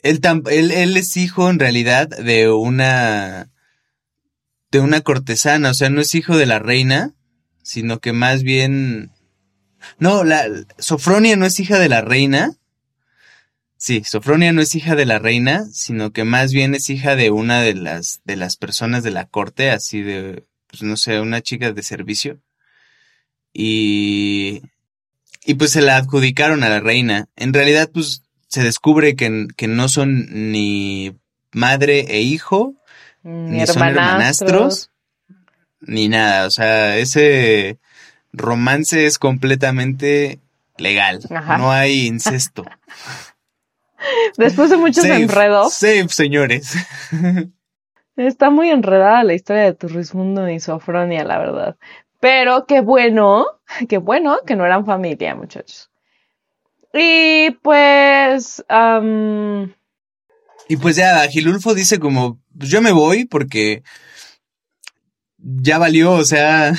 él, 0.02 0.20
él, 0.50 0.72
él 0.72 0.96
es 0.96 1.16
hijo 1.16 1.48
en 1.48 1.60
realidad 1.60 2.08
de 2.08 2.50
una, 2.50 3.50
de 4.72 4.80
una 4.80 5.00
cortesana, 5.02 5.70
o 5.70 5.74
sea, 5.74 5.90
no 5.90 6.00
es 6.00 6.12
hijo 6.16 6.36
de 6.36 6.46
la 6.46 6.58
reina, 6.58 7.14
sino 7.68 8.00
que 8.00 8.14
más 8.14 8.44
bien... 8.44 9.10
No, 9.98 10.24
la 10.24 10.46
Sofronia 10.78 11.36
no 11.36 11.44
es 11.44 11.60
hija 11.60 11.78
de 11.78 11.90
la 11.90 12.00
reina. 12.00 12.56
Sí, 13.76 14.02
Sofronia 14.04 14.52
no 14.54 14.62
es 14.62 14.74
hija 14.74 14.96
de 14.96 15.04
la 15.04 15.18
reina, 15.18 15.66
sino 15.70 16.10
que 16.10 16.24
más 16.24 16.52
bien 16.54 16.74
es 16.74 16.88
hija 16.88 17.14
de 17.14 17.30
una 17.30 17.60
de 17.60 17.74
las 17.74 18.22
de 18.24 18.36
las 18.36 18.56
personas 18.56 19.04
de 19.04 19.10
la 19.10 19.26
corte, 19.26 19.70
así 19.70 20.00
de 20.00 20.46
pues 20.66 20.82
no 20.82 20.96
sé, 20.96 21.20
una 21.20 21.42
chica 21.42 21.72
de 21.72 21.82
servicio. 21.82 22.40
Y 23.52 24.62
y 25.44 25.54
pues 25.54 25.70
se 25.70 25.82
la 25.82 25.98
adjudicaron 25.98 26.64
a 26.64 26.70
la 26.70 26.80
reina. 26.80 27.28
En 27.36 27.52
realidad 27.52 27.90
pues 27.92 28.22
se 28.48 28.62
descubre 28.62 29.14
que, 29.14 29.46
que 29.56 29.68
no 29.68 29.88
son 29.88 30.52
ni 30.52 31.14
madre 31.52 32.00
e 32.08 32.22
hijo, 32.22 32.76
Ni, 33.22 33.60
ni 33.60 33.66
son 33.66 33.82
hermanastros 33.82 34.90
ni 35.80 36.08
nada. 36.08 36.46
O 36.46 36.50
sea, 36.50 36.96
ese 36.96 37.78
romance 38.32 39.06
es 39.06 39.18
completamente 39.18 40.40
legal. 40.76 41.20
Ajá. 41.30 41.58
No 41.58 41.70
hay 41.70 42.06
incesto. 42.06 42.64
Después 44.36 44.70
de 44.70 44.76
muchos 44.76 45.04
Safe, 45.04 45.22
enredos, 45.22 45.74
Safe, 45.74 46.08
señores. 46.08 46.74
está 48.16 48.50
muy 48.50 48.70
enredada 48.70 49.24
la 49.24 49.34
historia 49.34 49.64
de 49.64 49.74
Turrismundo 49.74 50.48
y 50.48 50.60
Sofronia, 50.60 51.24
la 51.24 51.38
verdad. 51.38 51.76
Pero 52.20 52.66
qué 52.66 52.80
bueno, 52.80 53.46
qué 53.88 53.98
bueno 53.98 54.38
que 54.46 54.56
no 54.56 54.64
eran 54.64 54.86
familia, 54.86 55.34
muchachos. 55.34 55.90
Y 56.92 57.50
pues... 57.62 58.64
Y 60.70 60.76
pues 60.76 60.96
ya, 60.96 61.22
Agilulfo 61.22 61.74
dice 61.74 61.98
como, 61.98 62.38
pues 62.56 62.70
yo 62.70 62.82
me 62.82 62.92
voy 62.92 63.24
porque 63.24 63.82
ya 65.38 65.78
valió, 65.78 66.12
o 66.12 66.24
sea, 66.24 66.74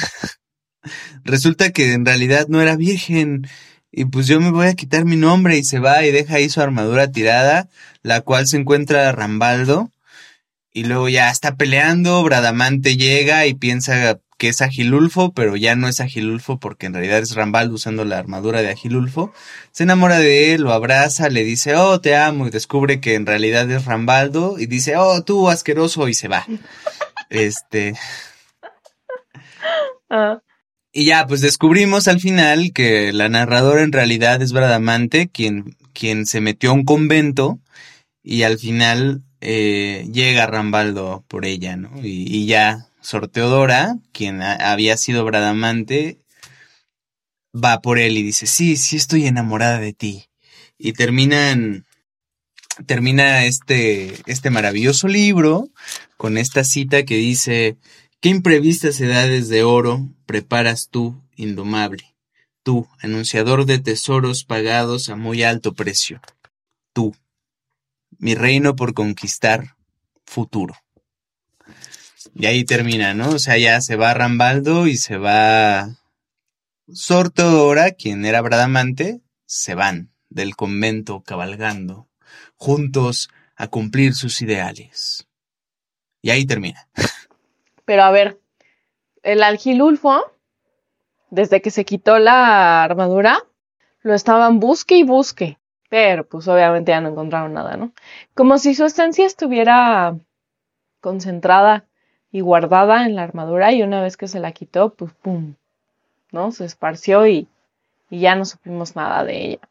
resulta 1.24 1.72
que 1.72 1.93
en 1.93 2.05
realidad 2.05 2.47
no 2.47 2.62
era 2.62 2.76
virgen. 2.76 3.47
Y 3.91 4.05
pues 4.05 4.28
yo 4.28 4.39
me 4.39 4.51
voy 4.51 4.68
a 4.68 4.76
quitar 4.76 5.05
mi 5.05 5.16
nombre 5.16 5.57
y 5.57 5.64
se 5.64 5.80
va 5.80 6.05
y 6.05 6.12
deja 6.12 6.36
ahí 6.36 6.49
su 6.49 6.62
armadura 6.62 7.12
tirada, 7.12 7.70
la 8.03 8.22
cual 8.22 8.47
se 8.47 8.57
encuentra 8.57 9.12
Rambaldo. 9.12 9.91
Y 10.72 10.84
luego 10.84 11.10
ya 11.10 11.32
está 11.32 11.55
peleando, 11.55 12.24
Bradamante 12.24 12.95
llega 12.95 13.47
y 13.47 13.55
piensa 13.55 14.20
que 14.39 14.47
es 14.47 14.62
Agilulfo, 14.62 15.34
pero 15.34 15.57
ya 15.57 15.76
no 15.76 15.89
es 15.89 15.99
Agilulfo 15.99 16.60
porque 16.60 16.86
en 16.86 16.93
realidad 16.93 17.20
es 17.20 17.36
Rambaldo 17.36 17.76
usando 17.76 18.05
la 18.05 18.20
armadura 18.20 18.62
de 18.62 18.70
Agilulfo. 18.70 19.34
Se 19.72 19.84
enamora 19.84 20.18
de 20.20 20.53
él, 20.53 20.62
lo 20.62 20.72
abraza, 20.72 21.28
le 21.28 21.43
dice, 21.43 21.76
oh, 21.76 21.99
te 21.99 22.16
amo, 22.16 22.47
y 22.47 22.49
descubre 22.49 23.01
que 23.01 23.16
en 23.16 23.26
realidad 23.26 23.70
es 23.70 23.84
Rambaldo, 23.84 24.57
y 24.57 24.68
dice, 24.68 24.95
oh, 24.95 25.24
tú 25.24 25.49
asqueroso, 25.49 26.07
y 26.07 26.14
se 26.14 26.28
va. 26.28 26.45
Este, 27.30 27.93
ah, 30.10 30.41
y 30.91 31.05
ya, 31.05 31.28
pues 31.28 31.41
descubrimos 31.41 32.07
al 32.07 32.20
final 32.20 32.72
que 32.74 33.14
la 33.14 33.30
narradora 33.30 33.84
en 33.84 33.91
realidad 33.91 34.41
es 34.41 34.53
Bradamante, 34.53 35.30
quien, 35.30 35.76
quien 35.93 36.26
se 36.26 36.41
metió 36.41 36.72
a 36.72 36.74
un 36.74 36.84
convento 36.84 37.60
y 38.24 38.41
al 38.43 38.57
final 38.57 39.22
eh, 39.39 40.07
llega 40.12 40.47
Rambaldo 40.47 41.24
por 41.28 41.45
ella, 41.45 41.76
¿no? 41.76 41.91
Y, 42.01 42.47
ya 42.47 42.88
Sor 43.01 43.28
Teodora, 43.28 43.97
quien 44.12 44.41
había 44.41 44.97
sido 44.97 45.24
Bradamante, 45.26 46.18
va 47.53 47.82
por 47.82 47.99
él 47.99 48.18
y 48.18 48.24
dice, 48.24 48.47
sí, 48.47 48.76
sí 48.76 48.95
estoy 48.97 49.28
enamorada 49.28 49.80
de 49.80 49.93
ti. 49.93 50.26
Y 50.80 50.93
terminan, 50.93 51.86
termina 52.88 53.45
este, 53.45 54.16
este 54.26 54.49
maravilloso 54.49 55.07
libro 55.07 55.70
con 56.18 56.38
esta 56.38 56.64
cita 56.64 57.03
que 57.03 57.16
dice 57.16 57.78
¿Qué 58.22 58.28
imprevistas 58.28 58.99
edades 58.99 59.47
de 59.47 59.63
oro 59.63 60.09
preparas 60.26 60.89
tú, 60.89 61.24
indomable? 61.38 62.15
Tú, 62.63 62.89
anunciador 62.99 63.65
de 63.65 63.80
tesoros 63.80 64.43
pagados 64.43 65.07
a 65.07 65.15
muy 65.15 65.43
alto 65.43 65.74
precio. 65.74 66.20
Tú, 66.91 67.15
mi 68.17 68.36
reino 68.36 68.76
por 68.76 68.93
conquistar 68.93 69.78
futuro. 70.26 70.76
Y 72.36 72.47
ahí 72.47 72.65
termina, 72.65 73.13
¿no? 73.13 73.30
O 73.30 73.39
sea, 73.39 73.57
ya 73.57 73.80
se 73.80 73.95
va 73.95 74.13
Rambaldo 74.13 74.88
y 74.88 74.97
se 74.97 75.15
va 75.15 75.97
Sorto 76.91 77.43
ahora, 77.43 77.91
quien 77.91 78.26
era 78.26 78.41
Bradamante, 78.41 79.22
se 79.45 79.76
van 79.76 80.11
del 80.28 80.57
convento 80.57 81.22
cabalgando, 81.22 82.09
juntos 82.57 83.30
a 83.55 83.67
cumplir 83.67 84.13
sus 84.13 84.41
ideales. 84.41 85.26
Y 86.22 86.32
ahí 86.32 86.45
termina. 86.45 86.89
Pero 87.90 88.04
a 88.04 88.12
ver, 88.12 88.38
el 89.24 89.42
algilulfo, 89.42 90.22
desde 91.32 91.60
que 91.60 91.72
se 91.72 91.86
quitó 91.86 92.20
la 92.20 92.84
armadura, 92.84 93.44
lo 94.04 94.14
estaban 94.14 94.60
busque 94.60 94.96
y 94.98 95.02
busque. 95.02 95.58
Pero 95.90 96.24
pues 96.24 96.48
obviamente 96.48 96.92
ya 96.92 97.02
no 97.02 97.10
encontraron 97.10 97.52
nada, 97.52 97.78
¿no? 97.78 97.92
Como 98.36 98.60
si 98.60 98.76
su 98.76 98.86
esencia 98.86 99.26
estuviera 99.26 100.16
concentrada 101.02 101.88
y 102.32 102.42
guardada 102.42 103.08
en 103.08 103.16
la 103.16 103.24
armadura 103.24 103.72
y 103.72 103.82
una 103.82 104.04
vez 104.04 104.18
que 104.18 104.28
se 104.28 104.40
la 104.40 104.52
quitó, 104.52 104.94
pues 104.94 105.12
pum, 105.14 105.56
¿no? 106.32 106.52
Se 106.52 106.66
esparció 106.66 107.26
y, 107.26 107.48
y 108.12 108.20
ya 108.20 108.36
no 108.36 108.46
supimos 108.46 108.96
nada 108.96 109.24
de 109.24 109.46
ella. 109.48 109.70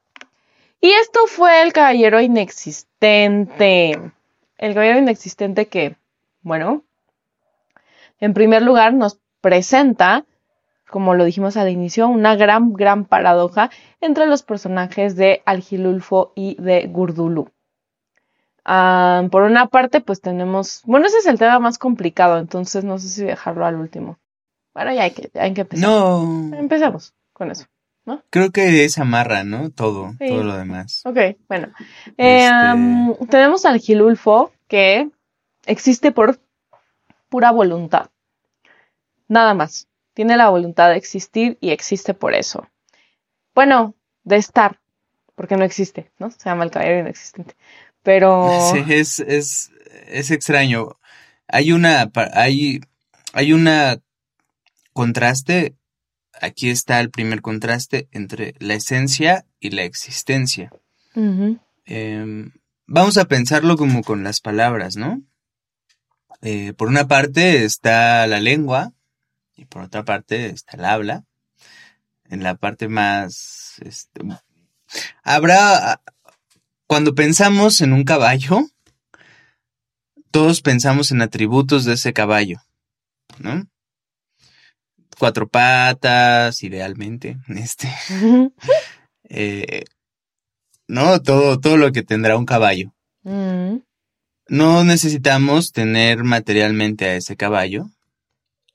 Y 0.80 0.90
esto 0.90 1.20
fue 1.28 1.62
el 1.62 1.72
caballero 1.72 2.20
inexistente. 2.20 3.92
El 4.56 4.74
caballero 4.74 4.98
inexistente 4.98 5.68
que, 5.68 5.94
bueno, 6.42 6.82
en 8.20 8.34
primer 8.34 8.62
lugar 8.62 8.92
nos 8.94 9.18
presenta, 9.40 10.24
como 10.90 11.14
lo 11.14 11.24
dijimos 11.24 11.56
al 11.56 11.68
inicio, 11.68 12.08
una 12.08 12.34
gran, 12.36 12.72
gran 12.72 13.04
paradoja 13.04 13.70
entre 14.00 14.26
los 14.26 14.42
personajes 14.42 15.16
de 15.16 15.42
Algilulfo 15.46 16.32
y 16.34 16.56
de 16.60 16.86
Gurdulu. 16.86 17.50
Ah, 18.64 19.22
por 19.30 19.42
una 19.44 19.66
parte, 19.66 20.00
pues 20.00 20.20
tenemos, 20.20 20.82
bueno, 20.84 21.06
ese 21.06 21.18
es 21.18 21.26
el 21.26 21.38
tema 21.38 21.58
más 21.58 21.78
complicado, 21.78 22.38
entonces 22.38 22.84
no 22.84 22.98
sé 22.98 23.08
si 23.08 23.24
dejarlo 23.24 23.64
al 23.64 23.76
último. 23.76 24.18
Bueno, 24.74 24.92
ya 24.92 25.04
hay 25.04 25.10
que, 25.12 25.30
hay 25.38 25.54
que 25.54 25.62
empezar. 25.62 25.88
No. 25.88 26.50
Empecemos 26.54 27.14
con 27.32 27.50
eso. 27.50 27.66
¿no? 28.04 28.22
Creo 28.30 28.50
que 28.52 28.84
es 28.84 28.98
amarra, 28.98 29.44
¿no? 29.44 29.68
Todo, 29.70 30.12
Sí. 30.18 30.28
todo 30.28 30.42
lo 30.42 30.56
demás. 30.56 31.02
Ok, 31.04 31.18
bueno. 31.46 31.68
Eh, 32.16 32.46
Este- 32.46 32.72
um, 32.74 33.14
tenemos 33.28 33.66
al 33.66 33.78
Gilulfo 33.80 34.50
que 34.66 35.10
existe 35.66 36.10
por 36.10 36.38
pura 37.28 37.50
voluntad. 37.50 38.10
Nada 39.28 39.54
más. 39.54 39.88
Tiene 40.14 40.36
la 40.36 40.48
voluntad 40.48 40.90
de 40.90 40.96
existir 40.96 41.58
y 41.60 41.70
existe 41.70 42.12
por 42.12 42.34
eso. 42.34 42.66
Bueno, 43.54 43.94
de 44.24 44.36
estar, 44.36 44.80
porque 45.34 45.56
no 45.56 45.64
existe, 45.64 46.10
¿no? 46.18 46.30
Se 46.30 46.48
llama 46.48 46.64
el 46.64 46.70
caballero 46.70 47.00
inexistente. 47.00 47.54
Pero. 48.02 48.48
Sí, 48.72 48.84
es, 48.92 49.20
es, 49.20 49.70
es 50.06 50.30
extraño. 50.30 50.98
Hay 51.46 51.72
una, 51.72 52.10
hay, 52.32 52.80
hay 53.32 53.52
una 53.52 54.00
contraste. 54.92 55.76
Aquí 56.40 56.70
está 56.70 57.00
el 57.00 57.10
primer 57.10 57.40
contraste 57.42 58.08
entre 58.12 58.54
la 58.58 58.74
esencia 58.74 59.44
y 59.60 59.70
la 59.70 59.82
existencia. 59.82 60.70
Em, 61.84 62.52
vamos 62.86 63.18
a 63.18 63.24
pensarlo 63.24 63.76
como 63.76 64.02
con 64.02 64.22
las 64.22 64.40
palabras, 64.40 64.96
¿no? 64.96 65.22
Eh, 66.42 66.72
por 66.74 66.88
una 66.88 67.08
parte 67.08 67.64
está 67.64 68.26
la 68.26 68.40
lengua 68.40 68.92
y 69.56 69.64
por 69.64 69.82
otra 69.82 70.04
parte 70.04 70.46
está 70.46 70.76
el 70.76 70.84
habla. 70.84 71.24
En 72.24 72.42
la 72.42 72.54
parte 72.56 72.88
más, 72.88 73.76
este, 73.80 74.20
habrá, 75.22 76.02
cuando 76.86 77.14
pensamos 77.14 77.80
en 77.80 77.92
un 77.92 78.04
caballo, 78.04 78.68
todos 80.30 80.60
pensamos 80.60 81.10
en 81.10 81.22
atributos 81.22 81.84
de 81.84 81.94
ese 81.94 82.12
caballo, 82.12 82.60
¿no? 83.38 83.66
Cuatro 85.18 85.48
patas, 85.48 86.62
idealmente, 86.62 87.38
este, 87.48 87.88
eh, 89.24 89.84
¿no? 90.86 91.20
Todo, 91.22 91.58
todo 91.58 91.76
lo 91.78 91.90
que 91.92 92.02
tendrá 92.02 92.36
un 92.36 92.46
caballo. 92.46 92.92
ujú, 93.24 93.82
No 94.48 94.82
necesitamos 94.82 95.72
tener 95.72 96.24
materialmente 96.24 97.04
a 97.04 97.14
ese 97.16 97.36
caballo. 97.36 97.90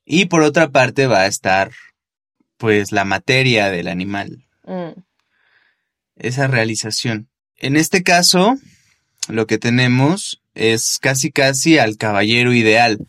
Y 0.06 0.26
por 0.26 0.44
otra 0.44 0.70
parte 0.70 1.08
va 1.08 1.22
a 1.22 1.28
estar, 1.28 1.72
pues, 2.58 2.92
la 2.92 3.06
materia 3.06 3.70
del 3.70 3.88
animal, 3.88 4.46
ujú. 4.64 5.04
esa 6.16 6.48
realización. 6.48 7.28
En 7.58 7.78
este 7.78 8.04
caso, 8.04 8.58
lo 9.28 9.48
que 9.48 9.58
tenemos 9.58 10.42
es 10.54 11.00
casi 11.00 11.32
casi 11.32 11.80
al 11.80 11.98
caballero 11.98 12.54
ideal. 12.54 13.08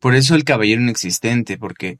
Por 0.00 0.14
eso 0.14 0.34
el 0.34 0.44
caballero 0.44 0.82
inexistente, 0.82 1.56
porque 1.56 1.98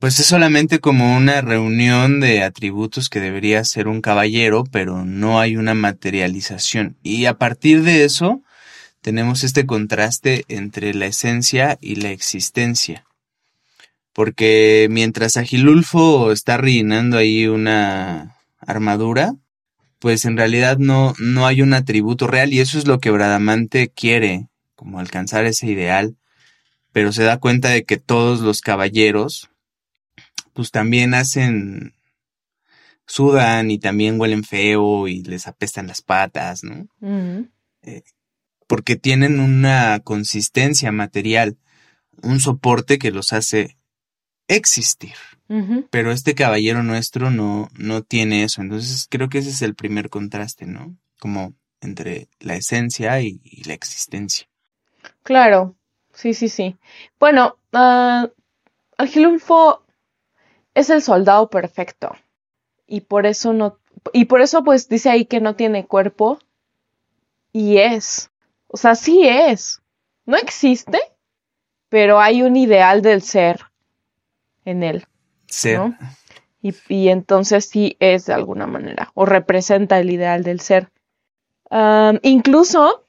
pues 0.00 0.18
es 0.18 0.26
solamente 0.26 0.80
como 0.80 1.14
una 1.14 1.42
reunión 1.42 2.20
de 2.20 2.42
atributos 2.42 3.10
que 3.10 3.20
debería 3.20 3.62
ser 3.64 3.86
un 3.86 4.00
caballero, 4.00 4.64
pero 4.64 5.04
no 5.04 5.38
hay 5.38 5.56
una 5.56 5.74
materialización. 5.74 6.96
Y 7.02 7.26
a 7.26 7.34
partir 7.34 7.82
de 7.82 8.04
eso, 8.04 8.42
tenemos 9.00 9.44
este 9.44 9.66
contraste 9.66 10.44
entre 10.48 10.94
la 10.94 11.06
esencia 11.06 11.78
y 11.80 11.96
la 11.96 12.10
existencia. 12.10 13.04
Porque 14.12 14.88
mientras 14.90 15.36
Agilulfo 15.36 16.32
está 16.32 16.56
rellenando 16.56 17.16
ahí 17.16 17.46
una 17.46 18.36
armadura, 18.58 19.34
pues 19.98 20.24
en 20.24 20.36
realidad 20.36 20.78
no, 20.78 21.14
no 21.18 21.46
hay 21.46 21.62
un 21.62 21.74
atributo 21.74 22.26
real 22.26 22.52
y 22.52 22.60
eso 22.60 22.78
es 22.78 22.86
lo 22.86 22.98
que 22.98 23.10
Bradamante 23.10 23.88
quiere, 23.88 24.48
como 24.74 24.98
alcanzar 24.98 25.44
ese 25.44 25.66
ideal, 25.66 26.16
pero 26.92 27.12
se 27.12 27.22
da 27.22 27.38
cuenta 27.38 27.68
de 27.68 27.84
que 27.84 27.98
todos 27.98 28.40
los 28.40 28.62
caballeros, 28.62 29.48
pues 30.54 30.70
también 30.70 31.14
hacen, 31.14 31.94
sudan 33.06 33.70
y 33.70 33.78
también 33.78 34.20
huelen 34.20 34.42
feo 34.42 35.06
y 35.06 35.22
les 35.22 35.46
apestan 35.46 35.86
las 35.86 36.02
patas, 36.02 36.64
¿no? 36.64 36.88
Porque 38.70 38.94
tienen 38.94 39.40
una 39.40 39.98
consistencia 39.98 40.92
material, 40.92 41.58
un 42.22 42.38
soporte 42.38 43.00
que 43.00 43.10
los 43.10 43.32
hace 43.32 43.76
existir. 44.46 45.14
Pero 45.90 46.12
este 46.12 46.36
caballero 46.36 46.84
nuestro 46.84 47.32
no, 47.32 47.68
no 47.76 48.02
tiene 48.02 48.44
eso. 48.44 48.62
Entonces 48.62 49.08
creo 49.10 49.28
que 49.28 49.38
ese 49.38 49.50
es 49.50 49.62
el 49.62 49.74
primer 49.74 50.08
contraste, 50.08 50.66
¿no? 50.66 50.96
Como 51.18 51.54
entre 51.80 52.28
la 52.38 52.54
esencia 52.54 53.20
y, 53.20 53.40
y 53.42 53.64
la 53.64 53.74
existencia. 53.74 54.46
Claro, 55.24 55.74
sí, 56.12 56.32
sí, 56.32 56.48
sí. 56.48 56.76
Bueno, 57.18 57.56
ah, 57.72 58.28
Argilulfo 58.98 59.84
es 60.74 60.90
el 60.90 61.02
soldado 61.02 61.50
perfecto. 61.50 62.14
Y 62.86 63.00
por 63.00 63.26
eso 63.26 63.52
no, 63.52 63.80
y 64.12 64.26
por 64.26 64.42
eso 64.42 64.62
pues 64.62 64.88
dice 64.88 65.10
ahí 65.10 65.24
que 65.24 65.40
no 65.40 65.56
tiene 65.56 65.88
cuerpo. 65.88 66.38
Y 67.52 67.78
es. 67.78 68.29
O 68.72 68.76
sea, 68.76 68.94
sí 68.94 69.26
es. 69.26 69.82
No 70.26 70.36
existe, 70.36 71.00
pero 71.88 72.20
hay 72.20 72.42
un 72.42 72.56
ideal 72.56 73.02
del 73.02 73.22
ser 73.22 73.60
en 74.64 74.82
él, 74.82 75.06
Ser. 75.46 75.78
¿no? 75.78 75.98
Y, 76.62 76.74
y 76.88 77.08
entonces 77.08 77.64
sí 77.68 77.96
es 77.98 78.26
de 78.26 78.34
alguna 78.34 78.66
manera, 78.66 79.10
o 79.14 79.26
representa 79.26 79.98
el 79.98 80.10
ideal 80.10 80.44
del 80.44 80.60
ser. 80.60 80.90
Incluso 82.22 83.04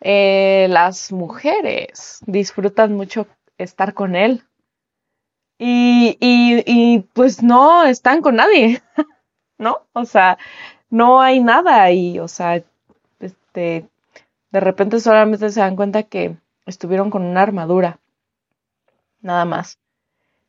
eh, 0.00 0.66
las 0.68 1.10
mujeres 1.10 2.20
disfrutan 2.26 2.94
mucho 2.94 3.26
estar 3.58 3.94
con 3.94 4.14
él. 4.14 4.44
Y, 5.58 6.16
y, 6.20 6.62
y 6.66 7.00
pues 7.12 7.42
no 7.42 7.84
están 7.84 8.20
con 8.20 8.36
nadie, 8.36 8.82
¿no? 9.58 9.86
O 9.92 10.04
sea, 10.04 10.38
no 10.90 11.20
hay 11.20 11.40
nada 11.40 11.82
ahí, 11.82 12.18
o 12.18 12.26
sea, 12.26 12.62
este, 13.20 13.88
de 14.52 14.60
repente 14.60 15.00
solamente 15.00 15.50
se 15.50 15.60
dan 15.60 15.76
cuenta 15.76 16.02
que 16.04 16.36
estuvieron 16.66 17.10
con 17.10 17.24
una 17.24 17.42
armadura, 17.42 17.98
nada 19.20 19.44
más. 19.44 19.78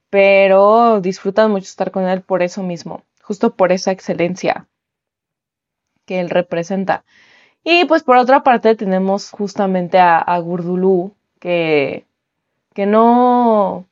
Pero 0.09 1.01
disfrutan 1.01 1.51
mucho 1.51 1.63
estar 1.63 1.89
con 1.89 2.07
él 2.07 2.21
por 2.21 2.43
eso 2.43 2.61
mismo, 2.61 3.03
justo 3.23 3.55
por 3.55 3.71
esa 3.71 3.91
excelencia 3.91 4.67
que 6.05 6.19
él 6.19 6.29
representa. 6.29 7.05
Y 7.63 7.85
pues 7.85 8.03
por 8.03 8.17
otra 8.17 8.43
parte 8.43 8.75
tenemos 8.75 9.31
justamente 9.31 9.97
a, 9.97 10.17
a 10.19 10.37
Gurdulú, 10.39 11.15
que, 11.39 12.05
que 12.73 12.85
no, 12.85 13.87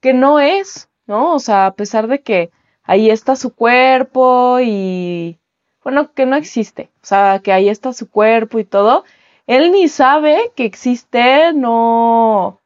que 0.00 0.14
no 0.14 0.40
es, 0.40 0.88
¿no? 1.06 1.34
O 1.34 1.38
sea, 1.38 1.66
a 1.66 1.74
pesar 1.74 2.08
de 2.08 2.22
que 2.22 2.50
ahí 2.82 3.10
está 3.10 3.36
su 3.36 3.54
cuerpo 3.54 4.58
y, 4.60 5.39
bueno, 5.82 6.12
que 6.12 6.26
no 6.26 6.36
existe, 6.36 6.90
o 7.02 7.06
sea, 7.06 7.40
que 7.42 7.52
ahí 7.52 7.68
está 7.68 7.92
su 7.92 8.08
cuerpo 8.10 8.58
y 8.58 8.64
todo, 8.64 9.04
él 9.46 9.72
ni 9.72 9.88
sabe 9.88 10.52
que 10.54 10.64
existe, 10.64 11.52
no, 11.52 12.60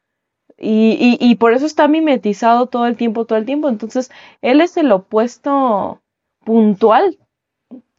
Y, 0.58 1.16
y, 1.20 1.34
por 1.36 1.52
eso 1.52 1.66
está 1.66 1.88
mimetizado 1.88 2.66
todo 2.66 2.86
el 2.86 2.96
tiempo, 2.96 3.24
todo 3.24 3.38
el 3.38 3.44
tiempo. 3.44 3.68
Entonces, 3.68 4.10
él 4.40 4.60
es 4.60 4.76
el 4.76 4.92
opuesto 4.92 6.00
puntual, 6.44 7.18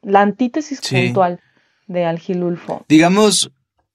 la 0.01 0.21
antítesis 0.21 0.81
puntual 0.81 1.41
de 1.87 2.05
Algilulfo. 2.05 2.85
Digamos, 2.87 3.51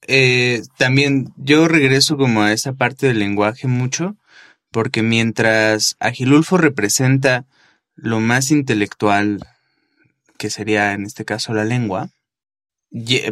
eh, 0.06 0.62
también 0.76 1.32
yo 1.36 1.68
regreso 1.68 2.16
como 2.16 2.42
a 2.42 2.52
esa 2.52 2.72
parte 2.72 3.06
del 3.06 3.18
lenguaje 3.18 3.68
mucho, 3.68 4.16
porque 4.70 5.02
mientras 5.02 5.96
Agilulfo 6.00 6.56
representa 6.56 7.44
lo 7.94 8.20
más 8.20 8.50
intelectual, 8.50 9.40
que 10.40 10.48
sería 10.48 10.94
en 10.94 11.04
este 11.04 11.26
caso 11.26 11.52
la 11.52 11.66
lengua, 11.66 12.08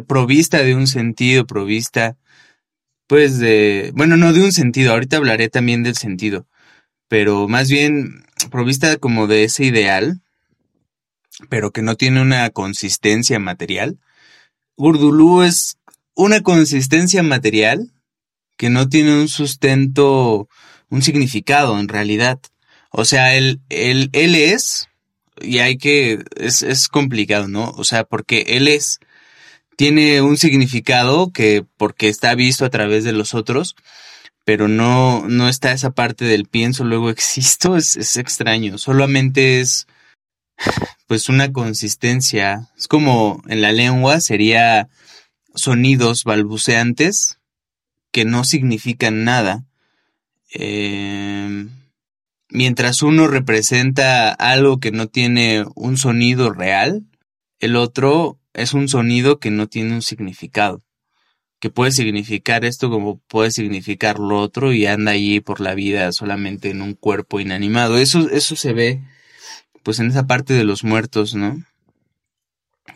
provista 0.07 0.59
de 0.59 0.75
un 0.75 0.85
sentido, 0.85 1.47
provista 1.47 2.17
pues 3.07 3.39
de, 3.39 3.91
bueno, 3.95 4.15
no 4.15 4.31
de 4.31 4.43
un 4.43 4.51
sentido, 4.51 4.93
ahorita 4.93 5.17
hablaré 5.17 5.49
también 5.49 5.81
del 5.81 5.95
sentido, 5.95 6.45
pero 7.07 7.47
más 7.47 7.71
bien 7.71 8.23
provista 8.51 8.97
como 8.97 9.25
de 9.25 9.43
ese 9.43 9.63
ideal, 9.63 10.21
pero 11.49 11.71
que 11.71 11.81
no 11.81 11.95
tiene 11.95 12.21
una 12.21 12.47
consistencia 12.51 13.39
material. 13.39 13.97
Gurdulú 14.77 15.41
es 15.41 15.79
una 16.13 16.41
consistencia 16.41 17.23
material 17.23 17.91
que 18.55 18.69
no 18.69 18.87
tiene 18.87 19.19
un 19.19 19.29
sustento, 19.29 20.47
un 20.89 21.01
significado 21.01 21.79
en 21.79 21.87
realidad. 21.87 22.39
O 22.91 23.03
sea, 23.03 23.35
él, 23.35 23.61
él, 23.69 24.11
él 24.13 24.35
es, 24.35 24.88
y 25.41 25.59
hay 25.59 25.77
que, 25.77 26.23
es, 26.35 26.63
es 26.63 26.87
complicado, 26.87 27.47
¿no? 27.47 27.71
O 27.71 27.83
sea, 27.83 28.03
porque 28.03 28.45
él 28.49 28.67
es, 28.67 28.99
tiene 29.75 30.21
un 30.21 30.37
significado 30.37 31.31
que 31.31 31.65
porque 31.77 32.09
está 32.09 32.35
visto 32.35 32.65
a 32.65 32.69
través 32.69 33.03
de 33.03 33.13
los 33.13 33.33
otros, 33.33 33.75
pero 34.45 34.67
no, 34.67 35.27
no 35.27 35.49
está 35.49 35.71
esa 35.71 35.91
parte 35.91 36.25
del 36.25 36.45
pienso, 36.45 36.83
luego 36.83 37.09
existo, 37.11 37.77
es, 37.77 37.97
es 37.97 38.17
extraño, 38.17 38.77
solamente 38.77 39.59
es 39.61 39.87
pues 41.07 41.29
una 41.29 41.51
consistencia, 41.51 42.69
es 42.77 42.87
como 42.87 43.41
en 43.47 43.61
la 43.61 43.71
lengua 43.71 44.19
sería 44.19 44.89
sonidos 45.55 46.23
balbuceantes 46.23 47.39
que 48.11 48.25
no 48.25 48.43
significan 48.43 49.23
nada. 49.23 49.65
Em, 50.51 51.69
mientras 52.49 53.01
uno 53.01 53.27
representa 53.27 54.31
algo 54.31 54.79
que 54.79 54.91
no 54.91 55.07
tiene 55.07 55.65
un 55.75 55.97
sonido 55.97 56.51
real, 56.51 57.05
el 57.59 57.75
otro 57.75 58.39
es 58.53 58.73
un 58.73 58.87
sonido 58.87 59.39
que 59.39 59.51
no 59.51 59.67
tiene 59.67 59.93
un 59.93 60.01
significado, 60.01 60.83
que 61.59 61.69
puede 61.69 61.91
significar 61.91 62.65
esto 62.65 62.89
como 62.89 63.19
puede 63.19 63.51
significar 63.51 64.19
lo 64.19 64.39
otro 64.39 64.73
y 64.73 64.85
anda 64.85 65.11
allí 65.11 65.39
por 65.39 65.61
la 65.61 65.75
vida 65.75 66.11
solamente 66.11 66.69
en 66.69 66.81
un 66.81 66.93
cuerpo 66.93 67.39
inanimado. 67.39 67.97
Eso, 67.97 68.29
eso 68.29 68.55
se 68.55 68.73
ve 68.73 69.03
pues 69.83 69.99
en 69.99 70.07
esa 70.07 70.27
parte 70.27 70.53
de 70.53 70.63
los 70.63 70.83
muertos, 70.83 71.35
¿no? 71.35 71.63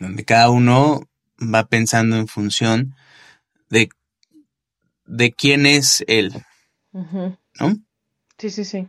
Donde 0.00 0.24
cada 0.24 0.50
uno 0.50 1.08
va 1.40 1.66
pensando 1.66 2.16
en 2.16 2.26
función 2.26 2.94
de, 3.70 3.88
de 5.06 5.32
quién 5.32 5.66
es 5.66 6.04
él, 6.08 6.32
¿no? 6.92 7.76
Sí, 8.38 8.50
sí, 8.50 8.64
sí. 8.64 8.88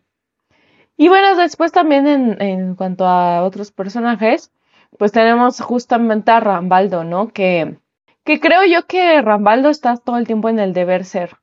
Y 0.98 1.10
bueno, 1.10 1.36
después 1.36 1.72
también 1.72 2.08
en, 2.08 2.42
en 2.42 2.76
cuanto 2.76 3.06
a 3.06 3.44
otros 3.44 3.72
personajes, 3.72 4.52
pues 4.98 5.12
tenemos 5.12 5.60
justamente 5.62 6.32
a 6.32 6.40
Rambaldo, 6.40 7.04
¿no? 7.04 7.30
Que, 7.30 7.78
que 8.24 8.40
creo 8.40 8.64
yo 8.66 8.88
que 8.88 9.22
Rambaldo 9.22 9.70
está 9.70 9.98
todo 9.98 10.18
el 10.18 10.26
tiempo 10.26 10.50
en 10.50 10.60
el 10.60 10.74
deber 10.74 11.06
ser. 11.06 11.38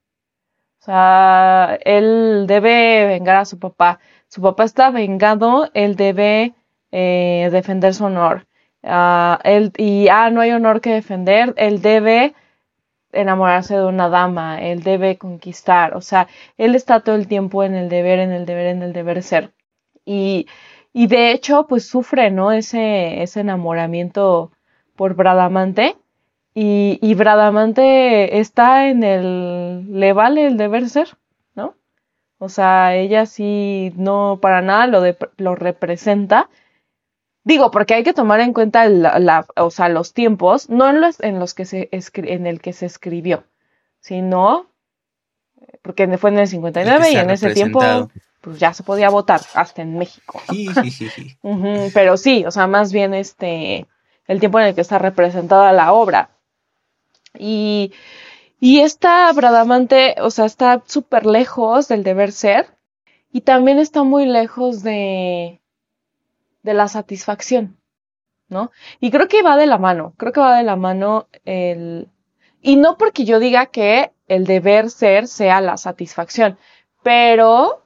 O 0.81 0.85
sea, 0.85 1.79
él 1.85 2.47
debe 2.49 3.07
vengar 3.07 3.37
a 3.37 3.45
su 3.45 3.59
papá. 3.59 4.01
Su 4.29 4.43
papá 4.43 4.65
está 4.65 4.91
vengado, 4.91 5.71
él 5.75 5.95
debe 5.95 6.55
eh, 6.91 7.49
defender 7.53 7.95
su 7.95 8.05
honor. 8.07 8.47
Uh, 8.83 9.37
él, 9.45 9.73
y, 9.77 10.09
ah, 10.09 10.31
no 10.31 10.41
hay 10.41 10.51
honor 10.51 10.81
que 10.81 10.91
defender, 10.91 11.55
él 11.57 11.83
debe 11.83 12.35
enamorarse 13.13 13.77
de 13.77 13.85
una 13.87 14.09
dama, 14.09 14.61
él 14.63 14.83
debe 14.83 15.19
conquistar. 15.19 15.97
O 15.97 16.01
sea, 16.01 16.29
él 16.59 16.75
está 16.75 17.01
todo 17.01 17.15
el 17.17 17.29
tiempo 17.29 17.65
en 17.65 17.75
el 17.75 17.89
deber, 17.89 18.19
en 18.21 18.33
el 18.33 18.47
deber, 18.47 18.67
en 18.67 18.83
el 18.83 18.93
deber 18.93 19.23
ser. 19.23 19.53
Y 20.05 20.47
y 20.93 21.07
de 21.07 21.33
hecho, 21.33 21.67
pues 21.67 21.87
sufre, 21.89 22.31
¿no? 22.31 22.53
Ese, 22.53 23.23
ese 23.23 23.41
enamoramiento 23.41 24.53
por 24.97 25.15
Bradamante. 25.15 25.97
Y, 26.55 26.99
y 27.01 27.15
Bradamante 27.15 28.39
está 28.41 28.89
en 28.89 29.03
el. 29.05 29.99
le 30.01 30.13
vale 30.13 30.47
el 30.47 30.57
deber 30.59 30.89
ser, 30.91 31.17
¿no? 31.55 31.75
O 32.39 32.49
sea, 32.51 32.97
ella 32.97 33.27
sí 33.27 33.93
no 33.97 34.39
para 34.43 34.63
nada 34.63 34.87
lo, 34.89 35.01
de, 35.03 35.17
lo 35.39 35.55
representa. 35.55 36.51
Digo, 37.45 37.71
porque 37.71 37.95
hay 37.95 38.05
que 38.05 38.13
tomar 38.13 38.41
en 38.41 38.53
cuenta 38.53 38.89
la, 38.89 39.47
o 39.57 39.71
sea, 39.71 39.89
los 39.89 40.13
tiempos, 40.13 40.71
no 40.71 40.89
en 40.89 41.01
los, 41.01 41.19
en 41.21 41.41
los 41.41 41.55
que 41.55 41.65
se 41.65 41.89
en 41.91 42.47
el 42.47 42.61
que 42.61 42.73
se 42.73 42.87
escribió, 42.87 43.45
sino 44.01 44.67
porque 45.83 46.19
fue 46.19 46.31
en 46.31 46.39
el 46.39 46.49
59 46.49 47.11
y 47.11 47.17
en 47.17 47.31
ese 47.31 47.53
tiempo 47.53 48.11
pues 48.41 48.59
ya 48.59 48.73
se 48.75 48.83
podía 48.83 49.09
votar 49.09 49.41
hasta 49.55 49.83
en 49.83 49.99
México. 49.99 50.41
pero 51.95 52.17
sí, 52.17 52.45
o 52.45 52.51
sea, 52.51 52.67
más 52.67 52.93
bien 52.93 53.15
este, 53.15 53.87
el 54.27 54.41
tiempo 54.41 54.61
en 54.61 54.67
el 54.67 54.75
que 54.75 54.81
está 54.81 54.99
representada 54.99 55.73
la 55.73 55.93
obra. 55.93 56.31
Y, 57.39 57.93
y 58.61 58.81
esta 58.81 59.33
Bradamante, 59.33 60.17
o 60.21 60.31
sea, 60.31 60.45
está 60.45 60.83
súper 60.87 61.25
lejos 61.25 61.89
del 61.89 62.03
deber 62.05 62.33
ser 62.33 62.77
y 63.33 63.41
también 63.41 63.79
está 63.79 64.03
muy 64.03 64.27
lejos 64.27 64.83
de, 64.83 65.62
de 66.63 66.75
la 66.75 66.89
satisfacción, 66.89 67.79
¿no? 68.49 68.71
Y 69.01 69.11
creo 69.11 69.29
que 69.29 69.43
va 69.43 69.57
de 69.57 69.67
la 69.67 69.79
mano, 69.79 70.15
creo 70.17 70.33
que 70.33 70.41
va 70.41 70.57
de 70.57 70.63
la 70.63 70.77
mano 70.77 71.29
el... 71.45 72.09
Y 72.61 72.77
no 72.77 72.97
porque 72.97 73.25
yo 73.25 73.41
diga 73.41 73.67
que 73.67 74.13
el 74.29 74.47
deber 74.47 74.91
ser 74.91 75.27
sea 75.27 75.61
la 75.61 75.77
satisfacción, 75.77 76.59
pero 77.03 77.83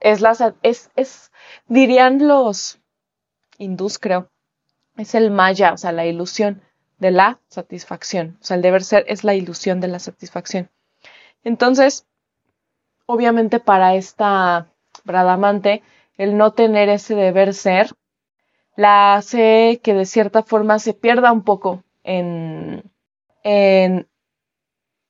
es 0.00 0.20
la, 0.20 0.54
es, 0.62 0.90
es, 0.94 1.32
dirían 1.66 2.26
los 2.28 2.78
hindús, 3.58 3.98
creo, 3.98 4.30
es 4.96 5.14
el 5.14 5.30
maya, 5.30 5.72
o 5.72 5.76
sea, 5.76 5.92
la 5.92 6.06
ilusión 6.06 6.62
de 6.98 7.10
la 7.10 7.40
satisfacción. 7.48 8.38
O 8.40 8.44
sea, 8.44 8.56
el 8.56 8.62
deber 8.62 8.84
ser 8.84 9.04
es 9.08 9.24
la 9.24 9.34
ilusión 9.34 9.80
de 9.80 9.88
la 9.88 9.98
satisfacción. 9.98 10.70
Entonces, 11.44 12.06
obviamente 13.06 13.58
para 13.58 13.94
esta 13.94 14.68
Bradamante, 15.04 15.82
el 16.16 16.36
no 16.36 16.52
tener 16.52 16.88
ese 16.88 17.14
deber 17.14 17.54
ser, 17.54 17.90
la 18.76 19.14
hace 19.14 19.80
que 19.82 19.94
de 19.94 20.06
cierta 20.06 20.42
forma 20.42 20.78
se 20.78 20.94
pierda 20.94 21.32
un 21.32 21.42
poco 21.42 21.84
en, 22.04 22.82
en, 23.42 24.08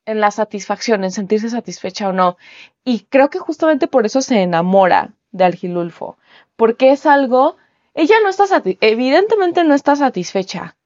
en 0.05 0.21
la 0.21 0.31
satisfacción, 0.31 1.05
en 1.05 1.13
sentirse 1.13 1.51
satisfecha 1.51 2.09
o 2.09 2.13
no. 2.13 2.37
Y 2.85 3.07
creo 3.09 3.31
que 3.31 3.39
justamente 3.39 3.87
por 3.87 4.07
eso 4.07 4.21
se 4.21 4.43
enamora 4.43 5.15
de 5.31 5.45
Algilulfo, 5.45 6.19
porque 6.57 6.93
es 6.93 7.07
algo, 7.07 7.57
ella 7.95 8.17
no 8.23 8.29
está, 8.29 8.45
evidentemente 8.81 9.65
no 9.65 9.75
está 9.75 9.97
satisfecha 9.97 10.77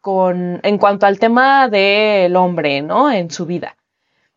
con, 0.00 0.60
en 0.62 0.78
cuanto 0.78 1.06
al 1.06 1.18
tema 1.18 1.68
del 1.68 2.36
hombre, 2.36 2.82
¿no? 2.82 3.10
En 3.10 3.30
su 3.30 3.46
vida. 3.46 3.76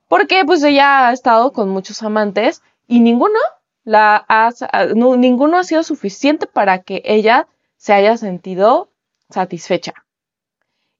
Porque 0.08 0.44
pues 0.46 0.64
ella 0.64 1.08
ha 1.08 1.14
estado 1.14 1.54
con 1.54 1.70
muchos 1.70 2.04
amantes 2.04 2.62
y 2.88 3.00
ninguno 3.00 3.40
la 3.84 4.26
ha, 4.28 4.52
ninguno 4.96 5.58
ha 5.58 5.64
sido 5.64 5.84
suficiente 5.84 6.48
para 6.48 6.80
que 6.80 7.02
ella 7.06 7.48
se 7.78 7.94
haya 7.94 8.18
sentido 8.18 8.90
satisfecha. 9.30 9.94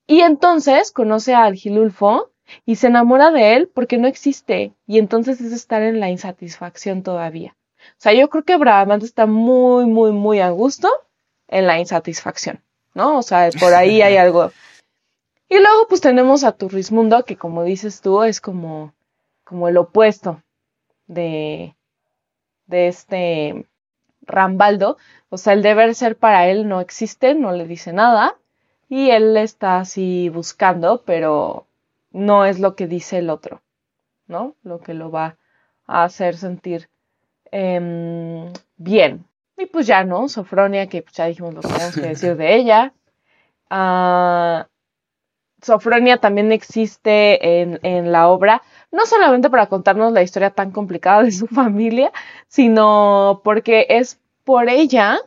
Y 0.06 0.22
entonces 0.22 0.92
conoce 0.92 1.34
a 1.34 1.46
Algilulfo 1.46 2.32
y 2.66 2.76
se 2.76 2.88
enamora 2.88 3.32
de 3.32 3.56
él 3.56 3.72
porque 3.74 3.98
no 3.98 4.08
existe 4.08 4.74
y 4.86 5.00
entonces 5.00 5.40
es 5.40 5.54
estar 5.54 5.82
en 5.82 6.00
la 6.00 6.10
insatisfacción 6.10 7.04
todavía. 7.04 7.56
O 7.80 7.96
sea, 7.98 8.14
yo 8.14 8.30
creo 8.30 8.44
que 8.44 8.58
Bradamante 8.58 9.06
está 9.06 9.26
muy, 9.26 9.86
muy, 9.86 10.12
muy 10.12 10.40
a 10.40 10.50
gusto 10.50 10.90
en 11.48 11.68
la 11.68 11.80
insatisfacción, 11.80 12.62
¿no? 12.94 13.18
O 13.18 13.22
sea, 13.22 13.50
por 13.60 13.74
ahí 13.74 14.02
hay 14.02 14.18
algo. 14.18 14.52
Y 15.48 15.60
luego 15.60 15.88
pues 15.88 16.02
tenemos 16.02 16.44
a 16.44 16.54
Turrismundo 16.54 17.24
que 17.24 17.38
como 17.38 17.64
dices 17.64 18.02
tú 18.02 18.24
es 18.24 18.42
como, 18.42 18.94
como 19.44 19.68
el 19.70 19.78
opuesto 19.78 20.42
de, 21.08 21.76
de 22.68 22.88
este 22.88 23.66
Rambaldo. 24.22 24.98
O 25.30 25.38
sea, 25.38 25.54
el 25.54 25.62
deber 25.62 25.96
ser 25.96 26.18
para 26.18 26.48
él 26.48 26.68
no 26.68 26.82
existe, 26.82 27.36
no 27.36 27.52
le 27.52 27.68
dice 27.68 27.94
nada 27.94 28.36
y 28.90 29.10
él 29.10 29.38
está 29.38 29.80
así 29.80 30.30
buscando, 30.30 31.02
pero 31.04 31.66
no 32.12 32.46
es 32.46 32.60
lo 32.60 32.76
que 32.76 32.86
dice 32.86 33.18
el 33.18 33.32
otro, 33.32 33.62
¿no? 34.28 34.56
Lo 34.62 34.80
que 34.82 34.94
lo 34.94 35.10
va 35.10 35.38
a 35.88 36.04
hacer 36.04 36.38
sentir 36.38 36.90
em, 37.52 38.54
bien. 38.78 39.26
Y 39.58 39.66
pues 39.66 39.88
ya, 39.88 40.04
¿no? 40.04 40.30
Sofronia, 40.30 40.88
que 40.90 41.02
pues 41.02 41.16
ya 41.16 41.26
dijimos 41.26 41.56
lo 41.56 41.62
que 41.62 41.70
tenemos 41.70 41.96
que 41.96 42.02
decir 42.02 42.36
de 42.36 42.56
ella. 42.56 42.94
Ah, 43.70 44.68
Sofronia 45.64 46.18
también 46.18 46.52
existe 46.52 47.62
en, 47.62 47.80
en, 47.84 48.12
la 48.12 48.28
obra, 48.28 48.62
no 48.92 49.06
solamente 49.06 49.50
para 49.50 49.68
contarnos 49.68 50.12
la 50.12 50.22
historia 50.22 50.52
tan 50.52 50.72
complicada 50.72 51.24
de 51.24 51.32
su 51.32 51.48
familia, 51.62 52.12
sino 52.48 53.42
porque 53.44 53.88
es 53.90 54.20
por 54.44 54.70
ella 54.70 55.20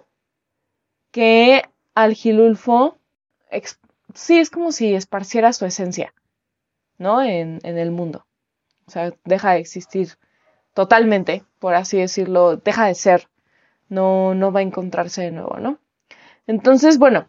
que 1.11 1.63
Algilulfo, 1.95 2.99
sí, 4.15 4.39
es 4.39 4.51
como 4.51 4.73
si 4.73 4.95
esparciera 4.95 5.53
su 5.55 5.65
esencia, 5.65 6.13
¿no? 6.99 7.23
En, 7.23 7.61
en 7.63 7.79
el 7.79 7.91
mundo. 7.91 8.27
O 8.87 8.91
sea, 8.91 9.13
deja 9.25 9.53
de 9.53 9.61
existir 9.61 10.19
totalmente, 10.75 11.43
por 11.59 11.75
así 11.75 11.97
decirlo, 11.97 12.59
deja 12.59 12.87
de 12.87 12.95
ser, 12.95 13.29
no, 13.89 14.35
no 14.35 14.53
va 14.53 14.61
a 14.61 14.65
encontrarse 14.65 15.23
de 15.23 15.31
nuevo, 15.31 15.57
¿no? 15.59 15.79
Entonces, 16.47 16.99
bueno, 16.99 17.29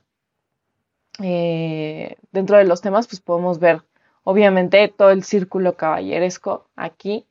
eh, 1.22 2.18
dentro 2.32 2.58
de 2.58 2.66
los 2.66 2.82
temas, 2.82 3.08
pues 3.08 3.22
podemos 3.22 3.60
ver, 3.60 3.82
obviamente, 4.24 4.88
todo 4.96 5.12
el 5.12 5.24
círculo 5.24 5.76
caballeresco 5.76 6.68
aquí. 6.76 7.26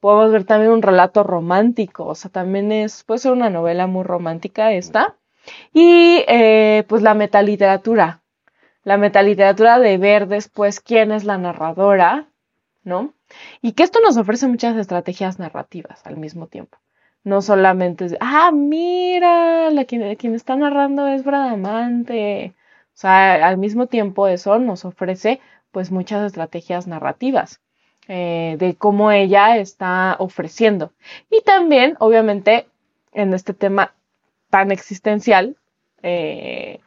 Podemos 0.00 0.32
ver 0.32 0.44
también 0.44 0.72
un 0.72 0.82
relato 0.82 1.22
romántico, 1.22 2.06
o 2.06 2.14
sea, 2.14 2.30
también 2.30 2.72
es, 2.72 3.04
puede 3.04 3.18
ser 3.20 3.32
una 3.32 3.50
novela 3.50 3.86
muy 3.86 4.02
romántica 4.02 4.72
esta. 4.72 5.16
Y 5.72 6.24
eh, 6.28 6.84
pues 6.88 7.02
la 7.02 7.14
metaliteratura, 7.14 8.22
la 8.84 8.96
metaliteratura 8.96 9.78
de 9.78 9.98
ver 9.98 10.28
después 10.28 10.80
quién 10.80 11.12
es 11.12 11.24
la 11.24 11.38
narradora, 11.38 12.26
¿no? 12.84 13.14
Y 13.60 13.72
que 13.72 13.82
esto 13.82 14.00
nos 14.00 14.16
ofrece 14.16 14.46
muchas 14.48 14.76
estrategias 14.76 15.38
narrativas 15.38 16.04
al 16.06 16.16
mismo 16.16 16.46
tiempo. 16.48 16.78
No 17.24 17.40
solamente 17.40 18.06
es, 18.06 18.16
ah, 18.20 18.50
mira, 18.52 19.70
la 19.70 19.84
quien, 19.84 20.16
quien 20.16 20.34
está 20.34 20.56
narrando 20.56 21.06
es 21.06 21.24
Bradamante, 21.24 22.54
o 22.94 22.96
sea, 23.02 23.46
al 23.46 23.58
mismo 23.58 23.86
tiempo 23.86 24.28
eso 24.28 24.58
nos 24.58 24.84
ofrece 24.84 25.40
pues 25.70 25.90
muchas 25.90 26.24
estrategias 26.24 26.86
narrativas 26.86 27.60
eh, 28.08 28.56
de 28.58 28.74
cómo 28.74 29.10
ella 29.10 29.56
está 29.56 30.16
ofreciendo. 30.18 30.92
Y 31.30 31.40
también, 31.42 31.96
obviamente, 31.98 32.66
en 33.12 33.32
este 33.32 33.54
tema 33.54 33.94
tan 34.50 34.70
existencial, 34.70 35.56
eh, 36.02 36.80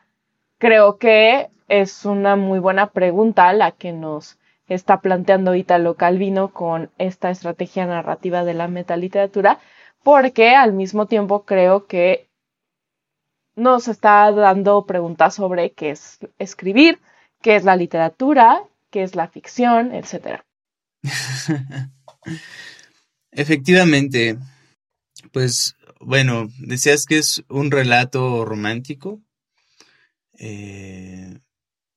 creo 0.58 0.98
que 0.98 1.50
es 1.68 2.06
una 2.06 2.36
muy 2.36 2.60
buena 2.60 2.88
pregunta 2.92 3.52
la 3.54 3.72
que 3.72 3.92
nos 3.92 4.38
está 4.68 5.02
planteando 5.02 5.56
Italo 5.56 5.96
Calvino 5.96 6.50
con 6.50 6.92
esta 6.98 7.30
estrategia 7.30 7.86
narrativa 7.86 8.44
de 8.44 8.54
la 8.54 8.68
metaliteratura, 8.68 9.60
porque 10.04 10.56
al 10.56 10.74
mismo 10.74 11.08
tiempo 11.08 11.46
creo 11.46 11.88
que 11.88 12.28
nos 13.56 13.88
está 13.88 14.32
dando 14.32 14.86
preguntas 14.86 15.36
sobre 15.36 15.72
qué 15.74 15.92
es 15.92 16.20
escribir, 16.40 17.00
qué 17.42 17.56
es 17.56 17.64
la 17.64 17.76
literatura, 17.76 18.64
qué 18.92 19.04
es 19.04 19.16
la 19.16 19.28
ficción, 19.28 19.94
etc. 19.94 20.42
Efectivamente, 23.32 24.38
pues 25.32 25.76
bueno, 26.00 26.50
decías 26.60 27.06
que 27.06 27.18
es 27.18 27.44
un 27.50 27.72
relato 27.72 28.46
romántico. 28.46 29.22
Eh, 30.38 31.40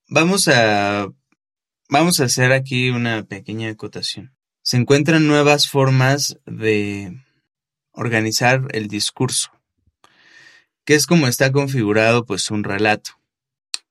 vamos 0.09 0.49
a 0.49 1.09
vamos 1.89 2.21
a 2.21 2.25
hacer 2.25 2.53
aquí 2.53 2.91
una 2.91 3.25
pequeña 3.25 3.71
acotación. 3.71 4.35
Se 4.63 4.77
encuentran 4.77 5.27
nuevas 5.27 5.69
formas 5.69 6.39
de 6.45 7.17
organizar 7.93 8.69
el 8.73 8.89
discurso 8.89 9.58
que 10.89 10.95
es 10.95 11.05
como 11.05 11.29
está 11.29 11.53
configurado 11.53 12.25
pues 12.25 12.51
un 12.51 12.65
relato. 12.65 13.11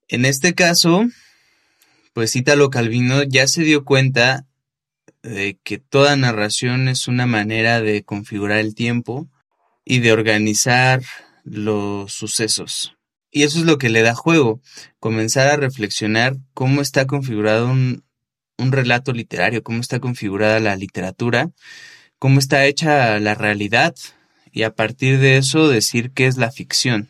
En 0.08 0.26
este 0.26 0.56
caso, 0.56 1.06
pues 2.14 2.36
Ítalo 2.36 2.72
Calvino 2.72 3.22
ya 3.22 3.46
se 3.46 3.62
dio 3.62 3.86
cuenta 3.86 4.48
de 5.22 5.60
que 5.64 5.78
toda 5.78 6.16
narración 6.16 6.88
es 6.88 7.08
una 7.08 7.28
manera 7.28 7.82
de 7.82 8.04
configurar 8.04 8.58
el 8.58 8.74
tiempo 8.74 9.30
y 9.86 10.00
de 10.00 10.12
organizar 10.12 11.04
los 11.44 12.14
sucesos. 12.14 12.98
Y 13.30 13.44
eso 13.44 13.60
es 13.60 13.66
lo 13.66 13.78
que 13.78 13.90
le 13.90 14.02
da 14.02 14.16
juego, 14.16 14.60
comenzar 15.00 15.50
a 15.50 15.56
reflexionar 15.56 16.38
cómo 16.56 16.82
está 16.82 17.06
configurado 17.06 17.70
un, 17.70 18.06
un 18.58 18.72
relato 18.72 19.14
literario, 19.14 19.62
cómo 19.62 19.82
está 19.82 20.00
configurada 20.00 20.60
la 20.60 20.76
literatura, 20.76 21.52
cómo 22.18 22.40
está 22.40 22.66
hecha 22.66 23.20
la 23.20 23.36
realidad, 23.36 23.94
y 24.58 24.64
a 24.64 24.74
partir 24.74 25.20
de 25.20 25.38
eso 25.38 25.68
decir 25.68 26.14
qué 26.14 26.26
es 26.26 26.38
la 26.38 26.50
ficción. 26.50 27.08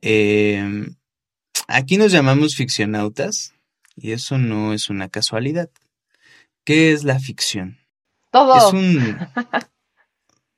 Em, 0.00 0.96
aquí 1.68 1.98
nos 1.98 2.12
llamamos 2.12 2.56
ficcionautas 2.56 3.52
y 3.94 4.12
eso 4.12 4.38
no 4.38 4.72
es 4.72 4.88
una 4.88 5.10
casualidad. 5.10 5.68
¿Qué 6.64 6.92
es 6.92 7.04
la 7.04 7.20
ficción? 7.20 7.76
Todo. 8.30 8.56
Es 8.56 8.72
un... 8.72 9.18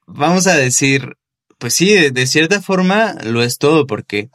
Vamos 0.07 0.47
a 0.47 0.55
decir, 0.55 1.17
pues 1.59 1.75
sí, 1.75 2.11
de, 2.11 2.27
cierta 2.29 2.63
forma 2.63 3.15
lo 3.25 3.43
es 3.43 3.59
todo 3.59 3.89
porque 3.89 4.31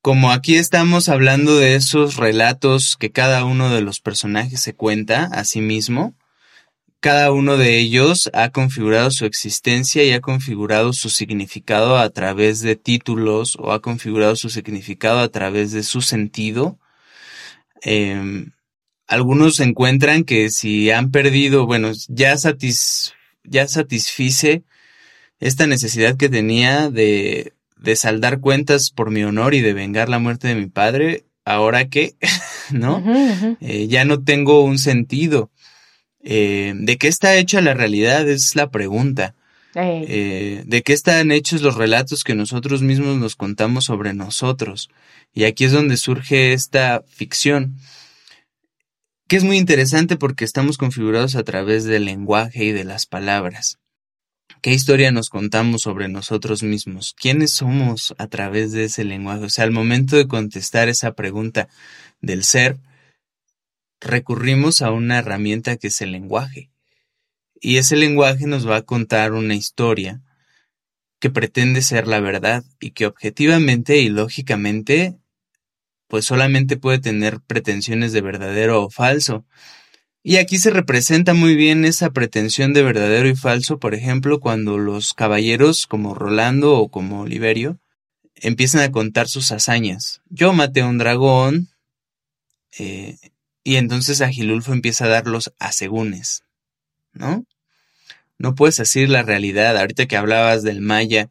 como 0.00 0.30
aquí 0.32 0.56
estamos 0.56 1.10
hablando 1.10 1.58
de 1.58 1.74
esos 1.74 2.16
relatos 2.16 2.96
que 2.98 3.12
cada 3.12 3.44
uno 3.44 3.68
de 3.68 3.82
los 3.82 4.00
personajes 4.00 4.62
se 4.62 4.74
cuenta 4.74 5.24
a 5.24 5.44
sí 5.44 5.60
mismo, 5.60 6.14
cada 7.00 7.32
uno 7.32 7.56
de 7.56 7.78
ellos 7.78 8.30
ha 8.34 8.50
configurado 8.50 9.10
su 9.10 9.24
existencia 9.24 10.04
y 10.04 10.12
ha 10.12 10.20
configurado 10.20 10.92
su 10.92 11.08
significado 11.08 11.96
a 11.96 12.10
través 12.10 12.60
de 12.60 12.76
títulos 12.76 13.56
o 13.58 13.72
ha 13.72 13.80
configurado 13.80 14.36
su 14.36 14.50
significado 14.50 15.20
a 15.20 15.28
través 15.28 15.72
de 15.72 15.82
su 15.82 16.02
sentido. 16.02 16.78
Em, 17.82 18.52
algunos 19.06 19.60
encuentran 19.60 20.24
que 20.24 20.50
si 20.50 20.90
han 20.90 21.10
perdido, 21.10 21.66
bueno, 21.66 21.92
ya, 22.08 22.36
ya 23.44 23.68
satisfice 23.68 24.62
esta 25.40 25.66
necesidad 25.66 26.18
que 26.18 26.28
tenía 26.28 26.90
de, 26.90 27.54
de 27.78 27.96
saldar 27.96 28.40
cuentas 28.40 28.90
por 28.90 29.10
mi 29.10 29.24
honor 29.24 29.54
y 29.54 29.62
de 29.62 29.72
vengar 29.72 30.10
la 30.10 30.18
muerte 30.18 30.48
de 30.48 30.54
mi 30.54 30.66
padre, 30.66 31.24
ahora 31.46 31.88
que, 31.88 32.14
¿no? 32.70 33.02
Eh, 33.60 33.88
ya 33.88 34.04
no 34.04 34.22
tengo 34.22 34.62
un 34.62 34.78
sentido. 34.78 35.50
Eh, 36.22 36.72
¿De 36.76 36.98
qué 36.98 37.08
está 37.08 37.36
hecha 37.36 37.60
la 37.60 37.74
realidad? 37.74 38.28
Es 38.28 38.54
la 38.56 38.70
pregunta. 38.70 39.34
Eh, 39.74 40.64
¿De 40.66 40.82
qué 40.82 40.92
están 40.92 41.30
hechos 41.30 41.62
los 41.62 41.76
relatos 41.76 42.24
que 42.24 42.34
nosotros 42.34 42.82
mismos 42.82 43.16
nos 43.16 43.36
contamos 43.36 43.84
sobre 43.84 44.14
nosotros? 44.14 44.90
Y 45.32 45.44
aquí 45.44 45.64
es 45.64 45.72
donde 45.72 45.96
surge 45.96 46.52
esta 46.52 47.02
ficción, 47.08 47.76
que 49.28 49.36
es 49.36 49.44
muy 49.44 49.58
interesante 49.58 50.16
porque 50.16 50.44
estamos 50.44 50.76
configurados 50.76 51.36
a 51.36 51.44
través 51.44 51.84
del 51.84 52.04
lenguaje 52.04 52.64
y 52.64 52.72
de 52.72 52.84
las 52.84 53.06
palabras. 53.06 53.78
¿Qué 54.60 54.72
historia 54.72 55.12
nos 55.12 55.30
contamos 55.30 55.82
sobre 55.82 56.08
nosotros 56.08 56.62
mismos? 56.62 57.14
¿Quiénes 57.18 57.52
somos 57.52 58.14
a 58.18 58.26
través 58.26 58.72
de 58.72 58.84
ese 58.84 59.04
lenguaje? 59.04 59.44
O 59.44 59.48
sea, 59.48 59.64
al 59.64 59.70
momento 59.70 60.16
de 60.16 60.26
contestar 60.26 60.88
esa 60.88 61.12
pregunta 61.12 61.68
del 62.20 62.44
ser, 62.44 62.76
recurrimos 64.00 64.82
a 64.82 64.90
una 64.90 65.18
herramienta 65.18 65.76
que 65.76 65.88
es 65.88 66.00
el 66.00 66.12
lenguaje. 66.12 66.70
Y 67.60 67.76
ese 67.76 67.96
lenguaje 67.96 68.46
nos 68.46 68.68
va 68.68 68.76
a 68.76 68.82
contar 68.82 69.32
una 69.32 69.54
historia 69.54 70.22
que 71.18 71.30
pretende 71.30 71.82
ser 71.82 72.06
la 72.06 72.20
verdad 72.20 72.64
y 72.80 72.92
que 72.92 73.06
objetivamente 73.06 73.98
y 73.98 74.08
lógicamente 74.08 75.18
pues 76.08 76.24
solamente 76.24 76.76
puede 76.76 76.98
tener 76.98 77.40
pretensiones 77.40 78.12
de 78.12 78.20
verdadero 78.20 78.82
o 78.82 78.90
falso. 78.90 79.44
Y 80.22 80.36
aquí 80.36 80.58
se 80.58 80.70
representa 80.70 81.34
muy 81.34 81.54
bien 81.54 81.84
esa 81.84 82.10
pretensión 82.10 82.74
de 82.74 82.82
verdadero 82.82 83.28
y 83.28 83.36
falso, 83.36 83.78
por 83.78 83.94
ejemplo, 83.94 84.40
cuando 84.40 84.76
los 84.76 85.14
caballeros 85.14 85.86
como 85.86 86.14
Rolando 86.14 86.76
o 86.76 86.90
como 86.90 87.20
Oliverio 87.20 87.78
empiezan 88.34 88.82
a 88.82 88.90
contar 88.90 89.28
sus 89.28 89.52
hazañas. 89.52 90.20
Yo 90.28 90.52
maté 90.52 90.80
a 90.80 90.88
un 90.88 90.98
dragón, 90.98 91.68
eh, 92.78 93.16
y 93.62 93.76
entonces 93.76 94.20
Agilulfo 94.20 94.72
empieza 94.72 95.04
a 95.04 95.08
dar 95.08 95.26
los 95.26 95.52
asegúnes, 95.58 96.44
¿no? 97.12 97.44
No 98.38 98.54
puedes 98.54 98.76
decir 98.76 99.10
la 99.10 99.22
realidad. 99.22 99.76
Ahorita 99.76 100.06
que 100.06 100.16
hablabas 100.16 100.62
del 100.62 100.80
maya, 100.80 101.28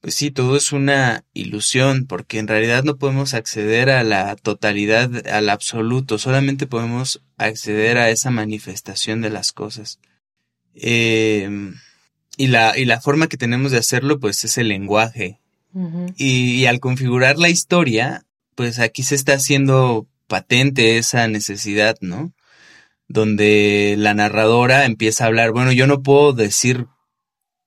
pues 0.00 0.16
sí, 0.16 0.32
todo 0.32 0.56
es 0.56 0.72
una 0.72 1.24
ilusión, 1.32 2.06
porque 2.06 2.38
en 2.40 2.48
realidad 2.48 2.82
no 2.82 2.96
podemos 2.96 3.34
acceder 3.34 3.90
a 3.90 4.02
la 4.02 4.34
totalidad, 4.34 5.26
al 5.28 5.50
absoluto, 5.50 6.18
solamente 6.18 6.66
podemos 6.66 7.22
acceder 7.36 7.98
a 7.98 8.10
esa 8.10 8.30
manifestación 8.30 9.20
de 9.20 9.30
las 9.30 9.52
cosas. 9.52 10.00
Em, 10.74 11.76
y, 12.36 12.48
la, 12.48 12.76
y 12.76 12.84
la 12.84 13.00
forma 13.00 13.28
que 13.28 13.36
tenemos 13.36 13.70
de 13.70 13.78
hacerlo, 13.78 14.18
pues 14.18 14.42
es 14.44 14.58
el 14.58 14.68
lenguaje. 14.68 15.38
y 16.16 16.64
al 16.66 16.80
configurar 16.80 17.38
la 17.38 17.50
historia, 17.50 18.24
pues 18.56 18.80
aquí 18.80 19.04
se 19.04 19.14
está 19.14 19.34
haciendo 19.34 20.08
patente 20.28 20.98
esa 20.98 21.26
necesidad, 21.26 21.96
¿no? 22.00 22.32
Donde 23.08 23.96
la 23.98 24.14
narradora 24.14 24.84
empieza 24.84 25.24
a 25.24 25.26
hablar, 25.26 25.50
bueno, 25.50 25.72
yo 25.72 25.86
no 25.86 26.02
puedo 26.02 26.32
decir 26.32 26.86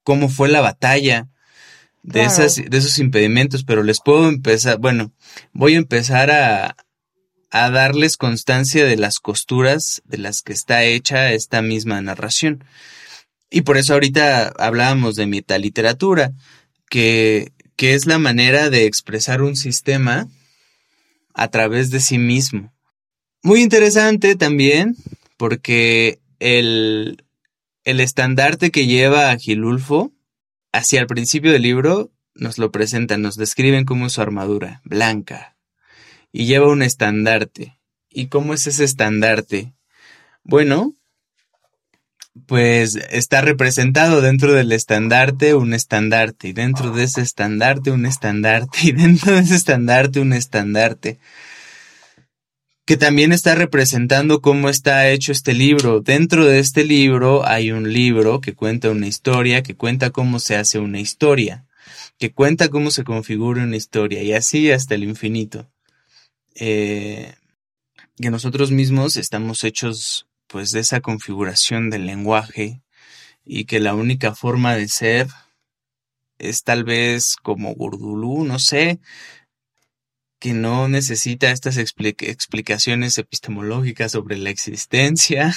cómo 0.03 0.30
fue 0.30 0.47
la 0.47 0.62
batalla 0.62 1.28
de, 2.03 2.24
esas, 2.24 2.55
de 2.55 2.78
esos 2.78 2.99
impedimentos, 2.99 3.64
pero 3.64 3.84
les 3.84 3.99
puedo 3.99 4.30
empezar, 4.30 4.78
bueno, 4.78 5.12
voy 5.51 5.76
a 5.76 5.80
empezar 5.80 6.32
a, 6.32 6.76
a 7.51 7.70
darles 7.70 8.18
constancia 8.18 8.86
de 8.86 8.97
las 8.97 9.20
costuras 9.20 10.01
de 10.05 10.18
las 10.18 10.41
que 10.41 10.53
está 10.53 10.84
hecha 10.84 11.34
esta 11.34 11.62
misma 11.62 12.01
narración. 12.01 12.64
Y 13.49 13.62
por 13.62 13.78
eso 13.78 13.93
ahorita 13.93 14.53
hablábamos 14.57 15.16
de 15.16 15.28
metaliteratura, 15.28 16.32
que, 16.89 17.51
que 17.76 17.93
es 17.93 18.05
la 18.05 18.18
manera 18.18 18.70
de 18.70 18.86
expresar 18.86 19.41
un 19.41 19.55
sistema 19.55 20.28
a 21.34 21.50
través 21.50 21.92
de 21.92 22.00
sí 22.00 22.18
mismo. 22.18 22.74
Muy 23.44 23.62
interesante 23.62 24.36
también, 24.36 24.96
porque 25.38 26.20
el, 26.40 27.24
el 27.84 28.00
estandarte 28.00 28.72
que 28.72 28.88
lleva 28.88 29.32
a 29.32 29.38
Gilulfo, 29.38 30.12
hacia 30.72 31.00
el 31.00 31.08
principio 31.08 31.52
del 31.52 31.64
libro, 31.64 32.12
nos 32.36 32.58
lo 32.58 32.72
presentan, 32.72 33.22
nos 33.22 33.36
describen 33.36 33.86
como 33.86 34.10
su 34.10 34.22
armadura, 34.22 34.82
blanca, 34.84 35.58
y 36.32 36.46
lleva 36.46 36.70
un 36.70 36.82
estandarte. 36.82 37.78
¿Y 38.10 38.28
cómo 38.28 38.54
es 38.54 38.68
ese 38.68 38.84
estandarte? 38.84 39.74
Bueno, 40.44 40.96
pues 42.48 42.96
está 43.10 43.42
representado 43.42 44.22
dentro 44.22 44.54
del 44.54 44.72
estandarte 44.72 45.54
un 45.54 45.74
estandarte, 45.74 46.50
y 46.50 46.54
dentro 46.54 46.92
de 46.92 47.04
ese 47.04 47.22
estandarte 47.22 47.92
un 47.92 48.06
estandarte, 48.06 48.80
y 48.84 48.92
dentro 48.92 49.34
de 49.34 49.42
ese 49.42 49.56
estandarte 49.56 50.20
un 50.20 50.34
estandarte, 50.34 51.20
que 52.86 52.98
también 52.98 53.32
está 53.32 53.56
representando 53.56 54.42
cómo 54.42 54.70
está 54.70 55.10
hecho 55.10 55.32
este 55.32 55.54
libro. 55.54 56.02
Dentro 56.02 56.46
de 56.46 56.60
este 56.60 56.84
libro 56.84 57.46
hay 57.46 57.72
un 57.72 57.92
libro 57.94 58.42
que 58.42 58.54
cuenta 58.54 58.90
una 58.90 59.08
historia, 59.08 59.64
que 59.64 59.76
cuenta 59.76 60.10
cómo 60.10 60.40
se 60.40 60.56
hace 60.56 60.80
una 60.80 61.00
historia, 61.00 61.66
que 62.18 62.34
cuenta 62.34 62.70
cómo 62.70 62.92
se 62.92 63.04
configura 63.04 63.64
una 63.64 63.78
historia, 63.78 64.24
y 64.24 64.34
así 64.34 64.72
hasta 64.72 64.96
el 64.96 65.04
infinito. 65.04 65.70
Eh, 66.56 67.34
que 68.20 68.30
nosotros 68.30 68.72
mismos 68.72 69.18
estamos 69.18 69.64
hechos 69.64 70.28
pues 70.52 70.72
de 70.72 70.82
esa 70.82 71.02
configuración 71.02 71.89
del 71.89 72.06
lenguaje 72.06 72.82
y 73.45 73.66
que 73.66 73.80
la 73.80 73.95
única 73.95 74.36
forma 74.36 74.76
de 74.76 74.88
ser 74.88 75.28
es 76.38 76.64
tal 76.64 76.84
vez 76.84 77.36
como 77.36 77.74
Gurdulú, 77.74 78.43
no 78.43 78.60
sé, 78.60 78.99
que 80.39 80.54
no 80.54 80.88
necesita 80.88 81.52
estas 81.52 81.78
explicaciones 81.78 83.18
epistemológicas 83.18 84.12
sobre 84.12 84.38
la 84.38 84.49
existencia. 84.49 85.54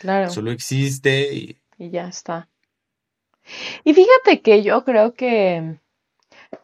Claro. 0.00 0.30
Solo 0.30 0.50
existe 0.50 1.32
y... 1.34 1.56
y 1.78 1.90
ya 1.90 2.08
está. 2.08 2.48
Y 3.84 3.94
fíjate 3.94 4.42
que 4.42 4.62
yo 4.62 4.84
creo 4.84 5.14
que 5.14 5.78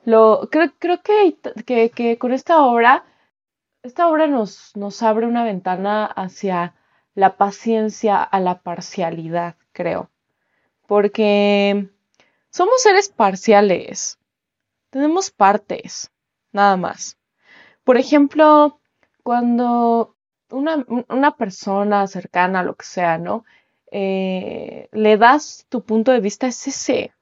lo 0.04 0.48
creo, 0.50 0.72
creo 0.78 1.00
que, 1.02 1.36
que, 1.64 1.90
que 1.90 2.18
con 2.18 2.32
esta 2.32 2.62
obra 2.62 3.04
esta 3.84 4.08
obra 4.08 4.26
nos, 4.26 4.74
nos 4.76 5.02
abre 5.02 5.26
una 5.26 5.44
ventana 5.44 6.06
hacia 6.06 6.74
la 7.14 7.36
paciencia 7.36 8.22
a 8.22 8.40
la 8.40 8.60
parcialidad, 8.60 9.56
creo. 9.72 10.10
Porque 10.86 11.88
somos 12.50 12.82
seres 12.82 13.08
parciales. 13.08 14.18
Tenemos 14.90 15.30
partes, 15.30 16.10
nada 16.52 16.76
más. 16.76 17.18
Por 17.84 17.96
ejemplo, 17.96 18.80
cuando 19.22 20.16
una, 20.50 21.36
persona 21.36 22.06
cercana, 22.06 22.62
lo 22.62 22.76
que 22.76 22.86
sea, 22.86 23.18
¿no? 23.18 23.44
Eh, 23.90 24.88
le 24.92 25.16
das 25.16 25.66
tu 25.68 25.82
punto 25.82 26.12
de 26.12 26.20
vista, 26.20 26.46
es 26.46 26.66
ese. 26.66 27.12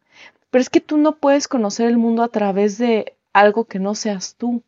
Pero 0.50 0.62
es 0.62 0.70
que 0.70 0.80
tú 0.80 0.98
no 0.98 1.16
puedes 1.16 1.48
conocer 1.48 1.88
el 1.88 1.98
mundo 1.98 2.22
a 2.22 2.28
través 2.28 2.78
de 2.78 3.16
algo 3.32 3.64
que 3.64 3.78
no 3.78 3.94
seas 3.94 4.36
tú. 4.36 4.62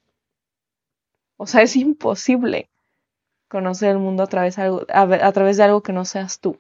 O 1.37 1.47
sea, 1.47 1.63
es 1.63 1.77
imposible 1.77 2.71
conocer 3.55 3.91
el 3.91 3.99
mundo 3.99 4.25
a 4.25 4.27
través, 4.27 4.59
a, 4.59 5.33
través 5.33 5.57
de 5.57 5.63
algo 5.63 5.81
que 5.81 5.93
no 5.93 6.05
seas 6.05 6.41
tú. 6.41 6.59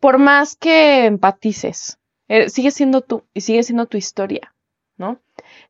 Por 0.00 0.18
más 0.18 0.56
que 0.56 1.06
empatices, 1.06 2.00
eh, 2.26 2.50
sigue 2.50 2.72
siendo 2.72 3.00
tú 3.00 3.22
y 3.32 3.42
sigue 3.42 3.62
siendo 3.62 3.86
tu 3.86 3.96
historia, 3.96 4.52
¿no? 4.96 5.20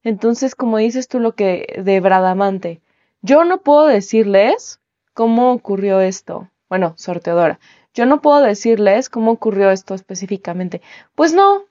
Entonces, 0.03 0.55
como 0.55 0.79
dices 0.79 1.09
tú 1.09 1.21
lo 1.21 1.35
que 1.35 1.83
de 1.85 2.01
Bradamante, 2.01 2.81
yo 3.21 3.45
no 3.45 3.61
puedo 3.61 3.85
decirles 3.87 4.81
cómo 5.13 5.53
ocurrió 5.53 6.01
esto. 6.01 6.49
Bueno, 6.71 6.95
sorteadora, 6.97 7.61
yo 7.93 8.07
no 8.07 8.23
puedo 8.23 8.41
decirles 8.41 9.11
cómo 9.11 9.33
ocurrió 9.33 9.71
esto 9.71 9.93
específicamente. 9.93 10.81
Pues 11.15 11.35
no, 11.35 11.67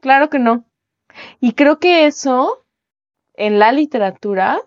claro 0.00 0.30
que 0.30 0.38
no. 0.38 0.66
Y 1.40 1.54
creo 1.54 1.80
que 1.80 2.06
eso 2.06 2.64
en 3.34 3.58
la 3.58 3.72
literatura 3.72 4.62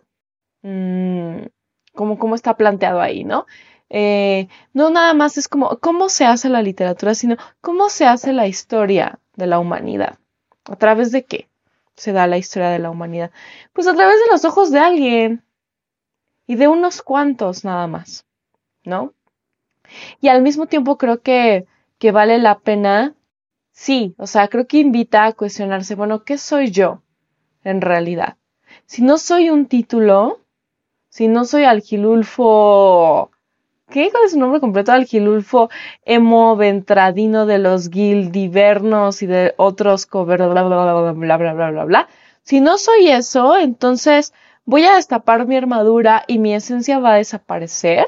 Mm, 0.62 1.46
como, 1.94 2.36
está 2.36 2.56
planteado 2.56 3.02
ahí, 3.02 3.24
¿no? 3.24 3.46
Eh, 3.90 4.48
no 4.74 4.90
nada 4.92 5.14
más 5.14 5.38
es 5.38 5.48
como 5.48 5.80
cómo 5.80 6.10
se 6.10 6.26
hace 6.26 6.50
la 6.50 6.62
literatura, 6.62 7.16
sino 7.16 7.38
cómo 7.62 7.90
se 7.90 8.06
hace 8.06 8.34
la 8.34 8.48
historia 8.48 9.20
de 9.36 9.48
la 9.48 9.60
humanidad. 9.60 10.20
¿A 10.66 10.76
través 10.76 11.12
de 11.12 11.26
qué 11.26 11.50
se 11.96 12.12
da 12.12 12.28
la 12.28 12.38
historia 12.38 12.70
de 12.70 12.80
la 12.80 12.92
humanidad? 12.92 13.32
Pues 13.74 13.88
a 13.88 13.96
través 13.96 14.16
de 14.18 14.32
los 14.32 14.46
ojos 14.46 14.72
de 14.72 14.80
alguien 14.80 15.44
y 16.46 16.56
de 16.56 16.68
unos 16.68 17.02
cuantos 17.02 17.66
nada 17.66 17.88
más, 17.88 18.26
¿no? 18.84 19.14
Y 20.22 20.28
al 20.28 20.42
mismo 20.42 20.68
tiempo 20.68 20.98
creo 20.98 21.22
que, 21.22 21.66
que 21.98 22.12
vale 22.12 22.38
la 22.38 22.60
pena, 22.60 23.16
sí, 23.72 24.14
o 24.18 24.28
sea, 24.28 24.48
creo 24.48 24.68
que 24.68 24.78
invita 24.78 25.26
a 25.26 25.34
cuestionarse, 25.34 25.96
bueno, 25.96 26.24
¿qué 26.24 26.38
soy 26.38 26.72
yo 26.72 27.02
en 27.64 27.82
realidad? 27.82 28.38
Si 28.86 29.02
no 29.02 29.18
soy 29.18 29.50
un 29.50 29.68
título, 29.68 30.40
si 31.20 31.28
no 31.28 31.44
soy 31.44 31.66
Algilulfo. 31.66 33.30
¿Qué? 33.90 34.10
¿Cuál 34.10 34.24
es 34.24 34.32
su 34.32 34.40
nombre 34.40 34.62
completo? 34.62 34.94
Algilulfo 34.94 35.70
Emo 36.06 36.56
Ventradino 36.56 37.46
de 37.46 37.58
los 37.58 37.90
Gildivernos 37.90 39.22
y 39.22 39.28
de 39.28 39.54
otros 39.58 40.08
bla 40.10 40.24
bla 40.24 40.48
bla 40.48 40.64
bla 40.64 41.38
bla 41.38 41.54
bla 41.54 41.72
bla 41.72 41.84
bla. 41.84 42.08
Si 42.44 42.62
no 42.62 42.78
soy 42.78 43.10
eso, 43.10 43.58
entonces 43.58 44.34
voy 44.64 44.86
a 44.86 44.96
destapar 44.96 45.46
mi 45.46 45.58
armadura 45.58 46.24
y 46.26 46.38
mi 46.38 46.54
esencia 46.54 47.00
va 47.00 47.16
a 47.16 47.18
desaparecer. 47.18 48.08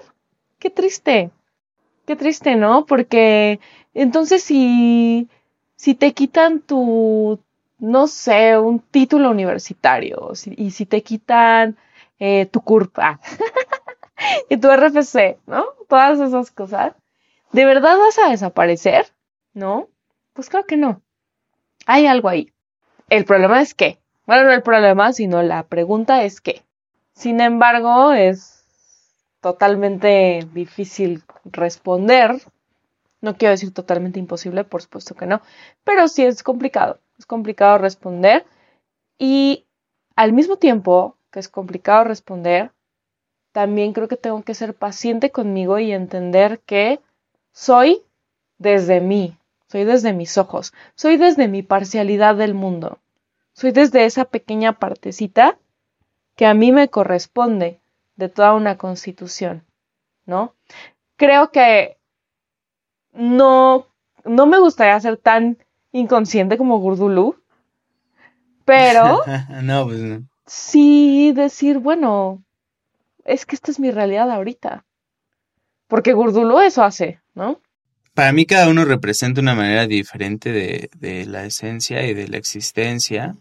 Qué 0.57 0.69
triste. 0.69 1.31
Qué 2.05 2.15
triste, 2.15 2.55
¿no? 2.55 2.85
Porque 2.85 3.59
entonces 3.93 4.41
si, 4.41 5.27
si 5.75 5.95
te 5.95 6.13
quitan 6.13 6.61
tu, 6.61 7.39
no 7.77 8.07
sé, 8.07 8.57
un 8.57 8.79
título 8.79 9.31
universitario, 9.31 10.31
y 10.55 10.71
si 10.71 10.85
te 10.85 11.01
quitan 11.01 11.75
eh, 12.21 12.45
tu 12.45 12.61
curva 12.61 13.19
y 14.49 14.57
tu 14.57 14.69
RFC, 14.69 15.39
¿no? 15.47 15.65
Todas 15.89 16.19
esas 16.19 16.51
cosas. 16.51 16.93
¿De 17.51 17.65
verdad 17.65 17.97
vas 17.97 18.19
a 18.19 18.29
desaparecer? 18.29 19.07
¿No? 19.55 19.89
Pues 20.33 20.47
claro 20.47 20.67
que 20.67 20.77
no. 20.77 21.01
Hay 21.87 22.05
algo 22.05 22.29
ahí. 22.29 22.53
El 23.09 23.25
problema 23.25 23.59
es 23.59 23.73
que, 23.73 23.97
bueno, 24.27 24.43
no 24.43 24.51
el 24.51 24.61
problema, 24.61 25.11
sino 25.13 25.41
la 25.41 25.63
pregunta 25.63 26.23
es 26.23 26.41
que. 26.41 26.61
Sin 27.13 27.41
embargo, 27.41 28.13
es 28.13 28.65
totalmente 29.41 30.47
difícil 30.53 31.23
responder. 31.43 32.39
No 33.19 33.35
quiero 33.35 33.53
decir 33.53 33.73
totalmente 33.73 34.19
imposible, 34.19 34.63
por 34.63 34.83
supuesto 34.83 35.15
que 35.15 35.25
no, 35.25 35.41
pero 35.83 36.07
sí 36.07 36.23
es 36.23 36.43
complicado. 36.43 36.99
Es 37.17 37.25
complicado 37.25 37.79
responder 37.79 38.45
y 39.17 39.65
al 40.15 40.33
mismo 40.33 40.57
tiempo 40.57 41.17
que 41.31 41.39
es 41.39 41.47
complicado 41.47 42.03
responder, 42.03 42.71
también 43.51 43.93
creo 43.93 44.07
que 44.07 44.17
tengo 44.17 44.43
que 44.43 44.53
ser 44.53 44.73
paciente 44.73 45.31
conmigo 45.31 45.79
y 45.79 45.91
entender 45.91 46.59
que 46.59 46.99
soy 47.51 48.03
desde 48.57 49.01
mí, 49.01 49.37
soy 49.67 49.83
desde 49.83 50.13
mis 50.13 50.37
ojos, 50.37 50.73
soy 50.95 51.17
desde 51.17 51.47
mi 51.47 51.63
parcialidad 51.63 52.35
del 52.35 52.53
mundo, 52.53 52.99
soy 53.53 53.71
desde 53.71 54.05
esa 54.05 54.25
pequeña 54.25 54.73
partecita 54.73 55.57
que 56.35 56.45
a 56.45 56.53
mí 56.53 56.71
me 56.71 56.89
corresponde 56.89 57.79
de 58.15 58.29
toda 58.29 58.53
una 58.53 58.77
constitución, 58.77 59.63
¿no? 60.25 60.53
Creo 61.17 61.51
que 61.51 61.97
no, 63.13 63.87
no 64.23 64.45
me 64.45 64.59
gustaría 64.59 64.99
ser 64.99 65.17
tan 65.17 65.57
inconsciente 65.91 66.57
como 66.57 66.79
Gurdulú, 66.79 67.35
pero 68.63 69.23
no, 69.61 69.85
pues 69.85 69.99
no 69.99 70.30
sí 70.51 71.31
decir, 71.33 71.77
bueno, 71.77 72.43
es 73.23 73.45
que 73.45 73.55
esta 73.55 73.71
es 73.71 73.79
mi 73.79 73.89
realidad 73.89 74.29
ahorita. 74.29 74.85
Porque 75.87 76.11
Gurdulú 76.11 76.59
eso 76.59 76.83
hace, 76.83 77.21
¿no? 77.33 77.61
Para 78.13 78.33
mí 78.33 78.45
cada 78.45 78.67
uno 78.67 78.83
representa 78.83 79.39
una 79.39 79.55
manera 79.55 79.87
diferente 79.87 80.51
de, 80.51 80.89
de 80.97 81.25
la 81.25 81.45
esencia 81.45 82.05
y 82.05 82.13
de 82.13 82.27
la 82.27 82.37
existencia. 82.37 83.37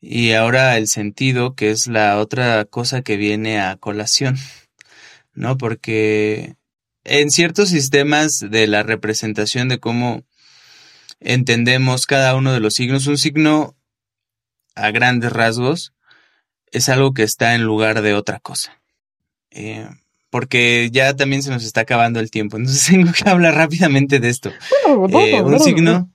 Y 0.00 0.32
ahora 0.32 0.76
el 0.76 0.86
sentido, 0.86 1.56
que 1.56 1.70
es 1.70 1.88
la 1.88 2.18
otra 2.18 2.64
cosa 2.66 3.02
que 3.02 3.16
viene 3.16 3.60
a 3.60 3.76
colación, 3.76 4.36
¿no? 5.34 5.58
Porque 5.58 6.54
en 7.02 7.32
ciertos 7.32 7.70
sistemas 7.70 8.38
de 8.38 8.68
la 8.68 8.84
representación 8.84 9.68
de 9.68 9.80
cómo 9.80 10.22
entendemos 11.18 12.06
cada 12.06 12.36
uno 12.36 12.52
de 12.52 12.60
los 12.60 12.74
signos, 12.74 13.08
un 13.08 13.18
signo 13.18 13.74
a 14.76 14.92
grandes 14.92 15.32
rasgos 15.32 15.92
es 16.72 16.88
algo 16.88 17.14
que 17.14 17.22
está 17.22 17.54
en 17.54 17.62
lugar 17.62 18.02
de 18.02 18.14
otra 18.14 18.40
cosa. 18.40 18.80
Eh, 19.50 19.86
porque 20.30 20.88
ya 20.90 21.14
también 21.14 21.42
se 21.42 21.50
nos 21.50 21.62
está 21.62 21.82
acabando 21.82 22.18
el 22.18 22.30
tiempo. 22.30 22.56
Entonces 22.56 22.86
tengo 22.90 23.12
que 23.12 23.28
hablar 23.28 23.54
rápidamente 23.54 24.18
de 24.18 24.28
esto. 24.30 24.50
Eh, 24.88 25.42
un 25.42 25.60
signo. 25.60 26.10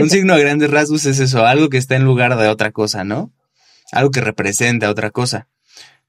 un 0.00 0.10
signo 0.10 0.34
a 0.34 0.38
grandes 0.38 0.70
rasgos 0.70 1.06
es 1.06 1.18
eso, 1.18 1.44
algo 1.44 1.68
que 1.70 1.78
está 1.78 1.96
en 1.96 2.04
lugar 2.04 2.36
de 2.36 2.48
otra 2.48 2.70
cosa, 2.70 3.02
¿no? 3.04 3.32
Algo 3.90 4.10
que 4.10 4.20
representa 4.20 4.90
otra 4.90 5.10
cosa. 5.10 5.48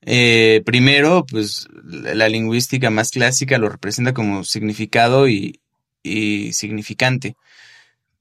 Eh, 0.02 0.62
primero, 0.66 1.26
pues 1.26 1.68
la 1.84 2.28
lingüística 2.28 2.90
más 2.90 3.12
clásica 3.12 3.58
lo 3.58 3.70
representa 3.70 4.14
como 4.14 4.44
significado 4.44 5.30
y, 5.30 5.62
y 6.04 6.52
significante. 6.52 7.38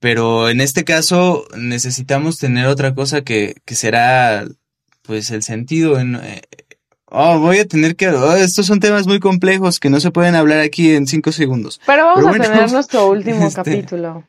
Pero 0.03 0.49
en 0.49 0.59
este 0.59 0.83
caso 0.83 1.47
necesitamos 1.55 2.37
tener 2.37 2.65
otra 2.65 2.93
cosa 2.93 3.21
que, 3.21 3.55
que 3.63 3.73
será 3.73 4.45
pues 5.01 5.31
el 5.31 5.43
sentido 5.43 5.97
en, 5.97 6.15
eh, 6.15 6.41
Oh, 7.05 7.39
voy 7.39 7.59
a 7.59 7.65
tener 7.65 7.95
que. 7.95 8.09
Oh, 8.09 8.35
estos 8.35 8.65
son 8.65 8.81
temas 8.81 9.07
muy 9.07 9.21
complejos 9.21 9.79
que 9.79 9.89
no 9.89 10.01
se 10.01 10.11
pueden 10.11 10.35
hablar 10.35 10.59
aquí 10.59 10.93
en 10.93 11.07
cinco 11.07 11.31
segundos. 11.31 11.79
Pero 11.85 12.05
vamos 12.07 12.35
a 12.35 12.39
tener 12.41 12.71
nuestro 12.73 13.07
último 13.07 13.47
este, 13.47 13.55
capítulo. 13.55 14.27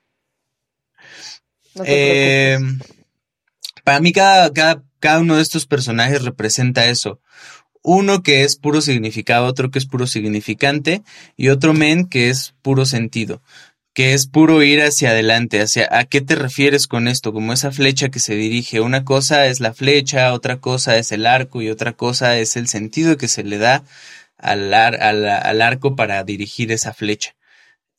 eh, 1.85 2.59
para 3.83 3.99
mí, 3.99 4.12
cada, 4.12 4.53
cada, 4.53 4.85
cada 5.01 5.18
uno 5.18 5.37
de 5.37 5.43
estos 5.43 5.66
personajes 5.66 6.22
representa 6.25 6.87
eso. 6.87 7.20
Uno 7.83 8.22
que 8.22 8.45
es 8.45 8.55
puro 8.57 8.81
significado, 8.81 9.47
otro 9.47 9.72
que 9.72 9.81
es 9.81 9.87
puro 9.87 10.07
significante, 10.07 11.03
y 11.37 11.49
otro 11.49 11.75
men 11.75 12.07
que 12.07 12.29
es 12.31 12.55
puro 12.62 12.87
sentido 12.87 13.43
que 13.95 14.12
es 14.12 14.26
puro 14.26 14.62
ir 14.62 14.82
hacia 14.82 15.11
adelante, 15.11 15.61
hacia 15.62 15.88
a 15.90 16.05
qué 16.05 16.20
te 16.20 16.34
refieres 16.34 16.88
con 16.88 17.07
esto, 17.07 17.32
como 17.32 17.53
esa 17.53 17.70
flecha 17.70 18.11
que 18.11 18.18
se 18.18 18.34
dirige. 18.34 18.80
Una 18.80 19.05
cosa 19.05 19.47
es 19.47 19.61
la 19.61 19.72
flecha, 19.72 20.34
otra 20.34 20.59
cosa 20.61 20.99
es 20.99 21.12
el 21.12 21.26
arco 21.26 21.62
y 21.62 21.70
otra 21.70 21.92
cosa 21.92 22.36
es 22.38 22.57
el 22.57 22.66
sentido 22.68 23.16
que 23.16 23.28
se 23.28 23.45
le 23.45 23.59
da 23.59 23.84
al, 24.36 24.74
al, 24.74 25.62
arco 25.62 25.97
para 25.97 26.24
dirigir 26.24 26.72
esa 26.72 26.92
flecha. 26.92 27.36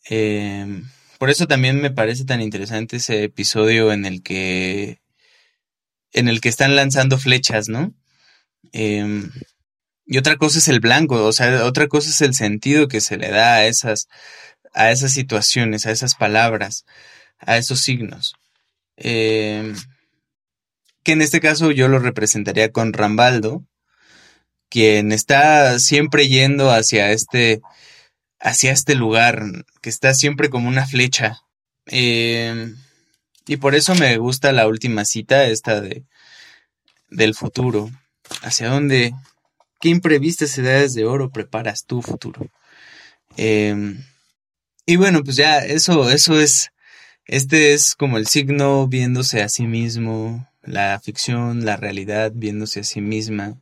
Em, 0.05 0.83
por 1.17 1.29
eso 1.29 1.47
también 1.47 1.81
me 1.81 1.91
parece 1.91 2.25
tan 2.25 2.41
interesante 2.41 2.97
ese 2.97 3.23
episodio 3.23 3.91
en 3.93 4.05
el 4.05 4.21
que 4.21 4.99
en 6.13 6.27
el 6.29 6.41
que 6.41 6.49
están 6.49 6.75
lanzando 6.75 7.17
flechas, 7.17 7.69
¿no? 7.69 7.93
Em, 8.73 9.31
y 10.05 10.17
otra 10.17 10.37
cosa 10.37 10.59
es 10.59 10.67
el 10.67 10.79
blanco, 10.79 11.25
o 11.25 11.33
sea, 11.33 11.65
otra 11.65 11.87
cosa 11.87 12.09
es 12.09 12.21
el 12.21 12.33
sentido 12.35 12.87
que 12.87 13.01
se 13.01 13.17
le 13.17 13.29
da 13.29 13.55
a 13.55 13.65
esas 13.65 14.07
a 14.75 14.91
esas 14.91 15.13
situaciones, 15.13 15.85
a 15.85 15.91
esas 15.91 16.15
palabras, 16.15 16.85
a 17.39 17.57
esos 17.57 17.81
signos. 17.81 18.35
Em, 18.97 19.75
que 21.03 21.13
en 21.13 21.21
este 21.21 21.39
caso 21.39 21.71
yo 21.71 21.87
lo 21.87 21.99
representaría 21.99 22.71
con 22.71 22.93
Rambaldo, 22.93 23.63
quien 24.69 25.11
está 25.11 25.79
siempre 25.79 26.27
yendo 26.27 26.71
hacia 26.71 27.11
este, 27.11 27.61
hacia 28.39 28.71
este 28.71 28.95
lugar, 28.95 29.43
que 29.81 29.89
está 29.89 30.13
siempre 30.13 30.49
como 30.49 30.67
una 30.69 30.85
flecha. 30.85 31.41
Em, 31.87 32.75
y 33.47 33.57
por 33.57 33.75
eso 33.75 33.95
me 33.95 34.17
gusta 34.17 34.51
la 34.51 34.67
última 34.67 35.05
cita, 35.05 35.45
esta 35.47 35.81
de 35.81 36.03
del 37.09 37.35
futuro. 37.35 37.89
¿Hacia 38.41 38.69
dónde? 38.69 39.13
¿Qué 39.79 39.89
imprevistas 39.89 40.57
edades 40.57 40.93
de 40.95 41.05
oro 41.05 41.31
preparas 41.31 41.85
tu 41.85 42.01
futuro? 42.01 42.47
Eh, 43.37 43.95
y 44.85 44.97
bueno, 44.97 45.23
pues 45.23 45.35
ya 45.35 45.59
eso, 45.59 46.09
eso 46.09 46.39
es, 46.39 46.71
este 47.25 47.73
es 47.73 47.95
como 47.95 48.17
el 48.17 48.27
signo 48.27 48.87
viéndose 48.87 49.41
a 49.41 49.49
sí 49.49 49.67
mismo, 49.67 50.47
la 50.63 50.99
ficción, 50.99 51.65
la 51.65 51.77
realidad 51.77 52.31
viéndose 52.35 52.81
a 52.81 52.83
sí 52.83 53.01
misma, 53.01 53.59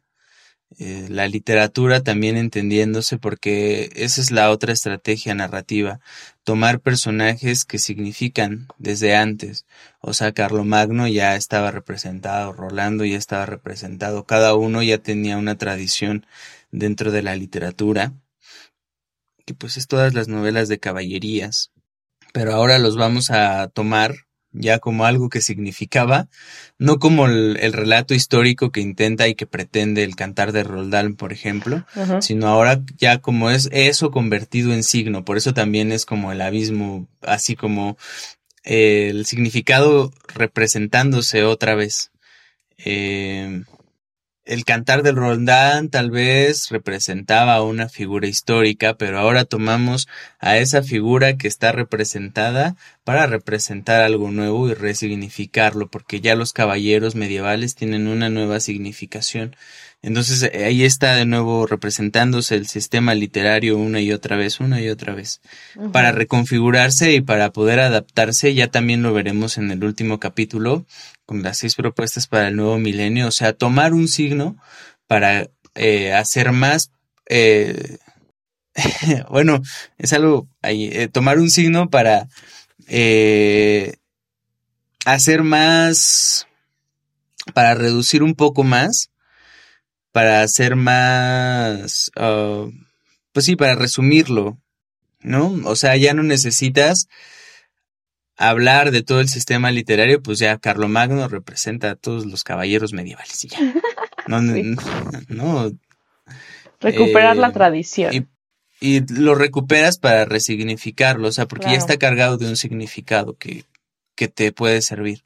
eh, 0.79 1.07
la 1.09 1.27
literatura 1.27 2.01
también 2.01 2.35
entendiéndose 2.35 3.17
porque 3.19 3.89
esa 3.95 4.21
es 4.21 4.31
la 4.31 4.49
otra 4.49 4.73
estrategia 4.73 5.35
narrativa, 5.35 5.99
tomar 6.43 6.81
personajes 6.81 7.63
que 7.65 7.79
significan 7.79 8.67
desde 8.77 9.15
antes, 9.15 9.65
o 10.01 10.13
sea, 10.13 10.33
Carlomagno 10.33 11.07
ya 11.07 11.35
estaba 11.35 11.71
representado, 11.71 12.53
Rolando 12.53 13.05
ya 13.05 13.17
estaba 13.17 13.45
representado, 13.45 14.25
cada 14.25 14.55
uno 14.55 14.83
ya 14.83 14.97
tenía 14.97 15.37
una 15.37 15.57
tradición 15.57 16.25
dentro 16.71 17.11
de 17.11 17.21
la 17.23 17.35
literatura 17.35 18.13
que 19.45 19.53
pues 19.53 19.77
es 19.77 19.87
todas 19.87 20.13
las 20.13 20.27
novelas 20.27 20.67
de 20.67 20.79
caballerías, 20.79 21.71
pero 22.33 22.53
ahora 22.53 22.79
los 22.79 22.97
vamos 22.97 23.29
a 23.31 23.67
tomar 23.67 24.15
ya 24.53 24.79
como 24.79 25.05
algo 25.05 25.29
que 25.29 25.41
significaba, 25.41 26.27
no 26.77 26.99
como 26.99 27.25
el, 27.25 27.73
relato 27.73 28.13
histórico 28.13 28.71
que 28.71 28.81
intenta 28.81 29.27
y 29.27 29.35
que 29.35 29.47
pretende 29.47 30.03
el 30.03 30.15
cantar 30.15 30.51
de 30.51 30.63
Roldán, 30.63 31.15
por 31.15 31.33
ejemplo, 31.33 31.85
sino 32.21 32.47
ahora 32.47 32.81
ya 32.97 33.19
como 33.19 33.49
es 33.49 33.67
eso 33.71 34.11
convertido 34.11 34.71
en 34.73 34.83
signo, 34.83 35.25
por 35.25 35.37
eso 35.37 35.53
también 35.53 35.91
es 35.91 36.05
como 36.05 36.31
el 36.31 36.41
abismo, 36.41 37.07
así 37.21 37.55
como 37.55 37.97
el 38.63 39.25
significado 39.25 40.13
representándose 40.35 41.43
otra 41.43 41.75
vez. 41.75 42.11
Eh, 42.77 43.63
el 44.45 44.65
cantar 44.65 45.03
del 45.03 45.15
Roldán 45.15 45.89
tal 45.89 46.11
vez 46.11 46.69
representaba 46.69 47.61
una 47.63 47.87
figura 47.87 48.27
histórica, 48.27 48.95
pero 48.95 49.19
ahora 49.19 49.45
tomamos 49.45 50.07
a 50.39 50.57
esa 50.57 50.83
figura 50.83 51.37
que 51.37 51.47
está 51.47 51.71
representada 51.71 52.75
para 53.03 53.25
representar 53.25 54.01
algo 54.01 54.31
nuevo 54.31 54.69
y 54.69 54.73
resignificarlo, 54.73 55.87
porque 55.87 56.19
ya 56.19 56.35
los 56.35 56.51
caballeros 56.51 57.15
medievales 57.15 57.75
tienen 57.75 58.07
una 58.07 58.29
nueva 58.29 58.59
significación. 58.59 59.55
Entonces 60.03 60.43
eh, 60.43 60.65
ahí 60.65 60.83
está 60.83 61.15
de 61.15 61.25
nuevo 61.25 61.65
representándose 61.65 62.55
el 62.55 62.67
sistema 62.67 63.15
literario 63.15 63.77
una 63.77 64.01
y 64.01 64.11
otra 64.11 64.35
vez, 64.35 64.59
una 64.59 64.81
y 64.81 64.89
otra 64.89 65.15
vez, 65.15 65.39
para 65.93 66.11
reconfigurarse 66.11 67.13
y 67.13 67.21
para 67.21 67.51
poder 67.53 67.79
adaptarse, 67.79 68.53
ya 68.53 68.67
también 68.67 69.01
lo 69.01 69.13
veremos 69.13 69.57
en 69.57 69.71
el 69.71 69.81
último 69.83 70.19
capítulo, 70.19 70.85
con 71.25 71.43
las 71.43 71.57
seis 71.57 71.75
propuestas 71.75 72.27
para 72.27 72.47
el 72.47 72.55
nuevo 72.55 72.77
milenio, 72.79 73.27
o 73.27 73.31
sea, 73.31 73.53
tomar 73.53 73.93
un 73.93 74.07
signo 74.07 74.57
para 75.07 75.49
eh, 75.75 76.13
hacer 76.13 76.51
más, 76.51 76.91
eh, 77.29 77.97
bueno, 79.29 79.61
es 79.97 80.13
algo 80.13 80.47
ahí, 80.61 81.07
tomar 81.11 81.39
un 81.39 81.49
signo 81.49 81.89
para 81.89 82.27
hacer 85.05 85.43
más, 85.43 86.47
para 87.53 87.75
reducir 87.75 88.23
un 88.23 88.35
poco 88.35 88.63
más 88.63 89.09
para 90.13 90.43
hacer 90.43 90.77
más, 90.77 92.11
ah, 92.15 92.67
pues 93.33 93.45
sí, 93.45 93.57
para 93.57 93.75
resumirlo, 93.75 94.61
¿no? 95.21 95.59
O 95.65 95.75
sea, 95.75 95.97
ya 95.97 96.13
no 96.13 96.23
necesitas 96.23 97.07
hablar 98.37 98.91
de 98.91 99.03
todo 99.03 99.19
el 99.19 99.29
sistema 99.29 99.71
literario, 99.71 100.21
pues 100.21 100.39
ya 100.39 100.57
Carlomagno 100.57 101.27
representa 101.27 101.91
a 101.91 101.95
todos 101.95 102.25
los 102.25 102.43
caballeros 102.43 102.93
medievales 102.93 103.43
y 103.45 103.49
ya. 103.49 103.59
No, 104.25 104.41
no, 105.27 105.69
Recuperar 106.79 107.35
la 107.35 107.49
eh, 107.49 107.51
tradición. 107.51 108.29
Y, 108.79 109.01
lo 109.13 109.35
recuperas 109.35 109.97
para 109.97 110.25
resignificarlo, 110.25 111.27
o 111.27 111.31
sea, 111.31 111.45
porque 111.45 111.67
ya 111.67 111.77
está 111.77 111.97
cargado 111.97 112.37
de 112.37 112.47
un 112.47 112.57
significado 112.57 113.37
que, 113.37 113.65
que 114.15 114.27
te 114.27 114.51
puede 114.51 114.81
servir. 114.81 115.23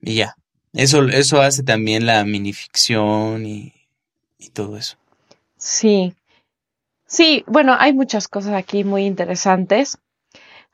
Y 0.00 0.14
ya. 0.14 0.36
Eso, 0.72 1.04
eso 1.04 1.40
hace 1.40 1.62
también 1.62 2.06
la 2.06 2.24
minificción 2.24 3.46
y, 3.46 3.72
y 4.38 4.50
todo 4.50 4.76
eso. 4.76 4.96
Sí, 5.56 6.14
sí, 7.06 7.44
bueno, 7.46 7.76
hay 7.78 7.92
muchas 7.92 8.28
cosas 8.28 8.54
aquí 8.54 8.84
muy 8.84 9.06
interesantes. 9.06 9.98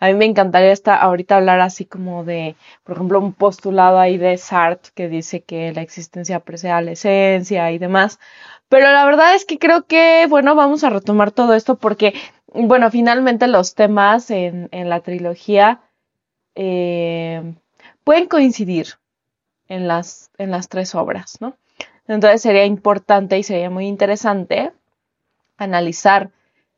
A 0.02 0.08
mí 0.08 0.14
me 0.14 0.24
encantaría 0.24 0.72
esta, 0.72 0.96
ahorita 0.96 1.36
hablar 1.36 1.60
así 1.60 1.84
como 1.84 2.24
de, 2.24 2.56
por 2.82 2.96
ejemplo, 2.96 3.20
un 3.20 3.32
postulado 3.32 4.00
ahí 4.00 4.18
de 4.18 4.36
Sartre 4.36 4.90
que 4.96 5.08
dice 5.08 5.42
que 5.42 5.72
la 5.72 5.82
existencia 5.82 6.40
precede 6.40 6.72
a 6.72 6.80
la 6.80 6.90
esencia 6.90 7.70
y 7.70 7.78
demás. 7.78 8.18
Pero 8.68 8.90
la 8.90 9.04
verdad 9.04 9.36
es 9.36 9.44
que 9.44 9.60
creo 9.60 9.86
que, 9.86 10.26
bueno, 10.28 10.56
vamos 10.56 10.82
a 10.82 10.90
retomar 10.90 11.30
todo 11.30 11.54
esto 11.54 11.76
porque, 11.76 12.14
bueno, 12.52 12.90
finalmente 12.90 13.46
los 13.46 13.76
temas 13.76 14.32
en, 14.32 14.68
en 14.72 14.88
la 14.88 14.98
trilogía 15.02 15.82
eh, 16.56 17.54
pueden 18.02 18.26
coincidir 18.26 18.88
en 19.68 19.86
las, 19.86 20.32
en 20.36 20.50
las 20.50 20.68
tres 20.68 20.96
obras, 20.96 21.40
¿no? 21.40 21.56
Entonces 22.08 22.42
sería 22.42 22.64
importante 22.64 23.38
y 23.38 23.44
sería 23.44 23.70
muy 23.70 23.86
interesante 23.86 24.72
analizar 25.58 26.32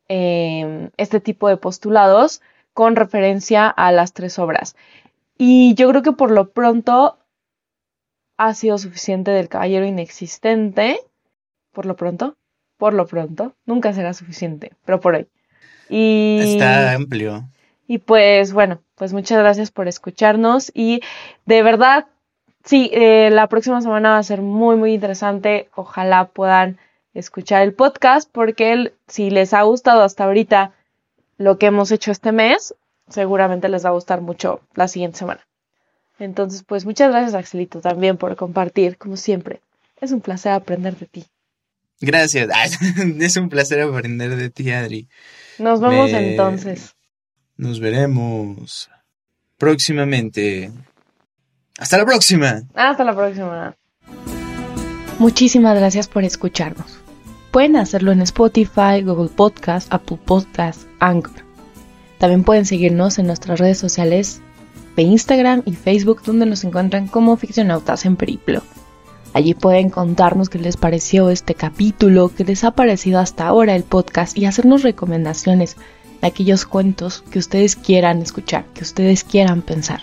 em, 0.09 0.91
este 0.97 1.19
tipo 1.19 1.49
de 1.49 1.57
postulados 1.57 2.43
con 2.75 2.95
referencia 2.95 3.67
a 3.67 3.91
las 3.91 4.13
tres 4.13 4.37
obras. 4.37 4.75
Y 5.39 5.73
yo 5.73 5.89
creo 5.89 6.03
que 6.03 6.11
por 6.11 6.29
lo 6.29 6.51
pronto 6.51 7.17
ha 8.37 8.53
sido 8.53 8.77
suficiente 8.77 9.31
del 9.31 9.49
caballero 9.49 9.87
inexistente. 9.87 10.99
Por 11.71 11.87
lo 11.87 11.95
pronto, 11.95 12.37
por 12.77 12.93
lo 12.93 13.07
pronto, 13.07 13.55
nunca 13.65 13.93
será 13.93 14.13
suficiente, 14.13 14.73
pero 14.85 14.99
por 14.99 15.15
hoy. 15.15 15.27
Y, 15.89 16.39
Está 16.41 16.93
amplio. 16.93 17.49
Y 17.87 17.97
pues 17.97 18.53
bueno, 18.53 18.81
pues 18.93 19.13
muchas 19.13 19.39
gracias 19.39 19.71
por 19.71 19.87
escucharnos 19.87 20.71
y 20.75 21.01
de 21.45 21.63
verdad 21.63 22.05
Sí, 22.65 22.89
eh, 22.93 23.29
la 23.31 23.47
próxima 23.47 23.79
semana 23.79 24.11
va 24.11 24.17
a 24.17 24.23
ser 24.23 24.41
muy, 24.41 24.75
muy 24.75 24.95
interesante. 24.95 25.69
Ojalá 25.75 26.29
puedan 26.29 26.79
escuchar 27.13 27.61
el 27.61 27.75
podcast 27.75 28.27
porque 28.31 28.91
si 29.07 29.29
les 29.29 29.53
ha 29.53 29.61
gustado 29.61 30.01
hasta 30.01 30.23
ahorita 30.23 30.73
lo 31.37 31.57
que 31.57 31.67
hemos 31.67 31.91
hecho 31.91 32.11
este 32.11 32.31
mes, 32.31 32.75
seguramente 33.09 33.69
les 33.69 33.85
va 33.85 33.89
a 33.89 33.93
gustar 33.93 34.21
mucho 34.21 34.61
la 34.73 34.87
siguiente 34.87 35.19
semana. 35.19 35.45
Entonces, 36.19 36.63
pues 36.63 36.85
muchas 36.85 37.11
gracias, 37.11 37.33
Axelito, 37.33 37.81
también 37.81 38.17
por 38.17 38.35
compartir, 38.35 38.97
como 38.97 39.17
siempre. 39.17 39.61
Es 39.99 40.11
un 40.11 40.21
placer 40.21 40.53
aprender 40.53 40.95
de 40.95 41.05
ti. 41.07 41.25
Gracias. 41.99 42.49
es 43.19 43.37
un 43.37 43.49
placer 43.49 43.81
aprender 43.81 44.35
de 44.35 44.49
ti, 44.49 44.71
Adri. 44.71 45.07
Nos 45.59 45.79
vemos 45.81 46.11
entonces. 46.11 46.95
Nos 47.57 47.79
veremos 47.79 48.89
próximamente. 49.57 50.71
Hasta 51.77 51.97
la 51.97 52.05
próxima. 52.05 52.63
Hasta 52.73 53.03
la 53.03 53.15
próxima. 53.15 53.75
Muchísimas 55.19 55.77
gracias 55.77 56.07
por 56.07 56.23
escucharnos. 56.23 57.04
Pueden 57.55 57.77
hacerlo 57.77 58.11
en 58.11 58.21
Spotify, 58.21 59.01
Google 59.01 59.29
Podcast, 59.29 59.87
Apple 59.93 60.19
Podcast, 60.25 60.89
Anchor. 60.99 61.45
También 62.17 62.43
pueden 62.43 62.65
seguirnos 62.65 63.17
en 63.17 63.27
nuestras 63.27 63.61
redes 63.61 63.77
sociales 63.77 64.41
de 64.97 65.03
Instagram 65.03 65.61
y 65.63 65.71
Facebook 65.71 66.21
donde 66.25 66.45
nos 66.45 66.65
encuentran 66.65 67.07
como 67.07 67.37
Ficcionautas 67.37 68.03
en 68.03 68.17
Periplo. 68.17 68.61
Allí 69.31 69.53
pueden 69.53 69.89
contarnos 69.89 70.49
qué 70.49 70.59
les 70.59 70.75
pareció 70.75 71.29
este 71.29 71.55
capítulo, 71.55 72.29
qué 72.35 72.43
les 72.43 72.65
ha 72.65 72.71
parecido 72.71 73.21
hasta 73.21 73.47
ahora 73.47 73.73
el 73.73 73.83
podcast 73.83 74.37
y 74.37 74.47
hacernos 74.47 74.83
recomendaciones 74.83 75.77
de 76.19 76.27
aquellos 76.27 76.65
cuentos 76.65 77.23
que 77.31 77.39
ustedes 77.39 77.77
quieran 77.77 78.21
escuchar, 78.21 78.65
que 78.73 78.83
ustedes 78.83 79.23
quieran 79.23 79.61
pensar. 79.61 80.01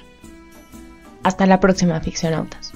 Hasta 1.23 1.45
la 1.45 1.61
próxima, 1.61 2.01
ficcionautas. 2.01 2.72